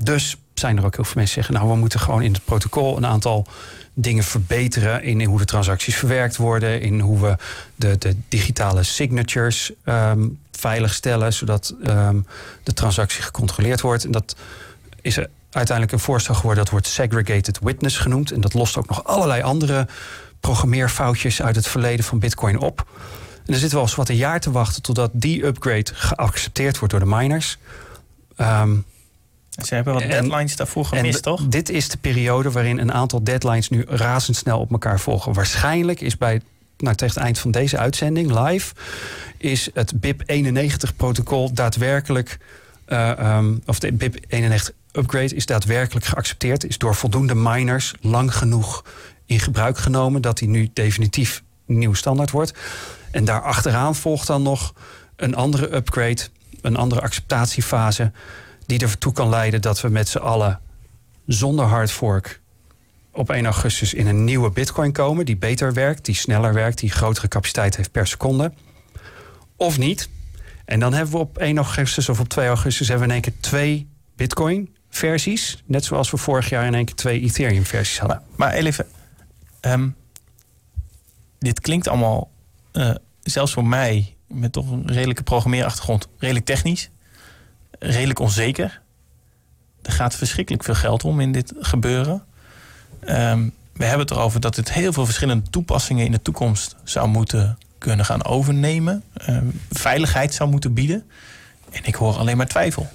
Dus 0.02 0.38
zijn 0.54 0.78
er 0.78 0.86
ook 0.86 0.96
heel 0.96 1.04
veel 1.04 1.14
mensen 1.16 1.36
die 1.36 1.44
zeggen, 1.44 1.54
nou 1.54 1.68
we 1.68 1.80
moeten 1.80 2.00
gewoon 2.00 2.22
in 2.22 2.34
het 2.34 2.46
protocol 2.46 2.98
een 2.98 3.06
aantal 3.06 3.48
dingen 3.94 4.24
verbeteren 4.24 5.04
in 5.04 5.24
hoe 5.24 5.38
de 5.38 5.46
transacties 5.46 5.96
verwerkt 5.96 6.38
worden, 6.38 6.82
in 6.82 7.00
hoe 7.00 7.20
we 7.20 7.38
de, 7.76 7.98
de 7.98 8.16
digitale 8.30 8.84
signatures 8.84 9.72
ehm, 9.84 10.28
veilig 10.52 10.94
stellen, 10.94 11.34
zodat 11.34 11.76
ehm, 11.84 12.20
de 12.64 12.74
transactie 12.74 13.24
gecontroleerd 13.24 13.82
wordt. 13.82 14.06
En 14.06 14.12
dat 14.12 14.36
is 15.02 15.18
uiteindelijk 15.54 15.92
een 15.92 16.04
voorstel 16.04 16.36
geworden. 16.36 16.64
Dat 16.64 16.72
wordt 16.72 16.88
segregated 16.88 17.60
witness 17.62 17.98
genoemd. 17.98 18.32
En 18.32 18.42
dat 18.42 18.54
lost 18.54 18.78
ook 18.78 18.88
nog 18.88 19.04
allerlei 19.04 19.42
andere 19.42 19.88
programmeerfoutjes 20.40 21.42
uit 21.42 21.56
het 21.56 21.68
verleden 21.68 22.06
van 22.06 22.20
Bitcoin 22.20 22.60
op. 22.60 22.86
En 23.34 23.52
dan 23.52 23.56
zitten 23.56 23.70
we 23.70 23.76
al 23.78 23.82
eens 23.84 23.96
wat 23.96 24.10
een 24.10 24.16
jaar 24.16 24.40
te 24.40 24.52
wachten 24.52 24.82
totdat 24.82 25.10
die 25.14 25.46
upgrade 25.46 25.92
geaccepteerd 25.94 26.78
wordt 26.78 26.94
door 26.94 27.04
de 27.04 27.16
miners. 27.16 27.58
Ehm, 28.36 28.76
Ze 29.66 29.76
hebben 29.76 29.94
wat 29.94 30.02
En- 30.02 30.10
deadlines 30.10 30.56
daarvoor 30.56 30.86
gemist, 30.86 31.16
en 31.16 31.22
toch? 31.22 31.48
Dit 31.48 31.70
is 31.70 31.90
de 31.90 31.98
periode 31.98 32.52
waarin 32.52 32.80
een 32.80 32.94
aantal 32.94 33.24
deadlines 33.24 33.70
nu 33.70 33.86
razendsnel 33.88 34.60
op 34.60 34.72
elkaar 34.72 35.00
volgen. 35.00 35.34
Waarschijnlijk 35.34 36.02
is 36.02 36.18
bij, 36.18 36.42
nou, 36.78 36.96
tegen 36.96 37.16
het 37.16 37.24
eind 37.24 37.40
van 37.40 37.52
deze 37.52 37.78
uitzending 37.78 38.40
live, 38.40 38.74
is 39.38 39.70
het 39.74 39.94
BIP91-protocol 39.96 41.54
daadwerkelijk, 41.54 42.38
eh, 42.86 43.10
ehm, 43.20 43.54
of 43.66 43.80
de 43.80 43.92
BIP91 43.94 44.72
upgrade 44.94 45.36
is 45.36 45.46
daadwerkelijk 45.46 46.06
geaccepteerd, 46.06 46.66
is 46.66 46.78
door 46.78 46.96
voldoende 46.96 47.36
miners 47.36 47.94
lang 48.02 48.36
genoeg 48.36 48.84
in 49.26 49.40
gebruik 49.40 49.78
genomen 49.78 50.22
dat 50.22 50.38
die 50.38 50.48
nu 50.48 50.70
definitief 50.74 51.44
nieuw 51.66 51.94
standaard 51.94 52.32
wordt. 52.32 52.54
En 53.12 53.26
daar 53.26 53.42
achteraan 53.42 53.96
volgt 53.96 54.28
dan 54.28 54.42
nog 54.42 54.74
een 55.16 55.36
andere 55.36 55.76
upgrade, 55.76 56.22
een 56.62 56.76
andere 56.76 57.02
acceptatiefase, 57.02 58.12
die 58.66 58.80
ertoe 58.80 59.14
kan 59.14 59.30
leiden 59.30 59.62
dat 59.62 59.82
we 59.82 59.90
met 59.90 60.08
z'n 60.10 60.18
allen 60.18 60.60
zonder 61.26 61.66
hard 61.66 61.92
fork 61.92 62.42
op 63.12 63.30
1 63.30 63.46
augustus 63.46 63.94
in 63.94 64.08
een 64.08 64.24
nieuwe 64.24 64.52
bitcoin 64.52 64.92
komen, 64.92 65.26
die 65.26 65.38
beter 65.38 65.74
werkt, 65.74 66.06
die 66.06 66.16
sneller 66.16 66.54
werkt, 66.54 66.80
die 66.80 66.92
grotere 66.92 67.28
capaciteit 67.28 67.76
heeft 67.76 67.92
per 67.92 68.08
seconde. 68.08 68.54
Of 69.56 69.78
niet. 69.78 70.10
En 70.66 70.80
dan 70.80 70.94
hebben 70.94 71.14
we 71.14 71.20
op 71.20 71.38
1 71.38 71.58
augustus 71.58 72.10
of 72.10 72.20
op 72.20 72.30
2 72.30 72.48
augustus 72.48 72.88
hebben 72.88 73.08
we 73.08 73.14
in 73.14 73.22
één 73.22 73.32
keer 73.32 73.42
twee 73.42 73.88
bitcoin 74.16 74.76
versies, 74.98 75.64
net 75.66 75.86
zoals 75.86 76.12
we 76.12 76.18
vorig 76.18 76.50
jaar 76.50 76.66
in 76.66 76.74
één 76.74 76.86
keer 76.86 76.96
twee 76.96 77.22
Ethereum 77.22 77.66
versies 77.66 78.00
hadden. 78.00 78.22
Maar, 78.36 78.50
maar 78.50 78.54
even, 78.54 78.86
ehm, 79.60 79.90
dit 81.40 81.60
klinkt 81.62 81.88
allemaal, 81.88 82.32
eh, 82.72 82.96
zelfs 83.22 83.54
voor 83.54 83.66
mij, 83.66 84.16
met 84.28 84.52
toch 84.52 84.72
een 84.72 84.88
redelijke 84.88 85.24
programmeerachtergrond, 85.24 86.08
redelijk 86.18 86.46
technisch, 86.46 86.90
redelijk 87.80 88.20
onzeker. 88.20 88.82
Er 89.82 89.92
gaat 89.92 90.16
verschrikkelijk 90.16 90.64
veel 90.64 90.76
geld 90.76 91.04
om 91.04 91.20
in 91.20 91.32
dit 91.32 91.54
gebeuren. 91.60 92.24
Ehm, 93.00 93.50
we 93.74 93.86
hebben 93.86 94.08
het 94.08 94.12
erover 94.12 94.40
dat 94.40 94.56
het 94.56 94.74
heel 94.74 94.94
veel 94.94 95.06
verschillende 95.06 95.50
toepassingen 95.50 96.06
in 96.06 96.12
de 96.12 96.22
toekomst 96.22 96.76
zou 96.84 97.08
moeten 97.08 97.58
kunnen 97.78 98.06
gaan 98.06 98.26
overnemen. 98.26 99.04
Ehm, 99.14 99.48
veiligheid 99.72 100.34
zou 100.34 100.50
moeten 100.50 100.74
bieden. 100.74 101.04
En 101.72 101.82
ik 101.84 101.96
hoor 101.96 102.18
alleen 102.18 102.38
maar 102.38 102.48
twijfel. 102.48 102.92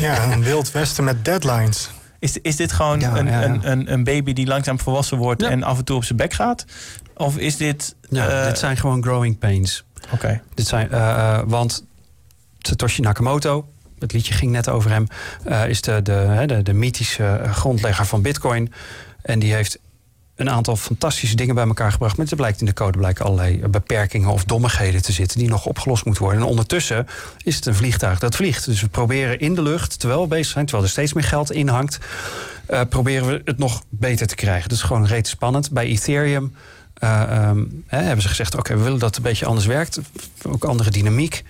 Ja, 0.00 0.32
een 0.32 0.42
wild 0.42 0.70
westen 0.72 1.04
met 1.04 1.24
deadlines. 1.24 1.90
Is, 2.18 2.38
is 2.42 2.56
dit 2.56 2.72
gewoon 2.72 3.00
Ja, 3.00 3.16
een, 3.16 3.26
ja, 3.26 3.40
ja. 3.40 3.46
Een, 3.46 3.70
een, 3.70 3.92
een 3.92 4.04
baby 4.04 4.32
die 4.32 4.46
langzaam 4.46 4.78
volwassen 4.80 5.18
wordt 5.18 5.42
Ja. 5.42 5.48
en 5.50 5.62
af 5.62 5.78
en 5.78 5.84
toe 5.84 5.96
op 5.96 6.04
zijn 6.04 6.18
bek 6.18 6.32
gaat? 6.32 6.64
Of 7.16 7.36
is 7.36 7.56
dit. 7.56 7.94
Ja, 8.10 8.28
eh, 8.28 8.46
dit 8.46 8.58
zijn 8.58 8.76
gewoon 8.76 9.02
growing 9.02 9.38
pains. 9.38 9.84
Oké. 10.12 10.40
Dit 10.54 10.66
zijn, 10.66 10.90
eh, 10.90 11.08
eh, 11.10 11.40
want 11.46 11.84
Satoshi 12.58 13.00
Nakamoto, 13.02 13.68
het 13.98 14.12
liedje 14.12 14.32
ging 14.34 14.52
net 14.52 14.68
over 14.68 14.90
hem, 14.90 15.06
uh, 15.48 15.68
is 15.68 15.80
de, 15.80 16.02
de, 16.02 16.42
de, 16.46 16.62
de 16.62 16.72
mythische 16.72 17.40
grondlegger 17.50 18.06
van 18.06 18.22
Bitcoin. 18.22 18.72
En 19.22 19.38
die 19.38 19.54
heeft 19.54 19.78
een 20.36 20.50
aantal 20.50 20.76
fantastische 20.76 21.36
dingen 21.36 21.54
bij 21.54 21.66
elkaar 21.66 21.92
gebracht. 21.92 22.16
Maar 22.16 22.26
er 22.30 22.36
blijkt 22.36 22.60
in 22.60 22.66
de 22.66 22.72
code 22.72 22.98
blijken 22.98 23.24
allerlei 23.24 23.68
beperkingen 23.68 24.28
of 24.28 24.44
dommigheden 24.44 25.02
te 25.02 25.12
zitten 25.12 25.38
die 25.38 25.48
nog 25.48 25.66
opgelost 25.66 26.04
moeten 26.04 26.22
worden. 26.22 26.42
En 26.42 26.48
ondertussen 26.48 27.06
is 27.42 27.56
het 27.56 27.66
een 27.66 27.74
vliegtuig 27.74 28.18
dat 28.18 28.36
vliegt. 28.36 28.64
Dus 28.64 28.80
we 28.80 28.88
proberen 28.88 29.40
in 29.40 29.54
de 29.54 29.62
lucht, 29.62 29.98
terwijl 29.98 30.20
we 30.22 30.28
bezig 30.28 30.52
zijn, 30.52 30.64
terwijl 30.64 30.86
er 30.86 30.92
steeds 30.92 31.12
meer 31.12 31.24
geld 31.24 31.52
in 31.52 31.68
hangt, 31.68 31.98
uh, 32.70 32.80
proberen 32.88 33.28
we 33.28 33.40
het 33.44 33.58
nog 33.58 33.82
beter 33.88 34.26
te 34.26 34.34
krijgen. 34.34 34.68
Dat 34.68 34.78
is 34.78 34.84
gewoon 34.84 35.06
reeds 35.06 35.30
spannend. 35.30 35.70
Bij 35.70 35.84
Ethereum 35.84 36.54
uh, 37.04 37.48
um, 37.48 37.84
hè, 37.86 37.98
hebben 37.98 38.22
ze 38.22 38.28
gezegd: 38.28 38.56
oké, 38.56 38.76
we 38.76 38.82
willen 38.82 38.98
dat 38.98 39.08
het 39.08 39.16
een 39.16 39.22
beetje 39.30 39.46
anders 39.46 39.66
werkt. 39.66 40.00
Ook 40.42 40.64
andere 40.64 40.90
dynamiek. 40.90 41.44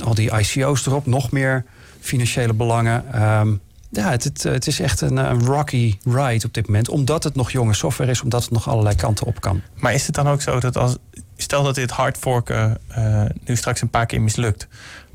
Al 0.00 0.14
die 0.14 0.38
ICO's 0.38 0.86
erop, 0.86 1.06
nog 1.06 1.30
meer 1.30 1.64
financiële 2.00 2.52
belangen. 2.52 3.22
Um, 3.22 3.60
ja, 3.90 4.10
het, 4.10 4.24
het, 4.24 4.42
het, 4.42 4.66
is 4.66 4.80
echt 4.80 5.00
een, 5.00 5.16
een, 5.16 5.44
rocky 5.44 5.98
ride 6.04 6.46
op 6.46 6.54
dit 6.54 6.66
moment. 6.66 6.88
Omdat 6.88 7.24
het 7.24 7.34
nog 7.34 7.50
jonge 7.50 7.74
software 7.74 8.10
is, 8.10 8.22
omdat 8.22 8.42
het 8.42 8.50
nog 8.50 8.68
allerlei 8.68 8.96
kanten 8.96 9.26
op 9.26 9.40
kan. 9.40 9.62
Maar 9.74 9.94
is 9.94 10.06
het 10.06 10.14
dan 10.14 10.28
ook 10.28 10.42
zo 10.42 10.60
dat 10.60 10.76
als. 10.76 10.96
Stel 11.36 11.62
dat 11.62 11.74
dit 11.74 11.90
hardforken 11.90 12.78
uh, 12.98 13.22
nu 13.44 13.56
straks 13.56 13.80
een 13.80 13.90
paar 13.90 14.06
keer 14.06 14.20
mislukt. 14.20 14.68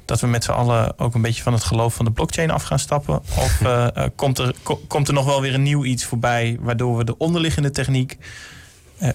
Dat 0.06 0.20
we 0.20 0.28
met 0.28 0.44
z'n 0.44 0.52
allen 0.52 1.00
ook 1.00 1.14
een 1.14 1.22
beetje 1.22 1.44
van 1.44 1.54
het 1.54 1.64
geloof 1.64 1.94
van 1.94 2.06
de 2.06 2.12
blockchain 2.12 2.52
af 2.52 2.64
gaan 2.64 2.80
stappen? 2.80 3.22
Of 3.38 3.62
uh, 3.62 3.88
uh, 3.98 4.04
komt, 4.16 4.38
er, 4.38 4.56
komt 4.88 5.08
er 5.08 5.14
nog 5.14 5.26
wel 5.26 5.42
weer 5.42 5.54
een 5.54 5.64
nieuw 5.64 5.84
iets 5.84 6.06
voorbij, 6.06 6.58
waardoor 6.60 6.98
we 6.98 7.04
de 7.04 7.18
onderliggende 7.18 7.72
techniek. 7.72 8.18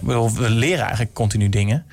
we 0.01 0.49
leren 0.49 0.83
eigenlijk 0.83 1.13
continu 1.13 1.49
dingen 1.49 1.85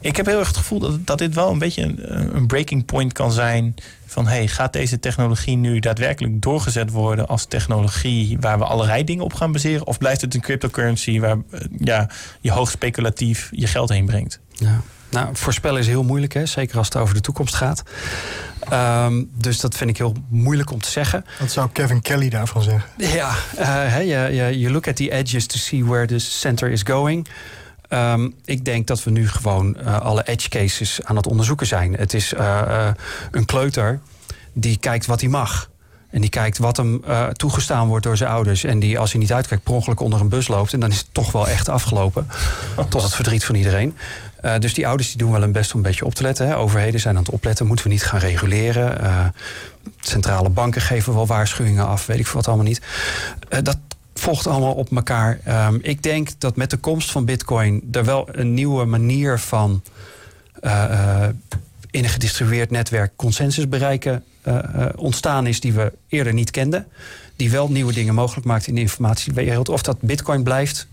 ik 0.00 0.16
heb 0.16 0.26
heel 0.26 0.38
erg 0.38 0.48
het 0.48 0.56
gevoel 0.56 0.78
dat, 0.78 1.06
dat 1.06 1.18
dit 1.18 1.34
wel 1.34 1.50
een 1.50 1.58
beetje 1.58 1.82
een, 1.82 2.36
een 2.36 2.46
breaking 2.46 2.84
point 2.84 3.12
kan 3.12 3.32
zijn. 3.32 3.74
Van 4.06 4.26
hey, 4.26 4.48
gaat 4.48 4.72
deze 4.72 4.98
technologie 4.98 5.56
nu 5.56 5.78
daadwerkelijk 5.78 6.42
doorgezet 6.42 6.90
worden 6.90 7.28
als 7.28 7.44
technologie 7.44 8.38
waar 8.40 8.58
we 8.58 8.64
allerlei 8.64 9.04
dingen 9.04 9.24
op 9.24 9.34
gaan 9.34 9.52
baseren? 9.52 9.86
Of 9.86 9.98
blijft 9.98 10.20
het 10.20 10.34
een 10.34 10.40
cryptocurrency 10.40 11.20
waar 11.20 11.36
eh, 11.50 11.60
ja, 11.78 12.08
je 12.40 12.50
hoog 12.50 12.70
speculatief 12.70 13.48
je 13.50 13.66
geld 13.66 13.88
heen 13.88 14.06
brengt? 14.06 14.40
Ja. 14.52 14.80
Nou, 15.10 15.28
voorspellen 15.32 15.80
is 15.80 15.86
heel 15.86 16.02
moeilijk, 16.02 16.34
hè? 16.34 16.46
zeker 16.46 16.78
als 16.78 16.86
het 16.86 16.96
over 16.96 17.14
de 17.14 17.20
toekomst 17.20 17.54
gaat. 17.54 17.82
Um, 18.72 19.30
dus 19.34 19.60
dat 19.60 19.76
vind 19.76 19.90
ik 19.90 19.96
heel 19.96 20.14
moeilijk 20.28 20.70
om 20.70 20.80
te 20.80 20.90
zeggen. 20.90 21.24
Wat 21.38 21.50
zou 21.50 21.68
Kevin 21.72 22.00
Kelly 22.00 22.28
daarvan 22.28 22.62
zeggen? 22.62 22.90
Ja, 22.96 23.34
uh, 23.58 24.52
you 24.52 24.70
look 24.70 24.88
at 24.88 24.96
the 24.96 25.10
edges 25.10 25.46
to 25.46 25.58
see 25.58 25.84
where 25.84 26.06
the 26.06 26.18
center 26.18 26.70
is 26.70 26.82
going. 26.82 27.28
Um, 27.92 28.34
ik 28.44 28.64
denk 28.64 28.86
dat 28.86 29.04
we 29.04 29.10
nu 29.10 29.28
gewoon 29.28 29.76
uh, 29.80 30.00
alle 30.00 30.22
edge 30.22 30.48
cases 30.48 31.00
aan 31.04 31.16
het 31.16 31.26
onderzoeken 31.26 31.66
zijn. 31.66 31.94
Het 31.94 32.14
is 32.14 32.32
uh, 32.32 32.40
uh, 32.40 32.88
een 33.30 33.44
kleuter 33.44 34.00
die 34.52 34.78
kijkt 34.78 35.06
wat 35.06 35.20
hij 35.20 35.30
mag. 35.30 35.70
En 36.10 36.20
die 36.20 36.30
kijkt 36.30 36.58
wat 36.58 36.76
hem 36.76 37.02
toegestaan 37.32 37.88
wordt 37.88 38.04
door 38.04 38.16
zijn 38.16 38.30
ouders. 38.30 38.64
En 38.64 38.78
die, 38.78 38.98
als 38.98 39.12
hij 39.12 39.20
niet 39.20 39.32
uitkijkt, 39.32 39.64
per 39.64 39.72
ongeluk 39.72 40.00
onder 40.00 40.20
een 40.20 40.28
bus 40.28 40.48
loopt. 40.48 40.72
En 40.72 40.80
dan 40.80 40.90
is 40.90 40.98
het 40.98 41.06
toch 41.12 41.32
wel 41.32 41.48
echt 41.48 41.68
afgelopen. 41.68 42.28
Tot 42.88 43.02
het 43.02 43.14
verdriet 43.14 43.44
van 43.44 43.54
iedereen. 43.54 43.96
dus 44.58 44.74
die 44.74 44.86
ouders 44.86 45.08
die 45.08 45.18
doen 45.18 45.30
wel 45.30 45.40
hun 45.40 45.52
best 45.52 45.72
om 45.72 45.76
een 45.76 45.86
beetje 45.86 46.04
op 46.04 46.14
te 46.14 46.22
letten. 46.22 46.46
Hè. 46.46 46.56
Overheden 46.56 47.00
zijn 47.00 47.16
aan 47.16 47.22
het 47.22 47.32
opletten. 47.32 47.66
Moeten 47.66 47.86
we 47.86 47.92
niet 47.92 48.04
gaan 48.04 48.20
reguleren? 48.20 49.32
centrale 50.00 50.48
banken 50.48 50.80
geven 50.80 51.14
wel 51.14 51.26
waarschuwingen 51.26 51.86
af. 51.86 52.06
Weet 52.06 52.18
ik 52.18 52.26
veel 52.26 52.36
wat 52.36 52.48
allemaal 52.48 52.66
niet. 52.66 52.80
dat 53.62 53.78
volgt 54.20 54.46
allemaal 54.46 54.74
op 54.74 54.96
elkaar. 54.96 55.40
Um, 55.68 55.78
ik 55.82 56.02
denk 56.02 56.28
dat 56.38 56.56
met 56.56 56.70
de 56.70 56.76
komst 56.76 57.10
van 57.10 57.24
Bitcoin 57.24 57.88
er 57.92 58.04
wel 58.04 58.28
een 58.32 58.54
nieuwe 58.54 58.84
manier 58.84 59.38
van 59.38 59.82
uh, 60.62 60.84
uh, 60.90 61.28
in 61.90 62.04
een 62.04 62.10
gedistribueerd 62.10 62.70
netwerk 62.70 63.12
consensus 63.16 63.68
bereiken 63.68 64.24
uh, 64.48 64.86
ontstaan 64.96 65.46
is 65.46 65.60
die 65.60 65.72
we 65.72 65.92
eerder 66.08 66.32
niet 66.32 66.50
kenden. 66.50 66.86
Die 67.36 67.50
wel 67.50 67.70
nieuwe 67.70 67.92
dingen 67.92 68.14
mogelijk 68.14 68.46
maakt 68.46 68.66
in 68.66 68.74
de 68.74 68.80
informatiewereld. 68.80 69.68
Of 69.68 69.82
dat 69.82 70.00
Bitcoin 70.00 70.42
blijft, 70.42 70.86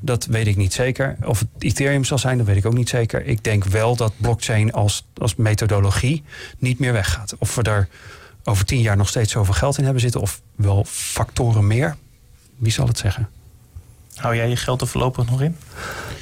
dat 0.00 0.24
weet 0.24 0.46
ik 0.46 0.56
niet 0.56 0.72
zeker. 0.72 1.16
Of 1.24 1.38
het 1.38 1.48
Ethereum 1.58 2.04
zal 2.04 2.18
zijn, 2.18 2.38
dat 2.38 2.46
weet 2.46 2.56
ik 2.56 2.66
ook 2.66 2.74
niet 2.74 2.88
zeker. 2.88 3.26
Ik 3.26 3.44
denk 3.44 3.64
wel 3.64 3.96
dat 3.96 4.12
blockchain 4.16 4.72
als, 4.72 5.06
als 5.16 5.34
methodologie 5.34 6.22
niet 6.58 6.78
meer 6.78 6.92
weggaat. 6.92 7.34
Of 7.38 7.54
we 7.54 7.62
er 7.62 7.88
over 8.44 8.64
tien 8.64 8.80
jaar 8.80 8.96
nog 8.96 9.08
steeds 9.08 9.32
zoveel 9.32 9.54
geld 9.54 9.78
in 9.78 9.84
hebben 9.84 10.02
zitten, 10.02 10.20
of 10.20 10.40
wel 10.56 10.84
factoren 10.88 11.66
meer 11.66 11.96
wie 12.62 12.72
zal 12.72 12.86
het 12.86 12.98
zeggen? 12.98 13.28
Hou 14.14 14.36
jij 14.36 14.48
je 14.48 14.56
geld 14.56 14.80
er 14.80 14.86
voorlopig 14.86 15.30
nog 15.30 15.42
in? 15.42 15.56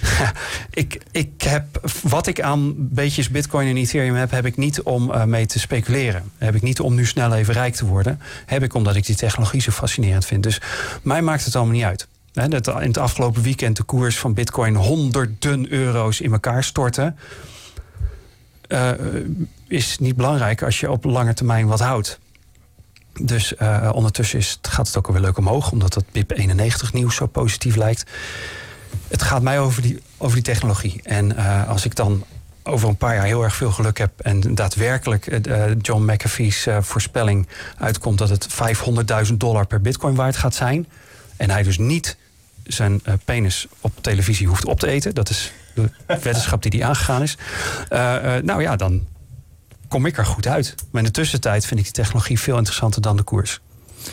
ik, 0.71 1.03
ik 1.11 1.43
heb 1.43 1.89
wat 2.03 2.27
ik 2.27 2.41
aan 2.41 2.75
beetjes 2.77 3.29
Bitcoin 3.29 3.69
en 3.69 3.77
Ethereum 3.77 4.15
heb, 4.15 4.31
heb 4.31 4.47
ik 4.47 4.57
niet 4.57 4.83
om 4.83 5.11
uh, 5.11 5.25
mee 5.25 5.47
te 5.47 5.59
speculeren. 5.59 6.31
Heb 6.39 6.55
ik 6.55 6.63
niet 6.63 6.81
om 6.81 6.95
nu 6.95 7.07
snel 7.07 7.35
even 7.35 7.55
rijk 7.55 7.75
te 7.75 7.87
worden. 7.87 8.21
Heb 8.47 8.63
ik 8.63 8.75
omdat 8.75 8.97
ik 8.97 9.07
die 9.07 9.17
technologie 9.17 9.61
zo 9.61 9.71
fascinerend 9.71 10.27
vind. 10.27 10.43
Dus 10.43 10.61
mij 11.03 11.23
maakt 11.23 11.45
het 11.45 11.57
allemaal 11.57 11.75
niet 11.75 11.85
uit. 11.85 12.07
He, 12.33 12.49
dat 12.49 12.67
in 12.67 12.75
het 12.75 12.99
afgelopen 12.99 13.43
weekend 13.43 13.77
de 13.77 13.83
koers 13.83 14.19
van 14.19 14.35
Bitcoin 14.35 14.75
honderden 14.75 15.73
euro's 15.73 16.21
in 16.21 16.33
elkaar 16.33 16.65
storten. 16.65 17.17
Uh, 18.69 18.91
is 19.69 19.99
niet 19.99 20.17
belangrijk 20.17 20.63
als 20.63 20.81
je 20.81 20.91
op 20.91 21.05
lange 21.05 21.35
termijn 21.35 21.67
wat 21.67 21.81
houdt. 21.81 22.19
Dus 23.23 23.53
uh, 23.59 23.91
ondertussen 23.93 24.39
is, 24.39 24.59
gaat 24.63 24.87
het 24.87 24.97
ook 24.97 25.07
alweer 25.07 25.23
leuk 25.23 25.39
omhoog, 25.39 25.71
omdat 25.73 25.95
het 25.95 26.05
BIP 26.13 26.31
91 26.31 26.93
nieuws 26.93 27.17
zo 27.17 27.27
positief 27.27 27.77
lijkt. 27.77 28.11
Het 29.09 29.23
gaat 29.23 29.43
mij 29.43 29.61
over 29.61 29.83
die, 29.83 30.03
over 30.17 30.35
die 30.35 30.45
technologie. 30.45 31.01
En 31.03 31.33
uh, 31.33 31.69
als 31.69 31.85
ik 31.85 31.97
dan 31.97 32.25
over 32.63 32.89
een 32.89 32.97
paar 32.97 33.15
jaar 33.15 33.25
heel 33.25 33.43
erg 33.43 33.55
veel 33.55 33.71
geluk 33.71 33.99
heb 33.99 34.21
en 34.21 34.55
daadwerkelijk 34.55 35.47
uh, 35.47 35.65
John 35.81 36.13
McAfee's 36.13 36.67
voorspelling 36.81 37.49
uitkomt 37.79 38.19
dat 38.19 38.29
het 38.29 38.49
500.000 39.29 39.35
dollar 39.37 39.67
per 39.67 39.81
bitcoin 39.81 40.15
waard 40.15 40.37
gaat 40.37 40.55
zijn. 40.55 40.87
En 41.37 41.51
hij 41.51 41.63
dus 41.63 41.79
niet 41.79 42.17
zijn 42.65 43.03
penis 43.25 43.67
op 43.81 43.93
televisie 44.01 44.47
hoeft 44.47 44.65
op 44.65 44.81
te 44.81 44.87
eten. 44.87 45.15
Dat 45.15 45.31
is 45.31 45.53
de 45.75 45.91
wetenschap 46.23 46.63
die 46.63 46.71
die 46.71 46.85
aangegaan 46.85 47.23
is. 47.23 47.37
nou 48.43 48.63
ja, 48.63 48.77
dan, 48.77 49.07
kom 49.91 50.07
ik 50.07 50.19
er 50.19 50.27
goed 50.27 50.47
uit. 50.47 50.75
Maar 50.91 51.03
in 51.03 51.07
de 51.07 51.15
tussentijd 51.15 51.67
vind 51.67 51.81
ik 51.81 51.85
die 51.85 51.95
technologie 51.95 52.41
veel 52.41 52.57
interessanter 52.57 53.03
dan 53.03 53.17
de 53.17 53.23
koers. 53.23 53.61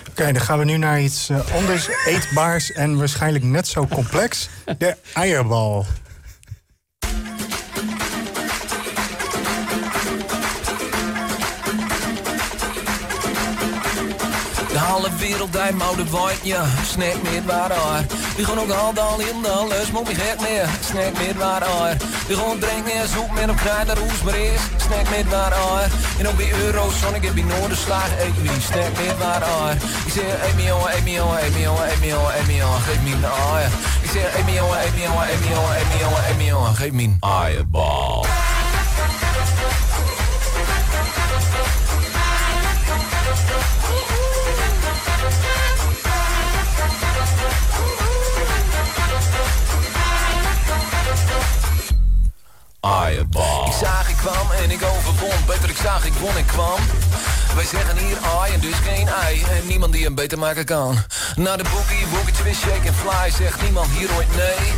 Oké, 0.09 0.31
dan 0.31 0.41
gaan 0.41 0.59
we 0.59 0.65
nu 0.65 0.77
naar 0.77 1.01
iets 1.01 1.29
uh, 1.29 1.53
anders 1.53 1.89
eetbaars 2.07 2.71
en 2.71 2.97
waarschijnlijk 2.97 3.43
net 3.43 3.67
zo 3.67 3.87
complex. 3.87 4.49
De 4.77 4.95
eierbal. 5.13 5.85
Halve 15.27 15.51
wereld 15.51 15.67
die 15.67 15.77
moude 15.77 16.09
waait, 16.09 16.39
ja, 16.43 16.65
snack 16.85 17.21
met 17.23 17.45
waar 17.45 17.71
haar. 17.71 18.05
We 18.37 18.45
gaan 18.45 18.59
ook 18.59 18.69
al 18.69 18.93
dan 18.93 19.21
in 19.21 19.41
de 19.41 19.65
les, 19.69 19.91
moet 19.91 20.07
me 20.07 20.15
gek 20.15 20.39
meer, 20.41 20.67
snack 20.89 21.13
met 21.13 21.35
waar 21.35 21.63
haar. 21.63 21.97
We 22.27 22.35
gaan 22.35 22.59
drinken 22.59 22.93
en 22.93 23.07
zoek 23.07 23.31
met 23.33 23.47
een 23.49 23.55
kleine 23.55 23.93
roes, 23.93 24.21
maar 24.23 24.37
is 24.37 24.61
snack 24.77 25.09
met 25.09 25.29
waar 25.29 25.53
haar. 25.53 25.89
En 26.19 26.27
ook 26.27 26.37
bij 26.37 26.51
euro's, 26.63 26.99
zon 26.99 27.15
ik 27.15 27.23
heb 27.23 27.33
bij 27.33 27.43
Noorderslag, 27.43 28.09
eet 28.19 28.41
wie, 28.41 28.61
snack 28.69 28.93
met 29.05 29.17
waar 29.17 29.41
haar. 29.41 29.75
Ik 30.07 30.11
zeg, 30.17 30.47
eet 30.47 30.55
me 30.55 30.63
jongen, 30.63 30.95
eet 30.95 31.03
me 31.03 31.11
jongen, 31.11 31.43
eet 31.43 31.53
me 31.53 31.61
jongen, 31.61 31.89
eet 31.89 31.99
me 31.99 32.07
jongen, 32.07 32.33
eet 32.39 32.47
me 32.47 32.55
jongen, 32.55 32.81
geef 32.81 33.01
me 33.03 33.11
een 33.11 33.25
aaier. 33.25 33.71
Ik 34.05 34.09
zeg, 34.15 34.37
eet 34.37 34.45
me 34.45 34.53
jongen, 34.53 34.79
eet 34.83 34.95
me 34.95 35.01
jongen, 35.01 35.27
eet 35.31 35.39
me 35.39 35.49
jongen, 35.55 35.75
eet 35.79 35.87
me 35.91 35.97
jongen, 36.03 36.23
eet 36.29 36.37
me 36.37 36.45
jongen, 36.45 36.75
geef 36.75 36.91
me 36.91 37.03
een 37.03 38.56
Ik 53.65 53.73
zag, 53.83 54.09
ik 54.09 54.15
kwam 54.15 54.51
en 54.63 54.71
ik 54.71 54.83
overwon. 54.83 55.45
Beter, 55.45 55.69
ik 55.69 55.77
zag, 55.83 56.05
ik 56.05 56.13
won, 56.13 56.37
ik 56.37 56.47
kwam. 56.47 56.79
Wij 57.55 57.65
zeggen 57.65 57.97
hier 57.97 58.17
ai 58.39 58.53
en 58.53 58.59
dus 58.59 58.75
geen 58.75 59.07
ei. 59.07 59.43
En 59.43 59.67
niemand 59.67 59.93
die 59.93 60.03
hem 60.03 60.15
beter 60.15 60.39
maken 60.39 60.65
kan. 60.65 60.97
Naar 61.35 61.57
de 61.57 61.63
boekie, 61.63 62.07
boeketje 62.07 62.43
weer 62.43 62.53
shake 62.53 62.87
and 62.87 62.95
fly. 62.95 63.31
Zegt 63.31 63.61
niemand 63.61 63.87
hier 63.91 64.09
ooit 64.15 64.35
nee. 64.35 64.71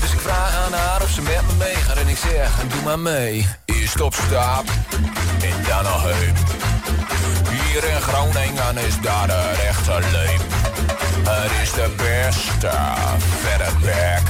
Dus 0.00 0.12
ik 0.12 0.20
vraag 0.20 0.56
aan 0.56 0.72
haar 0.72 1.02
of 1.02 1.10
ze 1.10 1.22
met 1.22 1.42
me 1.46 1.52
meegaat. 1.58 1.96
En 1.96 2.08
ik 2.08 2.16
zeg, 2.16 2.50
doe 2.68 2.82
maar 2.82 2.98
mee. 2.98 3.48
Eerst 3.64 4.00
op 4.00 4.14
stap 4.14 4.64
en 5.42 5.64
dan 5.68 5.82
nog 5.82 6.02
heen. 6.02 6.34
Hier 7.50 7.84
in 7.84 8.00
Groningen 8.00 8.78
is 8.78 9.00
daar 9.00 9.26
de 9.26 9.52
rechte 9.52 9.98
leep. 10.12 10.42
Het 11.22 11.62
is 11.62 11.72
de 11.72 11.90
beste 11.96 12.70
verder 13.40 13.72
werk. 13.80 14.28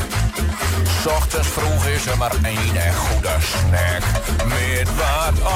Ochtends 1.07 1.49
vroeg 1.49 1.87
is 1.87 2.07
er 2.07 2.17
maar 2.17 2.33
één 2.43 2.77
en 2.77 2.95
goede 2.95 3.37
snack. 3.41 4.03
Met 4.47 4.89
wat 4.97 5.51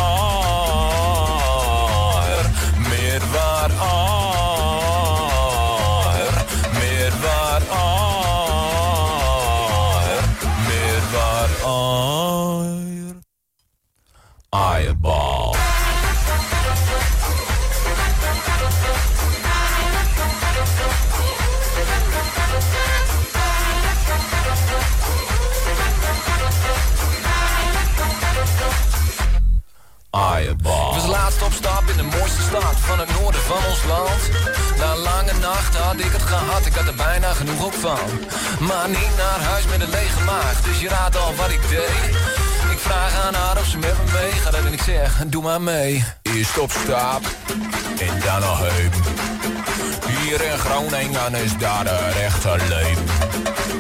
Is 51.43 51.57
daar 51.59 51.85
de 51.85 52.11
rechte 52.13 52.57
leem. 52.69 52.99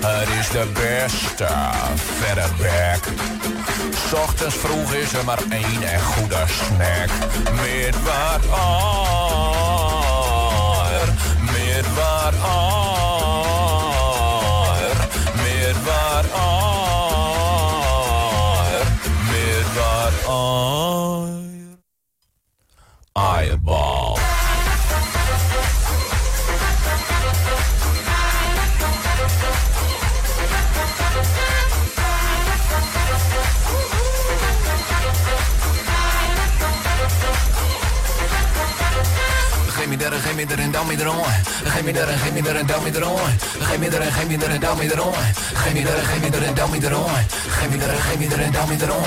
Het 0.07 0.29
is 0.41 0.49
de 0.49 0.67
beste 0.73 1.49
verre 1.95 2.49
bek. 2.59 3.03
Ochtends 4.13 4.55
vroeg 4.55 4.93
is 4.93 5.13
er 5.13 5.25
maar 5.25 5.43
één 5.51 5.83
echt 5.83 6.03
goede 6.03 6.45
snack. 6.47 7.09
Met 7.53 8.03
wat 8.03 8.51
aar, 8.59 9.55
met 11.41 11.87
me 40.47 40.57
daar 40.57 40.59
en 40.61 40.63
geef 40.63 40.63
me 40.63 40.63
daar 40.63 40.65
en 40.65 40.73
dan 40.73 40.87
me 40.87 40.97
erom. 40.99 41.17
Geef 41.61 41.83
me 41.85 41.91
daar 41.91 42.09
en 42.09 42.19
geef 42.19 42.33
me 42.35 42.43
daar 42.43 42.57
en 42.57 42.67
dan 42.67 42.83
me 42.83 42.91
erom. 42.93 43.19
Geef 43.61 43.79
me 43.79 43.89
daar 43.91 44.01
en 44.01 44.13
geef 44.13 44.29
me 44.29 44.37
daar 44.39 44.51
en 44.51 44.61
dan 44.61 44.77
me 44.79 44.85
erom. 44.93 45.15
Geef 45.57 45.75
me 45.75 45.83
daar 45.85 45.95
en 45.95 46.05
geef 46.07 46.19
me 46.19 46.31
daar 46.31 46.43
en 46.43 46.55
dan 46.55 46.71
me 46.71 46.79
erom. 46.81 47.07
Geef 47.55 47.69
me 47.71 47.79
daar 47.79 47.95
en 47.95 48.01
geef 48.01 48.19
me 48.19 48.29
daar 48.29 48.43
en 48.43 48.53
dan 48.53 48.69
me 48.69 48.77
erom. 48.85 49.05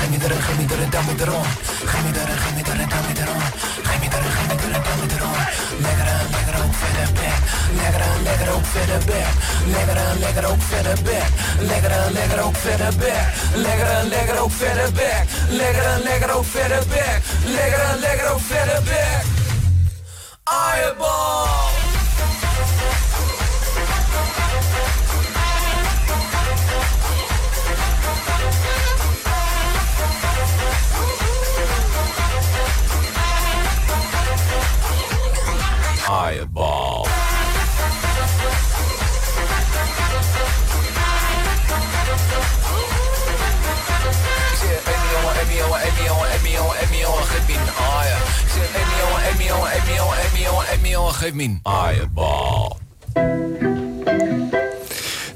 Geef 0.00 0.08
me 0.12 0.18
daar 0.18 0.30
en 0.30 0.42
geef 0.42 0.56
me 0.56 0.62
daar 0.66 0.80
en 0.80 0.90
dan 0.90 1.04
me 1.06 1.14
erom. 1.22 1.42
Geef 1.86 2.02
me 2.02 2.10
daar 2.14 2.28
en 2.28 2.38
geef 2.42 2.54
me 2.56 2.64
daar 2.64 2.80
en 2.80 2.88
dan 2.88 3.02
me 3.06 3.12
erom. 3.22 3.42
Geef 3.88 4.00
me 4.00 4.08
daar 4.12 4.24
en 4.26 4.32
geef 4.36 4.46
me 4.48 4.56
daar 4.60 4.74
en 4.76 4.82
dan 4.86 4.96
me 5.00 5.06
erom. 5.16 5.38
Lekker 5.84 6.08
aan, 6.14 6.28
lekker 6.34 6.56
ook 6.64 6.74
verder 6.82 7.08
bek. 7.18 7.40
Lekker 7.76 8.02
aan, 8.06 8.22
lekker 8.24 8.48
ook 8.54 8.66
verder 8.76 8.98
bek. 9.10 9.32
Lekker 9.70 9.96
aan, 10.04 10.18
lekker 10.20 10.44
ook 10.50 10.62
verder 10.72 10.96
bek. 11.02 11.28
Lekker 11.64 11.92
aan, 11.98 12.12
lekker 12.12 12.38
ook 12.44 12.56
verder 12.56 12.92
bek. 13.00 13.26
Lekker 13.54 13.88
aan, 13.88 14.08
lekker 14.08 14.38
ook 14.40 14.52
verder 14.52 14.92
bek. 14.92 15.24
Lekker 15.50 15.86
aan, 15.86 16.02
lekker 16.02 16.30
ook 16.36 16.46
verder 16.54 16.82
bek. 16.88 17.20
Lekker 17.44 17.82
aan, 17.82 17.98
lekker 17.98 18.30
ook 18.32 18.40
verder 18.40 18.82
bek. 18.82 19.39
Eierbal! 20.52 21.70
Eierbal. 36.08 36.99
Geef 47.24 47.74
me 47.74 47.74
een. 47.74 48.32
Ik 48.32 48.48
zeg, 48.48 48.70
geef 51.16 51.32
me 51.32 51.42
een 51.42 51.60
aaierbal. 51.62 52.78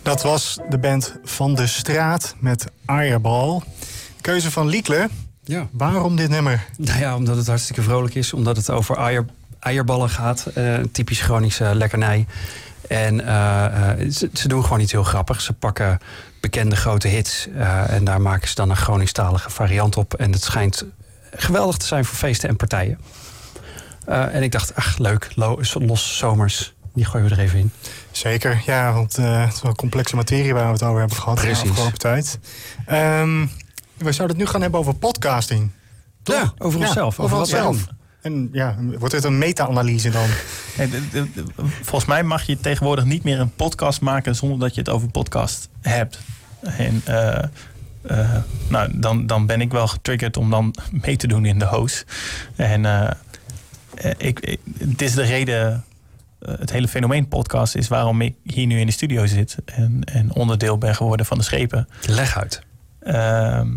Dat 0.03 0.22
was 0.22 0.59
de 0.68 0.79
band 0.79 1.16
Van 1.25 1.55
de 1.55 1.66
Straat 1.66 2.35
met 2.39 2.66
Eierbal. 2.87 3.62
Keuze 4.20 4.51
van 4.51 4.66
Liekle. 4.66 5.09
Ja. 5.45 5.68
Waarom 5.72 6.16
dit 6.16 6.29
nummer? 6.29 6.66
Nou 6.77 6.99
ja, 6.99 7.16
omdat 7.16 7.37
het 7.37 7.47
hartstikke 7.47 7.83
vrolijk 7.83 8.14
is. 8.14 8.33
Omdat 8.33 8.57
het 8.57 8.70
over 8.70 8.97
eier, 8.97 9.25
eierballen 9.61 10.11
gaat. 10.11 10.47
Eh, 10.55 10.72
een 10.72 10.91
typisch 10.91 11.20
Groningse 11.20 11.75
lekkernij. 11.75 12.27
En 12.89 13.27
eh, 13.27 13.91
eh, 13.91 14.11
ze, 14.11 14.31
ze 14.33 14.49
doen 14.49 14.62
gewoon 14.62 14.81
iets 14.81 14.93
heel 14.93 15.03
grappigs. 15.03 15.45
Ze 15.45 15.53
pakken 15.53 15.99
bekende 16.51 16.76
grote 16.76 17.09
hits. 17.09 17.49
eh, 17.57 17.90
en 17.90 18.05
daar 18.05 18.20
maken 18.20 18.49
ze 18.49 18.55
dan 18.55 18.70
een 18.70 18.76
Groningstalige 18.76 19.51
variant 19.51 19.97
op. 19.97 20.14
En 20.14 20.32
het 20.32 20.42
schijnt 20.42 20.84
geweldig 21.34 21.76
te 21.76 21.86
zijn 21.86 22.05
voor 22.05 22.16
feesten 22.16 22.49
en 22.49 22.57
partijen. 22.57 22.99
Eh, 24.07 24.34
en 24.34 24.42
ik 24.42 24.53
dacht, 24.53 24.74
ach 24.74 24.99
leuk, 24.99 25.28
lo- 25.34 25.59
los 25.72 26.18
zomers. 26.18 26.74
Die 26.95 27.05
gooien 27.05 27.28
we 27.28 27.34
er 27.34 27.40
even 27.40 27.59
in. 27.59 27.70
Zeker, 28.11 28.62
ja, 28.66 28.92
want 28.92 29.18
eh, 29.18 29.45
het 29.45 29.53
is 29.55 29.62
wel 29.62 29.74
complexe 29.74 30.16
materie 30.16 30.55
waar 30.55 30.66
we 30.66 30.72
het 30.72 30.82
over 30.82 30.99
hebben 30.99 31.16
gehad 31.16 31.34
Precies. 31.40 31.62
de 31.62 31.68
afgelopen 31.68 31.99
tijd. 31.99 32.38
Ehm, 32.86 33.47
we 33.97 34.12
zouden 34.12 34.36
het 34.36 34.47
nu 34.47 34.47
gaan 34.47 34.61
hebben 34.61 34.80
over 34.80 34.95
podcasting. 34.95 35.70
Toch? 36.22 36.36
Ja, 36.36 36.53
over 36.59 36.80
onszelf, 36.80 37.07
Over, 37.20 37.24
over 37.24 37.36
onszelf. 37.38 37.84
En 38.25 38.49
ja, 38.53 38.77
wordt 38.99 39.14
het 39.14 39.25
een 39.25 39.39
meta-analyse 39.39 40.11
dan? 40.11 40.27
Hey, 40.77 40.89
de- 40.91 41.09
de- 41.11 41.31
de- 41.35 41.45
volgens 41.83 42.05
mij 42.05 42.22
mag 42.22 42.43
je 42.43 42.61
tegenwoordig 42.61 43.05
niet 43.05 43.25
meer 43.25 43.41
een 43.41 43.55
podcast 43.55 44.01
maken 44.01 44.37
zonder 44.37 44.59
dat 44.59 44.75
je 44.75 44.81
het 44.81 44.89
over 44.91 45.09
podcast 45.11 45.68
hebt. 45.81 46.18
En 46.61 47.03
eh, 47.05 47.45
eh, 48.03 48.37
nou, 48.68 48.91
dan, 48.99 49.27
dan 49.27 49.47
ben 49.47 49.61
ik 49.61 49.70
wel 49.72 49.87
getriggerd 49.89 50.37
om 50.37 50.51
dan 50.51 50.75
mee 50.91 51.16
te 51.16 51.27
doen 51.27 51.45
in 51.45 51.59
de 51.59 51.66
host. 51.66 52.05
En 52.57 52.85
eh, 52.85 53.11
eh, 53.95 54.11
ik, 54.16 54.41
ik- 54.41 54.61
het 54.79 55.03
is 55.03 55.12
de 55.14 55.22
reden, 55.22 55.85
het 56.45 56.70
hele 56.70 56.89
fenomeen 56.89 57.29
podcast 57.29 57.75
is 57.75 57.89
waarom 57.89 58.20
ik 58.20 58.35
hier 58.43 58.66
nu 58.66 58.79
in 58.81 58.87
de 58.87 58.93
studio 58.93 59.27
zit 59.27 59.57
en, 59.64 60.01
en 60.05 60.33
onderdeel 60.35 60.79
ben 60.79 60.95
geworden 60.95 61.27
van 61.27 61.39
de 61.39 61.45
schepen. 61.45 61.89
Leg 62.07 62.39
uit. 62.39 62.62
Ehm, 63.01 63.68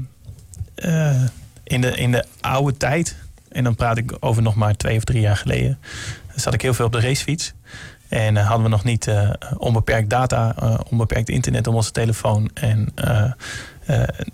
eh, 0.76 1.24
in, 1.64 1.82
de, 1.82 1.92
in 1.98 2.12
de 2.12 2.26
oude 2.42 2.78
tijd, 2.78 3.16
en 3.58 3.64
dan 3.64 3.76
praat 3.76 3.98
ik 3.98 4.18
over 4.20 4.42
nog 4.42 4.56
maar 4.56 4.76
twee 4.76 4.98
of 4.98 5.04
drie 5.04 5.22
jaar 5.22 5.38
geleden, 5.38 5.80
zat 6.36 6.54
ik 6.54 6.62
heel 6.62 6.74
veel 6.74 6.86
op 6.86 6.92
de 6.92 7.00
racefiets. 7.00 7.54
En 8.08 8.38
eh, 8.38 8.48
hadden 8.48 8.64
we 8.64 8.70
nog 8.70 8.84
niet 8.84 9.08
eh, 9.08 9.30
onbeperkt 9.58 10.10
data, 10.10 10.56
eh, 10.60 10.80
onbeperkt 10.90 11.30
internet 11.30 11.68
op 11.68 11.74
onze 11.74 11.92
telefoon. 11.92 12.50
En 12.54 12.94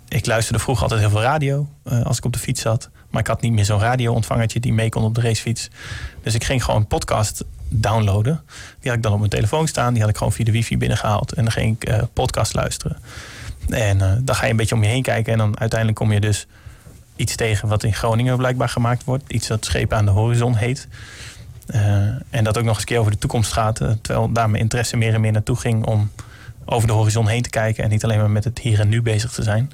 ik 0.08 0.26
luisterde 0.26 0.58
vroeger 0.58 0.82
altijd 0.82 1.00
heel 1.00 1.10
veel 1.10 1.22
radio 1.22 1.68
als 2.04 2.18
ik 2.18 2.24
op 2.24 2.32
de 2.32 2.38
fiets 2.38 2.60
zat. 2.60 2.90
Maar 3.10 3.20
ik 3.20 3.26
had 3.26 3.40
niet 3.40 3.52
meer 3.52 3.64
zo'n 3.64 3.80
radio-ontvangertje 3.80 4.60
die 4.60 4.72
mee 4.72 4.88
kon 4.88 5.02
op 5.04 5.14
de 5.14 5.20
racefiets. 5.20 5.70
Dus 6.22 6.34
ik 6.34 6.44
ging 6.44 6.64
gewoon 6.64 6.80
een 6.80 6.86
podcast 6.86 7.44
downloaden. 7.68 8.42
Die 8.80 8.88
had 8.88 8.96
ik 8.96 9.02
dan 9.02 9.12
op 9.12 9.18
mijn 9.18 9.30
telefoon 9.30 9.68
staan. 9.68 9.92
Die 9.92 10.02
had 10.02 10.10
ik 10.10 10.16
gewoon 10.16 10.32
via 10.32 10.44
de 10.44 10.52
wifi 10.52 10.78
binnengehaald. 10.78 11.32
En 11.32 11.42
dan 11.42 11.52
ging 11.52 11.76
ik 11.80 12.04
podcast 12.12 12.54
luisteren. 12.54 12.96
En 13.68 13.98
dan 13.98 14.34
ga 14.34 14.44
je 14.44 14.50
een 14.50 14.56
beetje 14.56 14.74
om 14.74 14.82
je 14.82 14.88
heen 14.88 15.02
kijken. 15.02 15.32
En 15.32 15.38
dan 15.38 15.58
uiteindelijk 15.58 15.98
kom 15.98 16.12
je 16.12 16.20
dus 16.20 16.46
iets 17.16 17.36
tegen 17.36 17.68
wat 17.68 17.82
in 17.84 17.94
Groningen 17.94 18.36
blijkbaar 18.36 18.68
gemaakt 18.68 19.04
wordt. 19.04 19.24
Iets 19.32 19.46
dat 19.46 19.64
Schepen 19.64 19.96
aan 19.96 20.04
de 20.04 20.10
Horizon 20.10 20.54
heet. 20.56 20.88
Eh, 21.66 21.80
en 22.30 22.44
dat 22.44 22.58
ook 22.58 22.64
nog 22.64 22.72
eens 22.72 22.78
een 22.80 22.84
keer 22.88 22.98
over 22.98 23.12
de 23.12 23.18
toekomst 23.18 23.52
gaat. 23.52 23.80
eh, 23.80 23.90
terwijl 24.02 24.32
daar 24.32 24.50
mijn 24.50 24.62
interesse 24.62 24.96
meer 24.96 25.14
en 25.14 25.20
meer 25.20 25.32
naartoe 25.32 25.56
ging 25.56 25.84
om 25.86 26.10
over 26.64 26.88
de 26.88 26.94
horizon 26.94 27.28
heen 27.28 27.42
te 27.42 27.50
kijken. 27.50 27.84
En 27.84 27.90
niet 27.90 28.04
alleen 28.04 28.18
maar 28.18 28.30
met 28.30 28.44
het 28.44 28.58
hier 28.58 28.80
en 28.80 28.88
nu 28.88 29.02
bezig 29.02 29.32
te 29.32 29.42
zijn. 29.42 29.70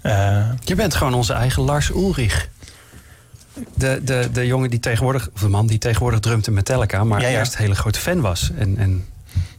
Eh, 0.00 0.46
Je 0.64 0.74
bent 0.74 0.94
gewoon 0.94 1.14
onze 1.14 1.32
eigen 1.32 1.62
Lars 1.62 1.88
Ulrich. 1.90 2.48
De, 3.74 4.00
de, 4.04 4.28
de 4.32 4.46
jongen 4.46 4.70
die 4.70 4.80
tegenwoordig, 4.80 5.28
of 5.34 5.40
de 5.40 5.48
man 5.48 5.66
die 5.66 5.78
tegenwoordig 5.78 6.20
drumt 6.20 6.46
in 6.46 6.52
Metallica, 6.52 7.04
maar 7.04 7.20
Ja, 7.20 7.28
ja. 7.28 7.38
eerst 7.38 7.52
een 7.54 7.60
hele 7.60 7.74
grote 7.74 7.98
fan 7.98 8.20
was. 8.20 8.50
En, 8.58 8.76
en 8.78 9.04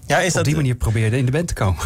ja, 0.05 0.19
is 0.19 0.27
op 0.29 0.33
dat 0.33 0.45
die 0.45 0.55
manier 0.55 0.75
probeerde 0.75 1.17
in 1.17 1.25
de 1.25 1.31
band 1.31 1.47
te 1.47 1.53
komen. 1.53 1.83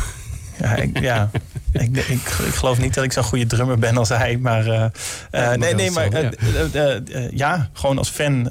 Ja, 0.59 0.75
ik, 0.75 0.99
ja. 0.99 1.29
ik, 1.71 1.97
ik, 1.97 2.09
ik 2.45 2.53
geloof 2.53 2.79
niet 2.79 2.93
dat 2.93 3.03
ik 3.03 3.11
zo'n 3.11 3.23
goede 3.23 3.45
drummer 3.45 3.79
ben 3.79 3.97
als 3.97 4.09
hij. 4.09 4.37
Maar, 4.37 4.67
eh, 4.67 4.83
eh, 4.83 4.91
maar 5.31 5.57
nee, 5.57 5.73
nee, 5.75 5.91
maar 5.91 6.07
eh, 6.07 7.31
ja, 7.31 7.69
gewoon 7.73 7.97
als 7.97 8.09
fan 8.09 8.49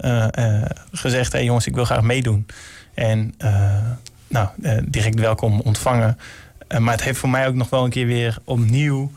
gezegd: 0.92 1.32
hé 1.32 1.38
hey 1.38 1.46
jongens, 1.46 1.66
ik 1.66 1.74
wil 1.74 1.84
graag 1.84 2.02
meedoen. 2.02 2.46
En 2.94 3.34
nou, 4.28 4.48
direct 4.84 5.20
welkom 5.20 5.60
ontvangen. 5.60 6.18
Maar 6.78 6.92
het 6.92 7.02
heeft 7.02 7.18
voor 7.18 7.28
mij 7.28 7.46
ook 7.46 7.54
nog 7.54 7.70
wel 7.70 7.84
een 7.84 7.90
keer 7.90 8.06
weer 8.06 8.38
opnieuw 8.44 9.10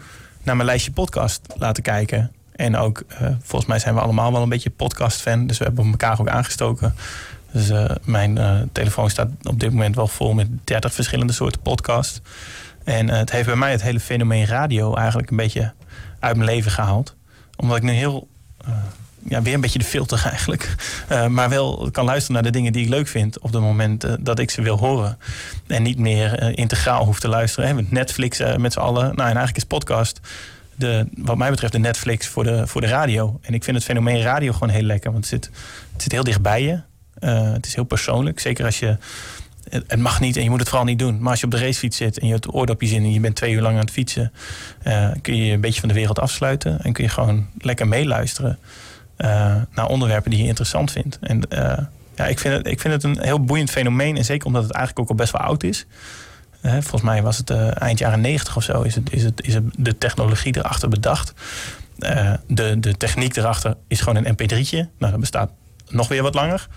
naar 0.44 0.56
mijn 0.56 0.68
lijstje 0.68 0.92
podcast 0.92 1.42
laten 1.58 1.84
kijken. 1.84 2.32
En 2.56 2.76
ook, 2.76 3.04
volgens 3.42 3.66
mij 3.66 3.80
zijn 3.80 3.96
we 3.96 4.02
allemaal 4.02 4.32
wel 4.32 4.42
een 4.42 4.50
beetje 4.50 4.70
podcast-fan. 4.70 5.48
Dus 5.48 5.58
we 5.58 5.64
hebben 5.64 5.86
elkaar 5.86 6.20
ook 6.20 6.30
aangestoken. 6.30 6.96
Dus 7.52 7.72
mijn 8.04 8.40
telefoon 8.72 9.10
staat 9.10 9.30
op 9.44 9.60
dit 9.60 9.72
moment 9.72 9.96
wel 9.96 10.08
vol 10.08 10.34
met 10.34 10.48
30 10.64 10.94
verschillende 10.94 11.34
soorten 11.34 11.62
podcasts. 11.62 12.22
En 12.86 13.10
eh, 13.10 13.18
het 13.18 13.32
heeft 13.32 13.46
bij 13.46 13.56
mij 13.56 13.72
het 13.72 13.82
hele 13.82 14.00
fenomeen 14.00 14.46
radio 14.46 14.96
eigenlijk 14.96 15.30
een 15.30 15.38
beetje 15.38 15.74
uit 16.20 16.36
mijn 16.36 16.50
leven 16.50 16.72
gehaald. 16.72 17.16
Omdat 17.56 17.78
ik 17.78 17.84
nu 17.84 17.92
heel, 17.92 18.28
eh, 18.66 18.74
ja, 19.28 19.42
weer 19.42 19.54
een 19.54 19.62
beetje 19.62 19.80
de 19.80 19.86
filter 19.86 20.26
eigenlijk. 20.32 20.76
eh, 21.08 21.28
maar 21.28 21.50
wel 21.50 21.90
kan 21.92 22.06
luisteren 22.06 22.34
naar 22.34 22.52
de 22.52 22.58
dingen 22.58 22.74
die 22.74 22.84
ik 22.84 22.90
leuk 22.90 23.08
vind 23.08 23.40
op 23.40 23.54
het 23.54 23.62
moment 23.62 24.06
dat 24.20 24.40
ik 24.40 24.52
ze 24.52 24.62
wil 24.62 24.78
horen. 24.78 25.18
En 25.68 25.84
niet 25.84 26.00
meer 26.00 26.58
integraal 26.58 27.06
hoef 27.06 27.20
te 27.20 27.28
luisteren. 27.28 27.88
Netflix 27.90 28.42
met 28.58 28.74
z'n 28.74 28.80
allen. 28.80 29.04
Nou, 29.04 29.14
en 29.16 29.24
eigenlijk 29.24 29.58
is 29.58 29.64
podcast 29.64 30.20
de, 30.76 31.08
wat 31.18 31.38
mij 31.38 31.50
betreft 31.50 31.74
de 31.74 31.80
Netflix 31.80 32.28
voor 32.28 32.44
de, 32.44 32.68
voor 32.68 32.82
de 32.82 32.88
radio. 32.88 33.40
En 33.42 33.54
ik 33.54 33.64
vind 33.64 33.76
het 33.76 33.86
fenomeen 33.86 34.22
radio 34.22 34.54
gewoon 34.54 34.70
heel 34.70 34.82
lekker. 34.82 35.12
Want 35.12 35.30
het 35.30 35.34
zit, 35.34 35.52
het 35.94 36.02
zit 36.02 36.12
heel 36.12 36.24
dicht 36.24 36.42
bij 36.42 36.64
je. 36.64 36.80
Het 37.56 37.66
is 37.66 37.76
heel 37.76 37.84
persoonlijk. 37.84 38.40
Zeker 38.40 38.66
als 38.66 38.80
je 38.80 38.98
het, 39.70 40.00
mag 40.00 40.20
niet 40.20 40.38
en 40.38 40.44
je 40.44 40.50
moet 40.50 40.60
het 40.60 40.70
vooral 40.70 40.88
niet 40.88 41.00
doen. 41.00 41.20
Maar 41.20 41.30
als 41.30 41.40
je 41.40 41.46
op 41.46 41.52
de 41.52 41.58
racefiets 41.58 41.98
zit 41.98 42.20
en 42.20 42.28
je 42.28 42.34
hebt 42.34 42.54
oordopjes 42.54 42.92
in 42.92 43.04
en 43.04 43.14
je 43.14 43.20
bent 43.20 43.36
twee 43.36 43.54
uur 43.54 43.62
lang 43.62 43.74
aan 43.74 43.82
het 43.82 43.92
fietsen, 43.92 44.32
eh, 44.84 45.10
kun 45.22 45.36
je 45.36 45.54
een 45.54 45.62
beetje 45.62 45.80
van 45.80 45.90
de 45.90 45.96
wereld 45.96 46.20
afsluiten 46.20 46.82
en 46.82 46.94
kun 46.94 47.04
je 47.04 47.10
gewoon 47.10 47.48
lekker 47.58 47.88
meeluisteren 47.88 48.60
eh, 49.16 49.56
naar 49.74 49.88
onderwerpen 49.88 50.32
die 50.32 50.40
je 50.40 50.48
interessant 50.48 50.92
vindt. 50.92 51.20
En 51.22 51.50
eh, 51.50 51.84
ja, 52.16 52.26
ik 52.26 52.40
vind, 52.40 52.54
het, 52.54 52.68
ik 52.68 52.80
vind 52.80 52.94
het 52.94 53.04
een 53.04 53.22
heel 53.22 53.44
boeiend 53.44 53.70
fenomeen 53.70 54.18
en 54.18 54.26
zeker 54.26 54.48
omdat 54.48 54.64
het 54.64 54.72
eigenlijk 54.72 55.06
ook 55.06 55.10
al 55.10 55.24
best 55.24 55.32
wel 55.32 55.42
oud 55.42 55.64
is. 55.64 55.86
Volgens 56.62 57.02
mij 57.02 57.22
was 57.22 57.38
het 57.38 57.50
eind 57.50 58.00
jaren 58.00 58.22
negentig 58.22 58.56
of 58.56 58.64
zo, 58.64 58.82
is, 58.82 58.96
het, 58.96 59.14
is, 59.14 59.24
het, 59.24 59.42
is 59.44 59.56
de 59.76 59.98
technologie 59.98 60.58
erachter 60.58 60.90
bedacht. 60.90 61.34
De, 62.48 62.80
de 62.80 62.98
techniek 62.98 63.36
erachter 63.36 63.76
is 63.88 64.02
gewoon 64.02 64.26
een 64.26 64.34
mp3'tje. 64.34 64.98
Nou, 64.98 65.12
dat 65.12 65.20
bestaat 65.20 65.52
nog 65.90 66.08
weer 66.08 66.22
wat 66.22 66.34
langer. 66.34 66.68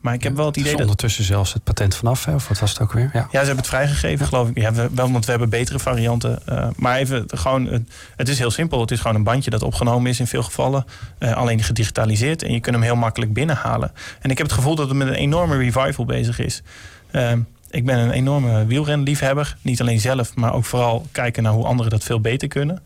Maar 0.00 0.14
ik 0.14 0.22
heb 0.22 0.36
wel 0.36 0.46
het 0.46 0.56
is 0.56 0.62
idee 0.62 0.72
dat... 0.72 0.82
ondertussen 0.82 1.24
zelfs 1.24 1.52
het 1.52 1.64
patent 1.64 1.94
vanaf, 1.96 2.24
hè? 2.24 2.34
of 2.34 2.48
wat 2.48 2.58
was 2.58 2.70
het 2.70 2.80
ook 2.80 2.92
weer? 2.92 3.10
Ja. 3.12 3.20
Ja, 3.20 3.26
ze 3.30 3.36
hebben 3.36 3.56
het 3.56 3.66
vrijgegeven, 3.66 4.26
geloof 4.26 4.48
ik. 4.48 4.58
Ja, 4.58 4.72
we, 4.72 4.88
wel, 4.94 5.12
want 5.12 5.24
we 5.24 5.30
hebben 5.30 5.48
betere 5.48 5.78
varianten. 5.78 6.46
Eh, 6.46 6.68
maar 6.76 6.96
even 6.96 7.24
gewoon, 7.26 7.66
het, 7.66 7.82
het 8.16 8.28
is 8.28 8.38
heel 8.38 8.50
simpel. 8.50 8.80
Het 8.80 8.90
is 8.90 9.00
gewoon 9.00 9.16
een 9.16 9.22
bandje 9.24 9.50
dat 9.50 9.62
opgenomen 9.62 10.10
is 10.10 10.20
in 10.20 10.26
veel 10.26 10.42
gevallen. 10.42 10.84
eh, 11.18 11.32
alleen 11.32 11.62
gedigitaliseerd. 11.62 12.42
En 12.42 12.52
je 12.52 12.60
kunt 12.60 12.74
hem 12.74 12.84
heel 12.84 12.96
makkelijk 12.96 13.32
binnenhalen. 13.32 13.92
En 14.20 14.30
ik 14.30 14.38
heb 14.38 14.46
het 14.46 14.56
gevoel 14.56 14.74
dat 14.74 14.88
het 14.88 14.96
met 14.96 15.08
een 15.08 15.14
enorme 15.14 15.56
revival 15.56 16.04
bezig 16.04 16.38
is. 16.38 16.62
Eh, 17.10 17.32
ik 17.70 17.84
ben 17.84 17.98
een 17.98 18.10
enorme 18.10 18.66
wielrenliefhebber. 18.66 19.56
Niet 19.62 19.80
alleen 19.80 20.00
zelf, 20.00 20.34
maar 20.34 20.54
ook 20.54 20.64
vooral 20.64 21.06
kijken 21.12 21.42
naar 21.42 21.52
hoe 21.52 21.64
anderen 21.64 21.90
dat 21.90 22.04
veel 22.04 22.20
beter 22.20 22.48
kunnen. 22.48 22.82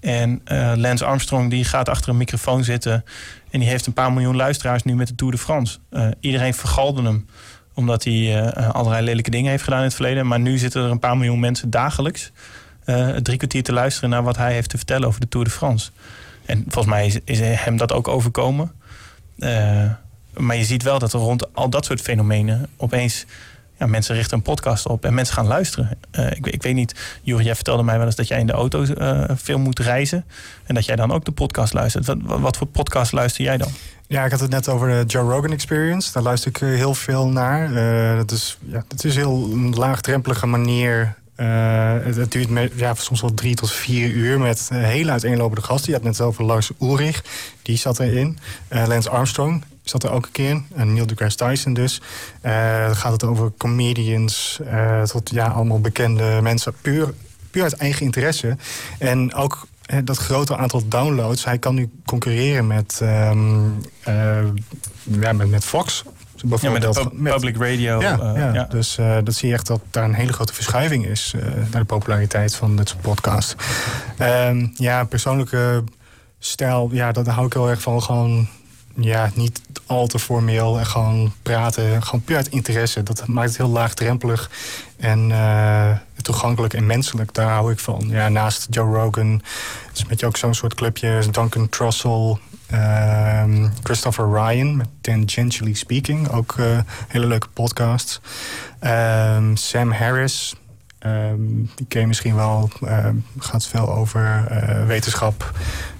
En 0.00 0.40
eh, 0.44 0.72
Lance 0.76 1.04
Armstrong 1.04 1.50
die 1.50 1.64
gaat 1.64 1.88
achter 1.88 2.10
een 2.10 2.16
microfoon 2.16 2.64
zitten. 2.64 3.04
En 3.56 3.62
die 3.62 3.70
heeft 3.70 3.86
een 3.86 3.92
paar 3.92 4.12
miljoen 4.12 4.36
luisteraars 4.36 4.82
nu 4.82 4.94
met 4.94 5.08
de 5.08 5.14
Tour 5.14 5.32
de 5.32 5.38
France. 5.38 5.78
Eh, 5.90 6.08
iedereen 6.20 6.54
vergalde 6.54 7.02
hem 7.02 7.26
omdat 7.74 8.04
hij 8.04 8.44
eh, 8.44 8.70
allerlei 8.70 9.04
lelijke 9.04 9.30
dingen 9.30 9.50
heeft 9.50 9.62
gedaan 9.62 9.78
in 9.78 9.84
het 9.84 9.94
verleden. 9.94 10.26
Maar 10.26 10.40
nu 10.40 10.58
zitten 10.58 10.84
er 10.84 10.90
een 10.90 10.98
paar 10.98 11.16
miljoen 11.16 11.40
mensen 11.40 11.70
dagelijks 11.70 12.32
eh, 12.84 13.08
drie 13.08 13.36
kwartier 13.36 13.62
te 13.62 13.72
luisteren 13.72 14.10
naar 14.10 14.22
wat 14.22 14.36
hij 14.36 14.52
heeft 14.52 14.68
te 14.68 14.76
vertellen 14.76 15.08
over 15.08 15.20
de 15.20 15.28
Tour 15.28 15.46
de 15.46 15.52
France. 15.52 15.90
En 16.46 16.64
volgens 16.68 16.94
mij 16.94 17.06
is, 17.06 17.18
is 17.24 17.40
hem 17.40 17.76
dat 17.76 17.92
ook 17.92 18.08
overkomen. 18.08 18.72
Eh, 19.38 19.90
maar 20.36 20.56
je 20.56 20.64
ziet 20.64 20.82
wel 20.82 20.98
dat 20.98 21.12
er 21.12 21.20
rond 21.20 21.54
al 21.54 21.70
dat 21.70 21.84
soort 21.84 22.00
fenomenen 22.00 22.68
opeens 22.76 23.24
ja, 23.78 23.86
mensen 23.86 24.14
richten 24.14 24.36
een 24.36 24.42
podcast 24.42 24.86
op 24.86 25.04
en 25.04 25.14
mensen 25.14 25.34
gaan 25.34 25.46
luisteren. 25.46 25.98
Eh, 26.10 26.30
ik, 26.30 26.46
ik 26.46 26.62
weet 26.62 26.74
niet, 26.74 26.94
Juri, 27.22 27.44
jij 27.44 27.54
vertelde 27.54 27.82
mij 27.82 27.96
wel 27.96 28.06
eens 28.06 28.14
dat 28.14 28.28
jij 28.28 28.38
in 28.40 28.46
de 28.46 28.52
auto 28.52 28.82
eh, 28.84 29.22
veel 29.34 29.58
moet 29.58 29.78
reizen. 29.78 30.24
En 30.64 30.74
dat 30.74 30.84
jij 30.84 30.96
dan 30.96 31.12
ook 31.12 31.24
de 31.24 31.30
podcast 31.32 31.72
luistert. 31.72 32.06
Wat, 32.06 32.18
wat, 32.22 32.56
voor 32.56 32.66
podcast 32.66 33.12
luister 33.12 33.44
jij 33.44 33.56
dan? 33.56 33.68
Ja, 34.06 34.24
ik 34.24 34.30
had 34.30 34.40
het 34.40 34.50
net 34.50 34.68
over 34.68 34.88
de 34.88 35.04
Joe 35.06 35.30
Rogan 35.30 35.52
Experience. 35.52 36.12
Daar 36.12 36.22
luister 36.22 36.50
ik 36.50 36.60
eh, 36.60 36.68
heel 36.68 36.94
veel 36.94 37.28
naar. 37.28 37.74
Eh, 37.74 38.16
dat 38.16 38.30
is, 38.30 38.58
ja, 38.64 38.84
het 38.88 39.04
is 39.04 39.16
heel 39.16 39.48
een 39.52 39.74
laagdrempelige 39.74 40.46
manier. 40.46 41.14
Het, 41.36 42.16
het 42.16 42.32
duurt 42.32 42.48
me- 42.48 42.70
ja, 42.74 42.94
soms 42.94 43.20
wel 43.20 43.34
drie 43.34 43.54
tot 43.54 43.72
vier 43.72 44.10
uur 44.10 44.38
met 44.38 44.68
hele 44.72 45.10
uiteenlopende 45.10 45.62
gasten. 45.62 45.90
Je 45.92 45.96
had 45.96 46.06
net 46.06 46.20
over 46.20 46.44
Lars 46.44 46.70
Ulrich, 46.80 47.22
die 47.62 47.76
zat 47.76 47.98
erin. 48.00 48.38
Lance 48.68 49.10
Armstrong 49.10 49.64
zat 49.88 50.02
er 50.02 50.10
ook 50.10 50.24
een 50.26 50.32
keer 50.32 50.50
in. 50.50 50.66
En 50.74 50.92
Neil 50.92 51.06
deGrasse 51.06 51.36
Tyson 51.36 51.74
dus. 51.74 52.00
Dan 52.42 52.96
gaat 52.96 53.12
het 53.12 53.24
over 53.24 53.52
comedians 53.56 54.60
eh, 54.64 55.02
tot 55.02 55.30
ja, 55.30 55.46
allemaal 55.46 55.80
bekende 55.80 56.38
mensen. 56.42 56.74
Puur, 56.82 57.14
puur 57.50 57.62
uit 57.62 57.72
eigen 57.72 58.02
interesse. 58.02 58.56
En 58.98 59.34
ook 59.34 59.66
eh, 59.82 59.98
dat 60.04 60.16
grote 60.16 60.56
aantal 60.56 60.88
downloads. 60.88 61.44
Hij 61.44 61.58
kan 61.58 61.74
nu 61.74 61.90
concurreren 62.04 62.66
met, 62.66 62.98
ehm, 63.02 63.64
eh, 64.02 64.44
ja, 65.02 65.32
met, 65.32 65.48
met 65.48 65.64
Fox. 65.64 66.02
Ja, 66.04 66.10
met 66.10 66.40
de 66.40 66.48
Bijvoorbeeld 66.48 67.22
pub- 67.22 67.32
public 67.32 67.56
radio. 67.56 68.00
ja, 68.00 68.32
ja. 68.36 68.52
ja. 68.52 68.64
dus 68.64 68.98
dat 69.24 69.34
zie 69.34 69.48
je 69.48 69.54
echt 69.54 69.66
dat 69.66 69.80
daar 69.90 70.04
een 70.04 70.14
hele 70.14 70.32
grote 70.32 70.54
verschuiving 70.54 71.06
is 71.06 71.34
naar 71.70 71.80
de 71.80 71.84
populariteit 71.84 72.54
van 72.54 72.76
dit 72.76 72.88
soort 72.88 73.00
podcasts. 73.00 73.54
Ehm, 74.18 74.66
ja, 74.74 75.04
persoonlijke 75.04 75.84
stijl, 76.38 76.88
ja, 76.92 77.12
dat 77.12 77.24
daar 77.24 77.34
hou 77.34 77.46
ik 77.46 77.52
heel 77.52 77.68
erg 77.68 77.80
van. 77.80 78.02
Gewoon, 78.02 78.48
ja, 78.96 79.30
niet 79.34 79.60
al 79.86 80.06
te 80.06 80.18
formeel 80.18 80.78
en 80.78 80.86
gewoon 80.86 81.32
praten. 81.42 82.02
Gewoon 82.02 82.22
puur 82.22 82.36
uit 82.36 82.48
interesse. 82.48 83.02
Dat 83.02 83.26
maakt 83.26 83.48
het 83.48 83.56
heel 83.56 83.68
laagdrempelig 83.68 84.50
en 84.96 85.30
eh, 85.30 85.90
toegankelijk 86.22 86.74
en 86.74 86.86
menselijk. 86.86 87.34
Daar 87.34 87.50
hou 87.50 87.72
ik 87.72 87.78
van. 87.78 88.04
Ja, 88.08 88.28
naast 88.28 88.66
Joe 88.70 88.94
Rogan 88.96 89.42
is 89.94 90.04
met 90.06 90.20
je 90.20 90.26
ook 90.26 90.36
zo'n 90.36 90.54
soort 90.54 90.74
clubje. 90.74 91.22
Duncan 91.30 91.68
Trussell, 91.68 92.36
ehm, 92.66 93.68
Christopher 93.82 94.28
Ryan 94.32 94.76
met 94.76 94.88
Tangentially 95.00 95.74
Speaking. 95.74 96.28
Ook 96.28 96.54
eh, 96.58 96.78
hele 97.08 97.26
leuke 97.26 97.48
podcasts. 97.48 98.20
Ehm, 98.78 99.54
Sam 99.56 99.92
Harris. 99.92 100.54
ehm, 100.98 101.40
die 101.74 101.86
ken 101.88 102.00
je 102.00 102.06
misschien 102.06 102.34
wel. 102.34 102.70
gaat 103.38 103.66
veel 103.66 103.88
over 103.94 104.46
eh, 104.48 104.86
wetenschap. 104.86 105.52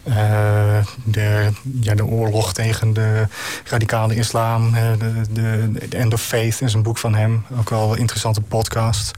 Eh, 0.07 0.87
de, 1.05 1.51
ja, 1.81 1.95
de 1.95 2.05
oorlog 2.05 2.53
tegen 2.53 2.93
de 2.93 3.27
radicale 3.65 4.15
islam. 4.15 4.75
eh, 4.75 4.83
de, 4.99 5.23
de, 5.33 5.73
de 5.89 5.97
End 5.97 6.13
of 6.13 6.23
Faith 6.23 6.61
is 6.61 6.75
een 6.75 6.83
boek 6.83 6.99
van 6.99 7.15
hem. 7.15 7.45
Ook 7.59 7.71
wel 7.71 7.93
een 7.93 7.99
interessante 7.99 8.41
podcast. 8.41 9.11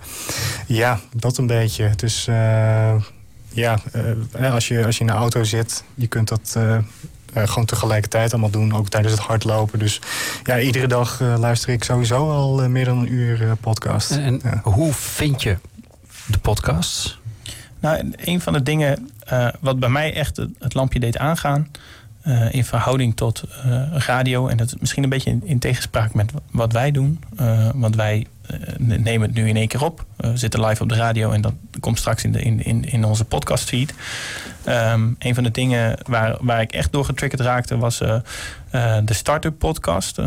Ja, 0.66 1.00
dat 1.14 1.38
een 1.38 1.46
beetje. 1.46 1.90
Dus 1.96 2.26
eh, 2.26 2.94
ja, 3.48 3.78
als, 4.40 4.68
je, 4.68 4.84
als 4.86 4.94
je 4.94 5.00
in 5.00 5.06
de 5.06 5.12
auto 5.12 5.44
zit, 5.44 5.84
je 5.94 6.06
kunt 6.06 6.28
dat 6.28 6.56
gewoon 7.34 7.64
tegelijkertijd 7.64 8.32
allemaal 8.32 8.50
doen. 8.50 8.74
Ook 8.74 8.88
tijdens 8.88 9.12
het 9.14 9.22
hardlopen. 9.22 9.78
Dus 9.78 10.00
ja, 10.44 10.60
iedere 10.60 10.86
dag 10.86 11.20
luister 11.20 11.70
ik 11.70 11.84
sowieso 11.84 12.30
al 12.30 12.68
meer 12.68 12.84
dan 12.84 12.98
een 12.98 13.12
uur 13.12 13.56
podcast. 13.60 14.10
En, 14.10 14.20
en 14.20 14.40
Ja. 14.42 14.60
hoe 14.70 14.92
vind 14.92 15.42
je 15.42 15.56
de 16.26 16.38
podcasts? 16.38 17.20
Nou, 17.80 18.12
een 18.16 18.40
van 18.40 18.52
de 18.52 18.62
dingen 18.62 19.10
eh, 19.24 19.48
wat 19.60 19.78
bij 19.78 19.88
mij 19.88 20.14
echt 20.14 20.36
het, 20.36 20.74
lampje 20.74 21.00
deed 21.00 21.18
aangaan. 21.18 21.68
eh, 22.22 22.54
in 22.54 22.64
verhouding 22.64 23.16
tot 23.16 23.42
eh, 23.42 23.82
radio. 23.92 24.48
En 24.48 24.56
dat 24.56 24.66
is 24.66 24.74
misschien 24.80 25.02
een 25.02 25.08
beetje 25.08 25.38
in, 25.44 25.58
tegenspraak 25.58 26.14
met 26.14 26.32
wat 26.50 26.72
wij 26.72 26.90
doen. 26.90 27.20
Want 27.74 27.96
wij 27.96 28.26
nemen 28.78 29.28
het 29.28 29.34
nu 29.34 29.48
in 29.48 29.56
één 29.56 29.68
keer 29.68 29.84
op. 29.84 30.04
We 30.16 30.36
zitten 30.36 30.64
live 30.64 30.82
op 30.82 30.88
de 30.88 30.94
radio 30.94 31.30
en 31.30 31.40
dat 31.40 31.52
komt 31.80 31.98
straks 31.98 32.24
in, 32.24 32.32
de, 32.32 32.42
in, 32.42 32.64
in, 32.64 32.84
in 32.84 33.04
onze 33.04 33.24
podcastfeed. 33.24 33.94
Ehm 34.64 35.10
een 35.18 35.34
van 35.34 35.44
de 35.44 35.50
dingen 35.50 35.98
waar, 36.06 36.36
waar 36.40 36.60
ik 36.60 36.72
echt 36.72 36.92
door 36.92 37.04
getriggerd 37.04 37.42
raakte 37.42 37.78
was 37.78 37.98
de 39.04 39.14
Startup 39.14 39.58
Podcast. 39.58 40.18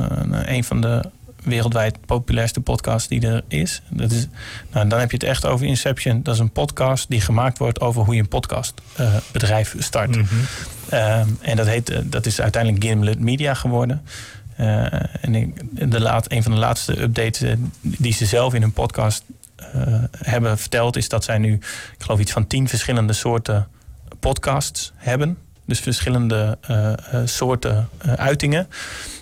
Een 0.46 0.64
van 0.64 0.82
de 0.82 1.10
wereldwijd 1.44 2.06
populairste 2.06 2.62
podcasts 2.62 3.08
die 3.08 3.28
er 3.28 3.44
is. 3.48 3.82
Dat 3.90 4.12
is 4.12 4.28
nou, 4.72 4.88
dan 4.88 5.00
heb 5.00 5.12
je 5.12 5.18
het 5.18 5.26
echt 5.26 5.46
over 5.46 5.66
Inception. 5.66 6.24
Dat 6.24 6.34
is 6.34 6.40
een 6.40 6.52
podcast 6.52 7.10
die 7.10 7.22
gemaakt 7.22 7.58
wordt 7.58 7.80
over 7.80 8.04
hoe 8.04 8.16
je 8.16 8.22
een 8.22 8.28
podcastbedrijf 8.28 9.76
start. 9.78 10.16
Mhm. 10.16 10.26
Ehm, 10.90 11.28
en 11.42 11.56
dat, 11.56 11.68
heet, 11.68 11.90
eh, 11.90 12.00
dat 12.04 12.26
is 12.26 12.42
uiteindelijk 12.42 12.84
Gimlet 12.84 13.20
Media 13.20 13.54
geworden. 13.54 14.02
Eh, 14.56 14.94
en 15.24 15.36
ik, 15.36 15.62
de 15.92 16.02
laat, 16.02 16.32
een 16.32 16.44
van 16.44 16.52
de 16.52 16.58
laatste 16.58 17.02
updates 17.02 17.42
eh, 17.42 17.54
die 17.82 18.14
ze 18.14 18.26
zelf 18.26 18.54
in 18.54 18.62
hun 18.62 18.74
podcast 18.74 19.24
eh, 19.56 20.04
hebben 20.18 20.58
verteld, 20.58 20.98
is 20.98 21.10
dat 21.10 21.24
zij 21.24 21.38
nu, 21.38 21.54
ik 21.54 21.96
geloof, 21.98 22.20
iets 22.20 22.32
van 22.32 22.48
tien 22.48 22.68
verschillende 22.68 23.14
soorten 23.14 23.68
podcasts 24.20 24.92
hebben. 24.96 25.38
Dus 25.66 25.80
verschillende 25.80 26.58
eh, 26.62 26.92
eh, 26.92 26.98
soorten 27.26 27.90
eh, 27.98 28.14
uitingen. 28.14 28.68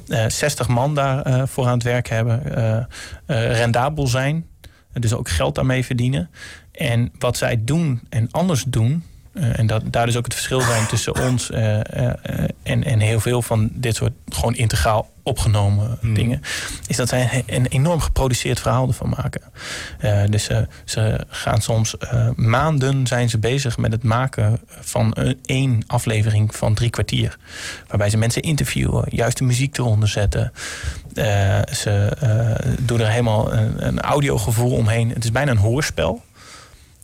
Eh 0.09 0.29
60 0.29 0.67
man 0.67 0.95
daarvoor 0.95 1.33
eh, 1.33 1.47
voor 1.47 1.65
aan 1.65 1.73
het 1.73 1.83
werk 1.83 2.09
hebben. 2.09 2.55
eh, 2.55 2.77
eh, 2.77 2.85
rendabel 3.57 4.07
zijn. 4.07 4.45
Dus 4.93 5.13
ook 5.13 5.29
geld 5.29 5.55
daarmee 5.55 5.85
verdienen. 5.85 6.29
En 6.71 7.11
wat 7.19 7.37
zij 7.37 7.63
doen 7.63 8.01
en 8.09 8.27
anders 8.31 8.63
doen. 8.63 9.03
Eh, 9.39 9.59
en 9.59 9.67
dat, 9.67 9.83
daar 9.85 10.05
dus 10.05 10.17
ook 10.17 10.23
het 10.23 10.33
verschil 10.33 10.61
zijn 10.61 10.87
tussen 10.87 11.15
ons 11.15 11.51
eh, 11.51 11.79
eh, 11.79 12.13
en, 12.63 12.83
en 12.83 12.99
heel 12.99 13.19
veel 13.19 13.41
van 13.41 13.69
dit 13.73 13.95
soort 13.95 14.13
gewoon 14.29 14.55
integraal 14.55 15.09
opgenomen 15.23 15.97
dingen. 16.01 16.41
Is 16.87 16.95
dat 16.95 17.09
zij 17.09 17.43
een, 17.45 17.65
enorm 17.65 17.99
geproduceerd 17.99 18.59
verhaal 18.59 18.87
ervan 18.87 19.09
maken. 19.09 19.41
Dus 20.31 20.43
ze, 20.43 20.67
ze 20.85 21.25
gaan 21.27 21.61
soms 21.61 21.95
maanden 22.35 23.07
zijn 23.07 23.29
ze 23.29 23.37
bezig 23.37 23.77
met 23.77 23.91
het 23.91 24.03
maken 24.03 24.59
van 24.67 25.11
een, 25.13 25.39
één 25.45 25.83
aflevering 25.87 26.55
van 26.55 26.73
drie 26.73 26.89
kwartier. 26.89 27.37
Waarbij 27.87 28.09
ze 28.09 28.17
mensen 28.17 28.41
interviewen, 28.41 29.05
juist 29.09 29.37
de 29.37 29.43
muziek 29.43 29.77
eronder 29.77 30.09
zetten. 30.09 30.51
Ze 31.71 32.11
doen 32.79 32.99
er 32.99 33.09
helemaal 33.09 33.53
een, 33.53 33.87
een 33.87 33.99
audiogevoel 33.99 34.71
omheen. 34.71 35.09
Het 35.09 35.23
is 35.23 35.31
bijna 35.31 35.51
een 35.51 35.57
hoorspel. 35.57 36.21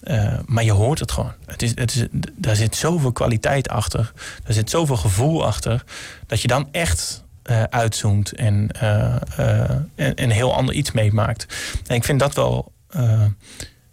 Eh, 0.05 0.33
maar 0.45 0.63
je 0.63 0.71
hoort 0.71 0.99
het 0.99 1.11
gewoon. 1.11 1.31
Het 1.45 1.61
is, 1.61 1.71
het 1.75 1.95
is, 1.95 2.05
daar 2.35 2.55
zit 2.55 2.75
zoveel 2.75 3.11
kwaliteit 3.11 3.69
achter. 3.69 4.11
Daar 4.43 4.53
zit 4.53 4.69
zoveel 4.69 4.97
gevoel 4.97 5.45
achter. 5.45 5.83
Dat 6.27 6.41
je 6.41 6.47
dan 6.47 6.67
echt 6.71 7.23
eh, 7.43 7.63
uitzoomt 7.63 8.31
en, 8.31 8.69
eh, 8.79 9.69
en 9.95 10.23
een 10.23 10.31
heel 10.31 10.55
ander 10.55 10.75
iets 10.75 10.91
meemaakt. 10.91 11.45
En 11.87 11.95
ik 11.95 12.03
vind 12.03 12.19
dat 12.19 12.35
wel, 12.35 12.71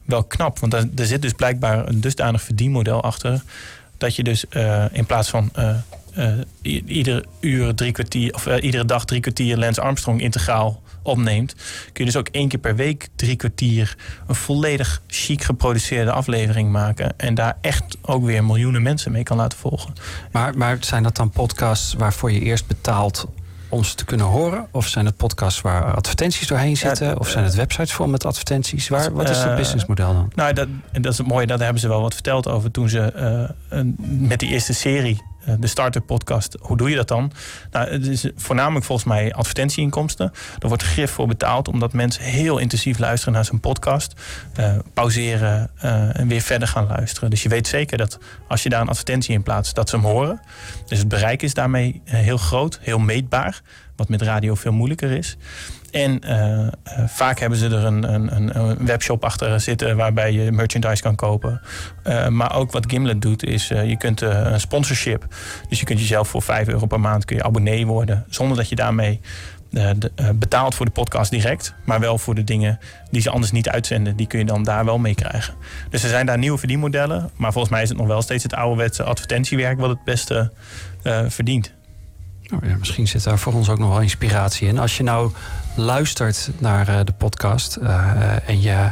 wel 0.04 0.24
knap. 0.24 0.58
Want 0.58 0.72
daar, 0.72 0.84
er 0.96 1.06
zit 1.06 1.22
dus 1.22 1.32
blijkbaar 1.32 1.88
een 1.88 2.00
dusdanig 2.00 2.42
verdienmodel 2.42 3.02
achter. 3.02 3.42
dat 3.98 4.16
je 4.16 4.22
dus 4.22 4.44
in 4.92 5.06
plaats 5.06 5.30
van 5.30 5.50
uh, 5.58 5.74
uh, 6.18 6.32
iedere 6.86 7.24
uur 7.40 7.74
drie 7.74 7.92
kwartier 7.92 8.34
of 8.34 8.46
iedere 8.46 8.84
dag 8.84 9.04
drie 9.04 9.20
kwartier 9.20 9.58
Lance 9.58 9.80
Armstrong 9.80 10.20
integraal 10.20 10.81
opneemt, 11.03 11.55
kun 11.92 12.05
je 12.05 12.11
dus 12.11 12.16
ook 12.16 12.28
één 12.28 12.48
keer 12.48 12.59
per 12.59 12.76
week 12.76 13.09
drie 13.16 13.36
kwartier 13.36 13.96
een 14.26 14.34
volledig 14.34 15.03
chic 15.07 15.42
geproduceerde 15.42 16.12
aflevering 16.12 16.70
maken. 16.70 17.18
En 17.18 17.34
daar 17.34 17.57
echt 17.61 17.96
ook 18.03 18.24
weer 18.24 18.44
miljoenen 18.44 18.82
mensen 18.82 19.12
mee 19.12 19.22
kan 19.22 19.36
laten 19.36 19.59
volgen. 19.59 19.92
Maar, 20.30 20.57
maar 20.57 20.76
zijn 20.80 21.03
dat 21.03 21.16
dan 21.16 21.30
podcasts 21.30 21.94
waarvoor 21.94 22.32
je 22.32 22.40
eerst 22.40 22.66
betaalt 22.66 23.26
om 23.68 23.84
ze 23.84 23.94
te 23.94 24.05
kunnen 24.05 24.26
horen? 24.26 24.66
Of 24.70 24.88
zijn 24.88 25.07
het 25.07 25.16
podcasts 25.16 25.61
waar 25.61 25.94
advertenties 25.94 26.46
doorheen 26.46 26.76
zitten? 26.76 27.18
of 27.18 27.28
zijn 27.28 27.44
het 27.44 27.55
websites 27.55 27.92
vol 27.92 28.07
met 28.07 28.24
advertenties? 28.24 28.88
Waar, 28.88 29.12
wat 29.12 29.28
is 29.28 29.42
het 29.42 29.57
businessmodel 29.57 30.12
dan? 30.12 30.32
Nou, 30.34 30.53
dat, 30.53 30.68
dat 30.92 31.12
is 31.12 31.18
het 31.18 31.26
mooie. 31.26 31.46
Daar 31.46 31.59
hebben 31.59 31.80
ze 31.80 31.88
wel 31.88 32.00
wat 32.00 32.14
verteld 32.14 32.48
over 32.48 32.70
toen 32.70 32.88
ze 32.88 33.12
uh, 33.70 33.82
met 33.98 34.38
die 34.38 34.48
eerste 34.48 34.74
serie 34.74 35.16
eh, 35.16 35.31
de 35.59 35.66
Startup 35.66 36.07
Podcast. 36.07 36.57
Hoe 36.61 36.76
doe 36.76 36.90
je 36.90 36.97
dat 36.97 37.09
dan? 37.09 37.32
Nou, 37.70 37.88
het 37.88 38.07
is 38.07 38.26
voornamelijk 38.36 38.84
volgens 38.84 39.09
mij 39.09 39.32
advertentieinkomsten. 39.32 40.32
Er 40.59 40.68
wordt 40.68 40.82
grif 40.82 41.11
voor 41.11 41.26
betaald 41.26 41.68
omdat 41.68 41.93
mensen 41.93 42.22
heel 42.24 42.59
intensief 42.59 42.99
luisteren 42.99 43.34
naar 43.34 43.45
zo'n 43.45 43.61
podcast. 43.61 44.20
Uh, 44.61 44.78
pauzeren 44.95 45.70
uh, 45.84 46.18
en 46.18 46.28
weer 46.28 46.40
verder 46.40 46.68
gaan 46.68 46.86
luisteren. 46.86 47.30
Dus 47.30 47.43
je 47.43 47.49
weet 47.49 47.66
zeker 47.66 47.99
dat 47.99 48.18
als 48.49 48.62
je 48.62 48.68
daar 48.68 48.80
een 48.80 48.88
advertentie 48.88 49.34
in 49.34 49.43
plaatst, 49.43 49.74
dat 49.74 49.88
ze 49.88 49.97
hem 49.97 50.05
horen. 50.05 50.40
Dus 50.86 50.99
het 50.99 51.09
bereik 51.09 51.43
is 51.43 51.55
daarmee 51.55 52.01
heel 52.05 52.36
groot, 52.36 52.78
heel 52.82 52.99
meetbaar. 52.99 53.61
Wat 53.97 54.09
met 54.09 54.22
radio 54.22 54.55
veel 54.55 54.72
moeilijker 54.72 55.11
is. 55.11 55.36
En 55.93 56.20
uh, 56.24 56.59
uh, 56.59 56.68
vaak 57.07 57.38
hebben 57.38 57.59
ze 57.59 57.66
er 57.66 57.84
een, 57.84 58.14
een, 58.14 58.59
een, 58.59 58.86
webshop 58.86 59.24
achter 59.24 59.61
zitten 59.61 59.97
waarbij 59.97 60.32
je 60.32 60.53
merchandise 60.53 61.03
kan 61.03 61.14
kopen. 61.14 61.61
Uh, 62.05 62.28
maar 62.28 62.57
ook 62.57 62.72
wat 62.72 62.86
Gimlet 62.88 63.22
doet 63.22 63.45
is, 63.45 63.68
je 63.68 63.97
kunt 63.99 64.20
een 64.20 64.61
sponsorship. 64.61 65.26
Dus 65.68 65.78
je 65.78 65.84
kunt 65.84 65.99
jezelf 65.99 66.28
voor 66.28 66.43
5 66.43 66.68
euro 66.68 66.86
per 66.86 67.01
maand 67.01 67.24
kun 67.24 67.36
je 67.36 67.43
abonnee 67.43 67.86
worden. 67.86 68.24
Zonder 68.28 68.57
dat 68.57 68.68
je 68.68 68.74
daarmee 68.74 69.20
betaalt 70.34 70.74
voor 70.74 70.86
de 70.86 70.93
podcast 70.93 71.30
direct. 71.30 71.74
Maar 71.84 72.01
wel 72.01 72.18
voor 72.18 72.34
de 72.34 72.45
dingen 72.45 72.78
die 73.11 73.20
ze 73.20 73.30
anders 73.30 73.53
niet 73.53 73.68
uitzenden. 73.68 74.16
Die 74.16 74.26
kun 74.26 74.38
je 74.38 74.45
dan 74.45 74.62
daar 74.62 74.84
wel 74.84 74.99
mee 74.99 75.14
krijgen. 75.14 75.55
Dus 75.90 76.03
er 76.03 76.09
zijn 76.09 76.26
daar 76.26 76.38
nieuwe 76.38 76.59
verdienmodellen. 76.59 77.30
Maar 77.36 77.53
volgens 77.53 77.72
mij 77.72 77.82
is 77.82 77.88
het 77.88 77.99
nog 77.99 78.07
wel 78.07 78.22
steeds 78.22 78.43
het 78.43 78.55
ouderwetse 78.55 79.03
advertentiewerk 79.03 79.80
wat 79.80 79.88
het 79.88 80.05
beste 80.05 80.53
verdient. 81.28 81.72
Nou 82.49 82.68
ja, 82.68 82.76
misschien 82.76 83.09
zit 83.09 83.24
daar 83.24 83.38
voor 83.38 83.53
ons 83.53 83.68
ook 83.68 83.78
nog 83.78 83.88
wel 83.88 84.01
inspiratie 84.01 84.68
in. 84.68 84.78
Als 84.78 84.97
je 84.97 85.03
nou 85.03 85.32
luistert 85.74 86.50
naar 86.58 86.88
uh, 86.88 87.00
de 87.04 87.12
podcast 87.12 87.78
uh, 87.82 88.48
en 88.48 88.60
je 88.60 88.90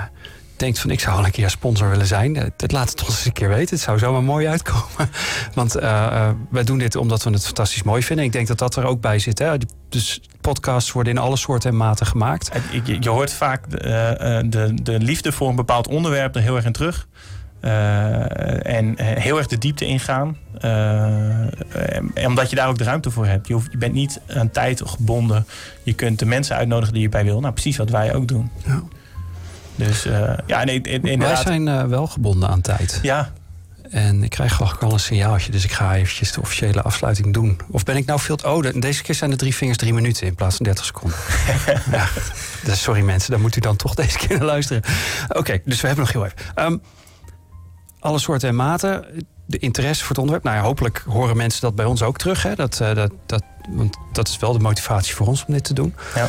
denkt 0.57 0.79
van 0.79 0.91
ik 0.91 1.01
zou 1.01 1.17
al 1.17 1.25
een 1.25 1.31
keer 1.31 1.51
sponsor 1.51 1.91
willen 1.91 2.07
zijn, 2.07 2.37
het 2.57 2.73
laat 2.73 2.91
het 2.91 3.01
ons 3.01 3.11
eens 3.11 3.25
een 3.25 3.33
keer 3.33 3.49
weten. 3.49 3.75
Het 3.75 3.85
zou 3.85 3.99
zomaar 3.99 4.23
mooi 4.23 4.47
uitkomen. 4.47 5.11
Want 5.55 5.77
uh, 5.77 6.29
wij 6.51 6.65
doen 6.65 6.79
dit 6.79 6.97
omdat 6.97 7.23
we 7.23 7.31
het 7.31 7.45
fantastisch 7.45 7.83
mooi 7.83 8.03
vinden. 8.03 8.25
Ik 8.25 8.33
denk 8.33 8.47
dat 8.47 8.59
dat 8.59 8.77
er 8.77 8.85
ook 8.85 9.01
bij 9.01 9.19
zit. 9.19 9.39
Hè? 9.39 9.57
Dus 9.89 10.21
podcasts 10.41 10.93
worden 10.93 11.13
in 11.13 11.19
alle 11.19 11.37
soorten 11.37 11.71
en 11.71 11.77
maten 11.77 12.07
gemaakt. 12.07 12.51
Je, 12.85 13.09
hoort 13.09 13.33
vaak 13.33 13.71
de, 13.71 14.71
de 14.83 14.99
liefde 14.99 15.33
voor 15.33 15.49
een 15.49 15.57
bepaald 15.57 15.89
onderwerp 15.89 16.35
er 16.35 16.43
heel 16.43 16.57
erg 16.57 16.65
in 16.65 16.73
terug. 16.73 17.07
Uh, 17.65 18.67
en 18.67 18.95
heel 18.99 19.39
erg 19.39 19.47
de 19.47 19.59
diepte 19.59 19.85
ingaan. 19.85 20.37
Uh, 20.65 22.27
omdat 22.27 22.51
je 22.51 22.57
daar 22.57 22.69
ook 22.69 22.79
de 22.79 22.85
ruimte 22.85 23.11
voor 23.11 23.27
hebt. 23.27 23.47
Je, 23.47 23.53
hoeft, 23.53 23.69
je, 23.71 23.79
bent 23.79 23.93
niet 23.93 24.21
aan 24.35 24.51
tijd 24.51 24.83
gebonden. 24.85 25.47
Je 25.83 25.93
kunt 25.93 26.19
de 26.19 26.27
mensen 26.27 26.57
uitnodigen 26.57 26.95
die 26.95 27.03
je 27.03 27.09
bij 27.09 27.25
wil. 27.25 27.41
Nou, 27.41 27.53
precies 27.53 27.77
wat 27.77 27.91
wij 27.91 28.15
ook 28.15 28.29
doen. 28.29 28.51
Ja. 28.67 28.83
Dus 29.77 30.07
uh, 30.07 30.33
ja, 30.47 30.65
nee, 30.65 30.81
inderdaad. 30.81 31.45
Wij 31.45 31.53
zijn 31.53 31.89
wel 31.89 32.07
gebonden 32.07 32.49
aan 32.49 32.61
tijd. 32.61 32.99
Ja. 33.03 33.33
En 33.91 34.23
ik 34.23 34.31
krijg 34.31 34.55
geloof 34.55 34.73
ik 34.73 34.83
al 34.83 34.93
een 34.93 35.01
signaaltje. 35.01 35.53
Dus 35.53 35.65
ik 35.65 35.73
ga 35.73 35.95
eventjes 35.95 36.33
de 36.33 36.41
officiële 36.41 36.83
afsluiting 36.83 37.33
doen. 37.33 37.61
Of 37.71 37.85
ben 37.85 37.97
ik 37.97 38.07
nou 38.07 38.21
veel... 38.21 38.39
Oh, 38.45 38.65
deze 38.75 39.03
keer 39.03 39.15
zijn 39.15 39.31
de 39.31 39.37
drie 39.37 39.55
vingers 39.55 39.79
drie 39.79 39.95
minuten 39.95 40.27
in 40.27 40.35
plaats 40.35 40.57
van 40.57 40.65
30 40.65 40.85
seconden. 40.85 41.19
ja. 41.93 42.09
Sorry 42.75 43.01
mensen, 43.01 43.31
daar 43.31 43.41
moet 43.41 43.57
u 43.57 43.61
dan 43.61 43.77
toch 43.77 43.95
deze 43.95 44.19
keer 44.19 44.37
naar 44.37 44.47
luisteren. 44.47 44.83
Oké, 45.29 45.61
dus 45.65 45.81
we 45.81 45.87
hebben 45.87 46.05
nog 46.05 46.13
heel 46.13 46.25
even. 46.25 46.67
Um, 46.67 46.81
alle 48.01 48.19
soorten 48.19 48.49
en 48.49 48.57
maten. 48.57 49.05
De 49.47 49.59
interesse 49.59 50.01
voor 50.01 50.09
het 50.09 50.19
onderwerp. 50.19 50.45
Nou 50.45 50.57
ja, 50.57 50.63
hopelijk 50.63 51.05
horen 51.07 51.37
mensen 51.37 51.61
dat 51.61 51.75
bij 51.75 51.85
ons 51.85 52.03
ook 52.03 52.19
terug. 52.19 52.43
Hè? 52.43 52.55
Dat, 52.55 52.79
uh, 52.83 52.95
dat, 52.95 53.13
dat, 53.27 53.43
want 53.69 53.97
dat 54.13 54.29
is 54.29 54.39
wel 54.39 54.53
de 54.53 54.59
motivatie 54.59 55.15
voor 55.15 55.27
ons 55.27 55.45
om 55.47 55.55
dit 55.55 55.65
te 55.65 55.75
doen. 55.75 55.95
Ja. 56.15 56.29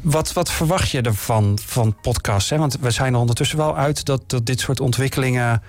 Wat, 0.00 0.32
wat 0.32 0.50
verwacht 0.50 0.90
je 0.90 1.00
ervan 1.00 1.58
van 1.64 1.96
podcasts? 2.00 2.50
Hè? 2.50 2.58
Want 2.58 2.78
we 2.80 2.90
zijn 2.90 3.14
er 3.14 3.20
ondertussen 3.20 3.58
wel 3.58 3.76
uit 3.76 4.04
dat, 4.04 4.22
dat 4.26 4.46
dit 4.46 4.60
soort 4.60 4.80
ontwikkelingen. 4.80 5.62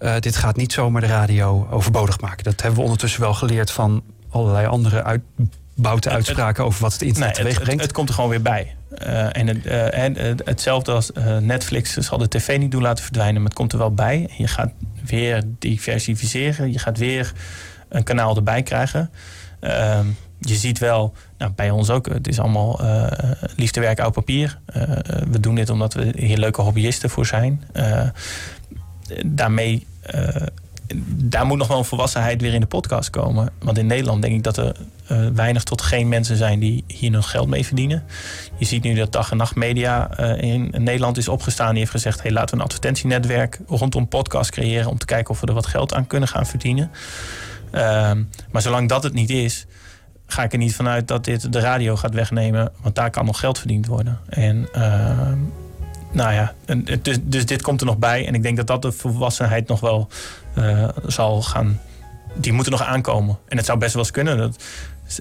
Uh, 0.00 0.14
dit 0.18 0.36
gaat 0.36 0.56
niet 0.56 0.72
zomaar 0.72 1.00
de 1.00 1.06
radio 1.06 1.68
overbodig 1.70 2.20
maken. 2.20 2.44
Dat 2.44 2.60
hebben 2.60 2.78
we 2.78 2.84
ondertussen 2.84 3.20
wel 3.20 3.34
geleerd 3.34 3.70
van 3.70 4.02
allerlei 4.30 4.66
andere 4.66 5.02
uit, 5.02 5.22
bouten 5.74 6.12
uitspraken 6.12 6.64
over 6.64 6.82
wat 6.82 6.92
het 6.92 7.02
internet 7.02 7.28
nee, 7.28 7.38
teweeg 7.38 7.54
brengt. 7.54 7.72
Het, 7.72 7.80
het, 7.80 7.92
komt 7.92 8.08
er 8.08 8.14
gewoon 8.14 8.30
weer 8.30 8.42
bij. 8.42 8.74
Uh, 8.98 9.36
en, 9.36 9.46
het, 9.46 9.66
uh, 9.66 9.98
en 9.98 10.26
uh, 10.26 10.34
hetzelfde 10.44 10.92
als 10.92 11.10
Netflix 11.40 11.92
zal 11.96 12.18
de 12.18 12.28
tv 12.28 12.58
niet 12.58 12.70
doen 12.70 12.82
laten 12.82 13.04
verdwijnen, 13.04 13.34
maar 13.34 13.50
het 13.50 13.58
komt 13.58 13.72
er 13.72 13.78
wel 13.78 13.94
bij. 13.94 14.30
Je 14.36 14.46
gaat 14.46 14.70
weer 15.06 15.42
diversificeren, 15.58 16.72
je 16.72 16.78
gaat 16.78 16.98
weer 16.98 17.32
een 17.88 18.02
kanaal 18.02 18.36
erbij 18.36 18.62
krijgen. 18.62 19.10
Ehm, 19.60 20.06
je 20.40 20.54
ziet 20.54 20.78
wel, 20.78 21.14
nou, 21.38 21.52
bij 21.52 21.70
ons 21.70 21.90
ook, 21.90 22.08
het 22.08 22.28
is 22.28 22.38
allemaal 22.38 22.80
liefdewerk 23.56 24.00
oud 24.00 24.12
papier. 24.12 24.58
we 25.30 25.40
doen 25.40 25.54
dit 25.54 25.70
omdat 25.70 25.94
we 25.94 26.12
hier 26.16 26.38
leuke 26.38 26.62
hobbyisten 26.62 27.10
voor 27.10 27.26
zijn. 27.26 27.62
daarmee 29.26 29.86
daar 31.06 31.46
moet 31.46 31.58
nog 31.58 31.68
wel 31.68 31.78
een 31.78 31.84
volwassenheid 31.84 32.40
weer 32.40 32.54
in 32.54 32.60
de 32.60 32.66
podcast 32.66 33.10
komen. 33.10 33.52
Want 33.58 33.78
in 33.78 33.86
Nederland 33.86 34.22
denk 34.22 34.34
ik 34.34 34.42
dat 34.42 34.56
er 34.56 34.76
uh, 35.12 35.26
weinig 35.34 35.62
tot 35.62 35.82
geen 35.82 36.08
mensen 36.08 36.36
zijn 36.36 36.58
die 36.58 36.84
hier 36.86 37.10
nog 37.10 37.30
geld 37.30 37.48
mee 37.48 37.66
verdienen. 37.66 38.04
Je 38.56 38.64
ziet 38.64 38.82
nu 38.82 38.94
dat 38.94 39.12
dag 39.12 39.30
en 39.30 39.36
nacht 39.36 39.54
media 39.54 40.20
uh, 40.20 40.42
in 40.42 40.74
Nederland 40.78 41.18
is 41.18 41.28
opgestaan. 41.28 41.70
Die 41.70 41.78
heeft 41.78 41.90
gezegd: 41.90 42.22
hey, 42.22 42.30
laten 42.30 42.50
we 42.50 42.56
een 42.56 42.66
advertentienetwerk 42.66 43.60
rondom 43.66 44.08
podcast 44.08 44.50
creëren. 44.50 44.90
om 44.90 44.98
te 44.98 45.06
kijken 45.06 45.30
of 45.30 45.40
we 45.40 45.46
er 45.46 45.54
wat 45.54 45.66
geld 45.66 45.94
aan 45.94 46.06
kunnen 46.06 46.28
gaan 46.28 46.46
verdienen. 46.46 46.90
Uh, 47.72 48.10
maar 48.50 48.62
zolang 48.62 48.88
dat 48.88 49.02
het 49.02 49.12
niet 49.12 49.30
is, 49.30 49.66
ga 50.26 50.42
ik 50.42 50.52
er 50.52 50.58
niet 50.58 50.74
vanuit 50.74 51.08
dat 51.08 51.24
dit 51.24 51.52
de 51.52 51.60
radio 51.60 51.96
gaat 51.96 52.14
wegnemen. 52.14 52.72
Want 52.80 52.94
daar 52.94 53.10
kan 53.10 53.24
nog 53.24 53.40
geld 53.40 53.58
verdiend 53.58 53.86
worden. 53.86 54.18
En 54.28 54.68
ehm, 54.72 55.38
nou 56.12 56.32
ja, 56.32 56.54
dus, 57.22 57.46
dit 57.46 57.62
komt 57.62 57.80
er 57.80 57.86
nog 57.86 57.98
bij. 57.98 58.26
En 58.26 58.34
ik 58.34 58.42
denk 58.42 58.56
dat 58.56 58.66
dat 58.66 58.82
de 58.82 58.92
volwassenheid 58.92 59.68
nog 59.68 59.80
wel 59.80 60.08
uh, 60.58 60.88
zal 61.06 61.42
gaan. 61.42 61.80
Die 62.34 62.52
moeten 62.52 62.72
nog 62.72 62.82
aankomen. 62.82 63.38
En 63.48 63.56
het 63.56 63.66
zou 63.66 63.78
best 63.78 63.92
wel 63.92 64.02
eens 64.02 64.12
kunnen 64.12 64.38
dat. 64.38 64.64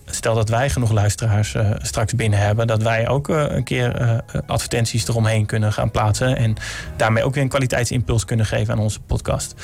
Stel 0.05 0.35
dat 0.35 0.49
wij 0.49 0.69
genoeg 0.69 0.91
luisteraars 0.91 1.53
uh, 1.53 1.69
straks 1.81 2.15
binnen 2.15 2.39
hebben, 2.39 2.67
dat 2.67 2.81
wij 2.81 3.07
ook 3.07 3.29
uh, 3.29 3.43
een 3.47 3.63
keer 3.63 4.21
advertenties 4.47 5.07
eromheen 5.07 5.45
kunnen 5.45 5.73
gaan 5.73 5.91
plaatsen. 5.91 6.37
En 6.37 6.55
daarmee 6.95 7.23
ook 7.23 7.33
weer 7.33 7.43
een 7.43 7.49
kwaliteitsimpuls 7.49 8.25
kunnen 8.25 8.45
geven 8.45 8.73
aan 8.73 8.79
onze 8.79 8.99
podcast. 8.99 9.55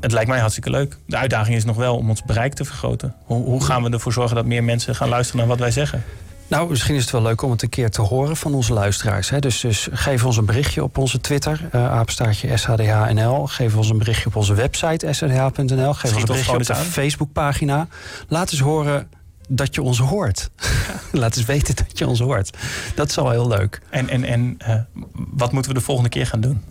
Het 0.00 0.12
lijkt 0.12 0.28
mij 0.28 0.38
hartstikke 0.38 0.70
leuk. 0.70 0.98
De 1.06 1.16
uitdaging 1.16 1.56
is 1.56 1.64
nog 1.64 1.76
wel 1.76 1.96
om 1.96 2.08
ons 2.08 2.22
bereik 2.22 2.54
te 2.54 2.64
vergroten. 2.64 3.14
Hoe, 3.24 3.44
hoe 3.44 3.64
gaan 3.64 3.82
we 3.82 3.90
ervoor 3.90 4.12
zorgen 4.12 4.36
dat 4.36 4.46
meer 4.46 4.64
mensen 4.64 4.94
gaan 4.94 5.08
luisteren 5.08 5.40
naar 5.40 5.48
wat 5.48 5.58
wij 5.58 5.70
zeggen? 5.70 6.02
Nou, 6.46 6.68
misschien 6.68 6.94
is 6.94 7.02
het 7.02 7.10
wel 7.10 7.22
leuk 7.22 7.42
om 7.42 7.50
het 7.50 7.62
een 7.62 7.68
keer 7.68 7.90
te 7.90 8.02
horen 8.02 8.36
van 8.36 8.54
onze 8.54 8.72
luisteraars. 8.72 9.30
Hè? 9.30 9.38
Dus, 9.38 9.60
dus 9.60 9.88
geef 9.92 10.24
ons 10.24 10.36
een 10.36 10.44
berichtje 10.44 10.82
op 10.82 10.98
onze 10.98 11.20
Twitter, 11.20 11.68
uh, 11.74 11.90
apenstaartje 11.90 12.56
SHDHNL. 12.56 13.46
Geef 13.46 13.76
ons 13.76 13.90
een 13.90 13.98
berichtje 13.98 14.26
op 14.26 14.36
onze 14.36 14.54
website 14.54 15.12
shdh.nl. 15.12 15.94
Geef 15.94 16.12
ons 16.12 16.20
een 16.20 16.26
berichtje 16.26 16.56
op 16.56 16.64
de 16.64 16.74
Facebookpagina. 16.74 17.86
Laat 18.28 18.52
eens 18.52 18.60
horen 18.60 19.08
dat 19.48 19.74
je 19.74 19.82
ons 19.82 19.98
hoort. 19.98 20.50
Laat 21.12 21.36
eens 21.36 21.46
weten 21.46 21.76
dat 21.76 21.98
je 21.98 22.06
ons 22.06 22.20
hoort. 22.20 22.58
Dat 22.94 23.08
is 23.08 23.18
al 23.18 23.30
heel 23.30 23.48
leuk. 23.48 23.80
En, 23.90 24.08
en, 24.08 24.24
en 24.24 24.56
uh, 24.68 24.74
wat 25.12 25.52
moeten 25.52 25.72
we 25.72 25.78
de 25.78 25.84
volgende 25.84 26.10
keer 26.10 26.26
gaan 26.26 26.40
doen? 26.40 26.62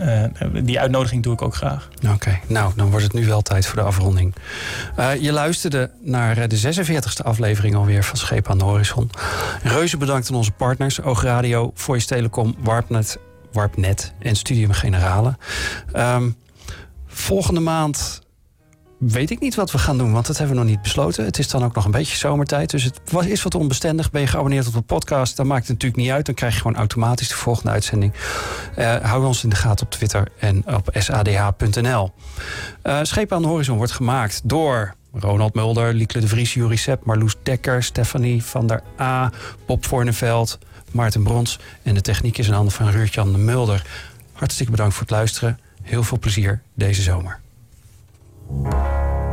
Uh, 0.00 0.24
die 0.64 0.80
uitnodiging 0.80 1.22
doe 1.22 1.32
ik 1.32 1.42
ook 1.42 1.54
graag. 1.54 1.88
Oké, 2.12 2.38
nou, 2.46 2.72
dan 2.76 2.90
wordt 2.90 3.04
het 3.04 3.12
nu 3.12 3.26
wel 3.26 3.42
tijd 3.42 3.66
voor 3.66 3.76
de 3.76 3.84
afronding. 3.84 4.34
Uh, 4.98 5.14
je 5.14 5.32
luisterde 5.32 5.90
naar 6.00 6.48
de 6.48 6.60
46e 6.60 7.24
aflevering 7.24 7.74
alweer 7.74 8.04
van 8.04 8.16
Scheep 8.16 8.50
aan 8.50 8.58
de 8.58 8.64
Horizon. 8.64 9.10
Reuze 9.62 9.96
bedankt 9.96 10.30
aan 10.30 10.36
onze 10.36 10.52
partners, 10.52 11.02
Oogradio, 11.02 11.70
Voice 11.74 12.06
Telecom, 12.06 12.54
Warpnet, 12.58 13.18
Warpnet 13.52 14.12
en 14.18 14.36
Studium 14.36 14.72
Generale. 14.72 15.36
Um, 15.96 16.36
volgende 17.06 17.60
maand 17.60 18.25
weet 18.98 19.30
ik 19.30 19.40
niet 19.40 19.54
wat 19.54 19.70
we 19.70 19.78
gaan 19.78 19.98
doen, 19.98 20.12
want 20.12 20.26
dat 20.26 20.38
hebben 20.38 20.56
we 20.56 20.62
nog 20.62 20.70
niet 20.70 20.82
besloten. 20.82 21.24
Het 21.24 21.38
is 21.38 21.48
dan 21.48 21.64
ook 21.64 21.74
nog 21.74 21.84
een 21.84 21.90
beetje 21.90 22.16
zomertijd, 22.16 22.70
dus 22.70 22.84
het 22.84 23.00
is 23.26 23.42
wat 23.42 23.54
onbestendig. 23.54 24.10
Ben 24.10 24.20
je 24.20 24.26
geabonneerd 24.26 24.66
op 24.66 24.72
de 24.72 24.80
podcast, 24.80 25.36
dan 25.36 25.46
maakt 25.46 25.60
het 25.60 25.68
natuurlijk 25.68 26.02
niet 26.02 26.10
uit. 26.10 26.26
Dan 26.26 26.34
krijg 26.34 26.54
je 26.54 26.60
gewoon 26.60 26.76
automatisch 26.76 27.28
de 27.28 27.34
volgende 27.34 27.70
uitzending. 27.70 28.12
Uh, 28.78 28.94
hou 28.96 29.26
ons 29.26 29.44
in 29.44 29.48
de 29.48 29.56
gaten 29.56 29.86
op 29.86 29.92
Twitter 29.92 30.28
en 30.38 30.74
op 30.74 30.90
sadh.nl. 30.92 32.12
Uh, 32.82 32.98
Schepen 33.02 33.36
aan 33.36 33.42
de 33.42 33.48
Horizon 33.48 33.76
wordt 33.76 33.92
gemaakt 33.92 34.40
door 34.44 34.94
Ronald 35.12 35.54
Mulder, 35.54 35.94
Liekle 35.94 36.20
de 36.20 36.28
Vries, 36.28 36.54
Jurie 36.54 36.78
Sepp, 36.78 37.04
Marloes 37.04 37.34
Dekker, 37.42 37.82
Stefanie 37.82 38.44
van 38.44 38.66
der 38.66 38.82
A, 39.00 39.32
Bob 39.66 39.86
Voorneveld, 39.86 40.58
Maarten 40.90 41.22
Brons. 41.22 41.58
En 41.82 41.94
de 41.94 42.00
techniek 42.00 42.38
is 42.38 42.46
in 42.46 42.52
handen 42.52 42.72
van 42.72 42.88
Ruurtjan 42.88 43.32
de 43.32 43.38
Mulder. 43.38 43.86
Hartstikke 44.32 44.70
bedankt 44.70 44.94
voor 44.94 45.02
het 45.02 45.10
luisteren. 45.10 45.58
Heel 45.82 46.02
veel 46.02 46.18
plezier 46.18 46.62
deze 46.74 47.02
zomer. 47.02 47.44
Música 48.48 49.25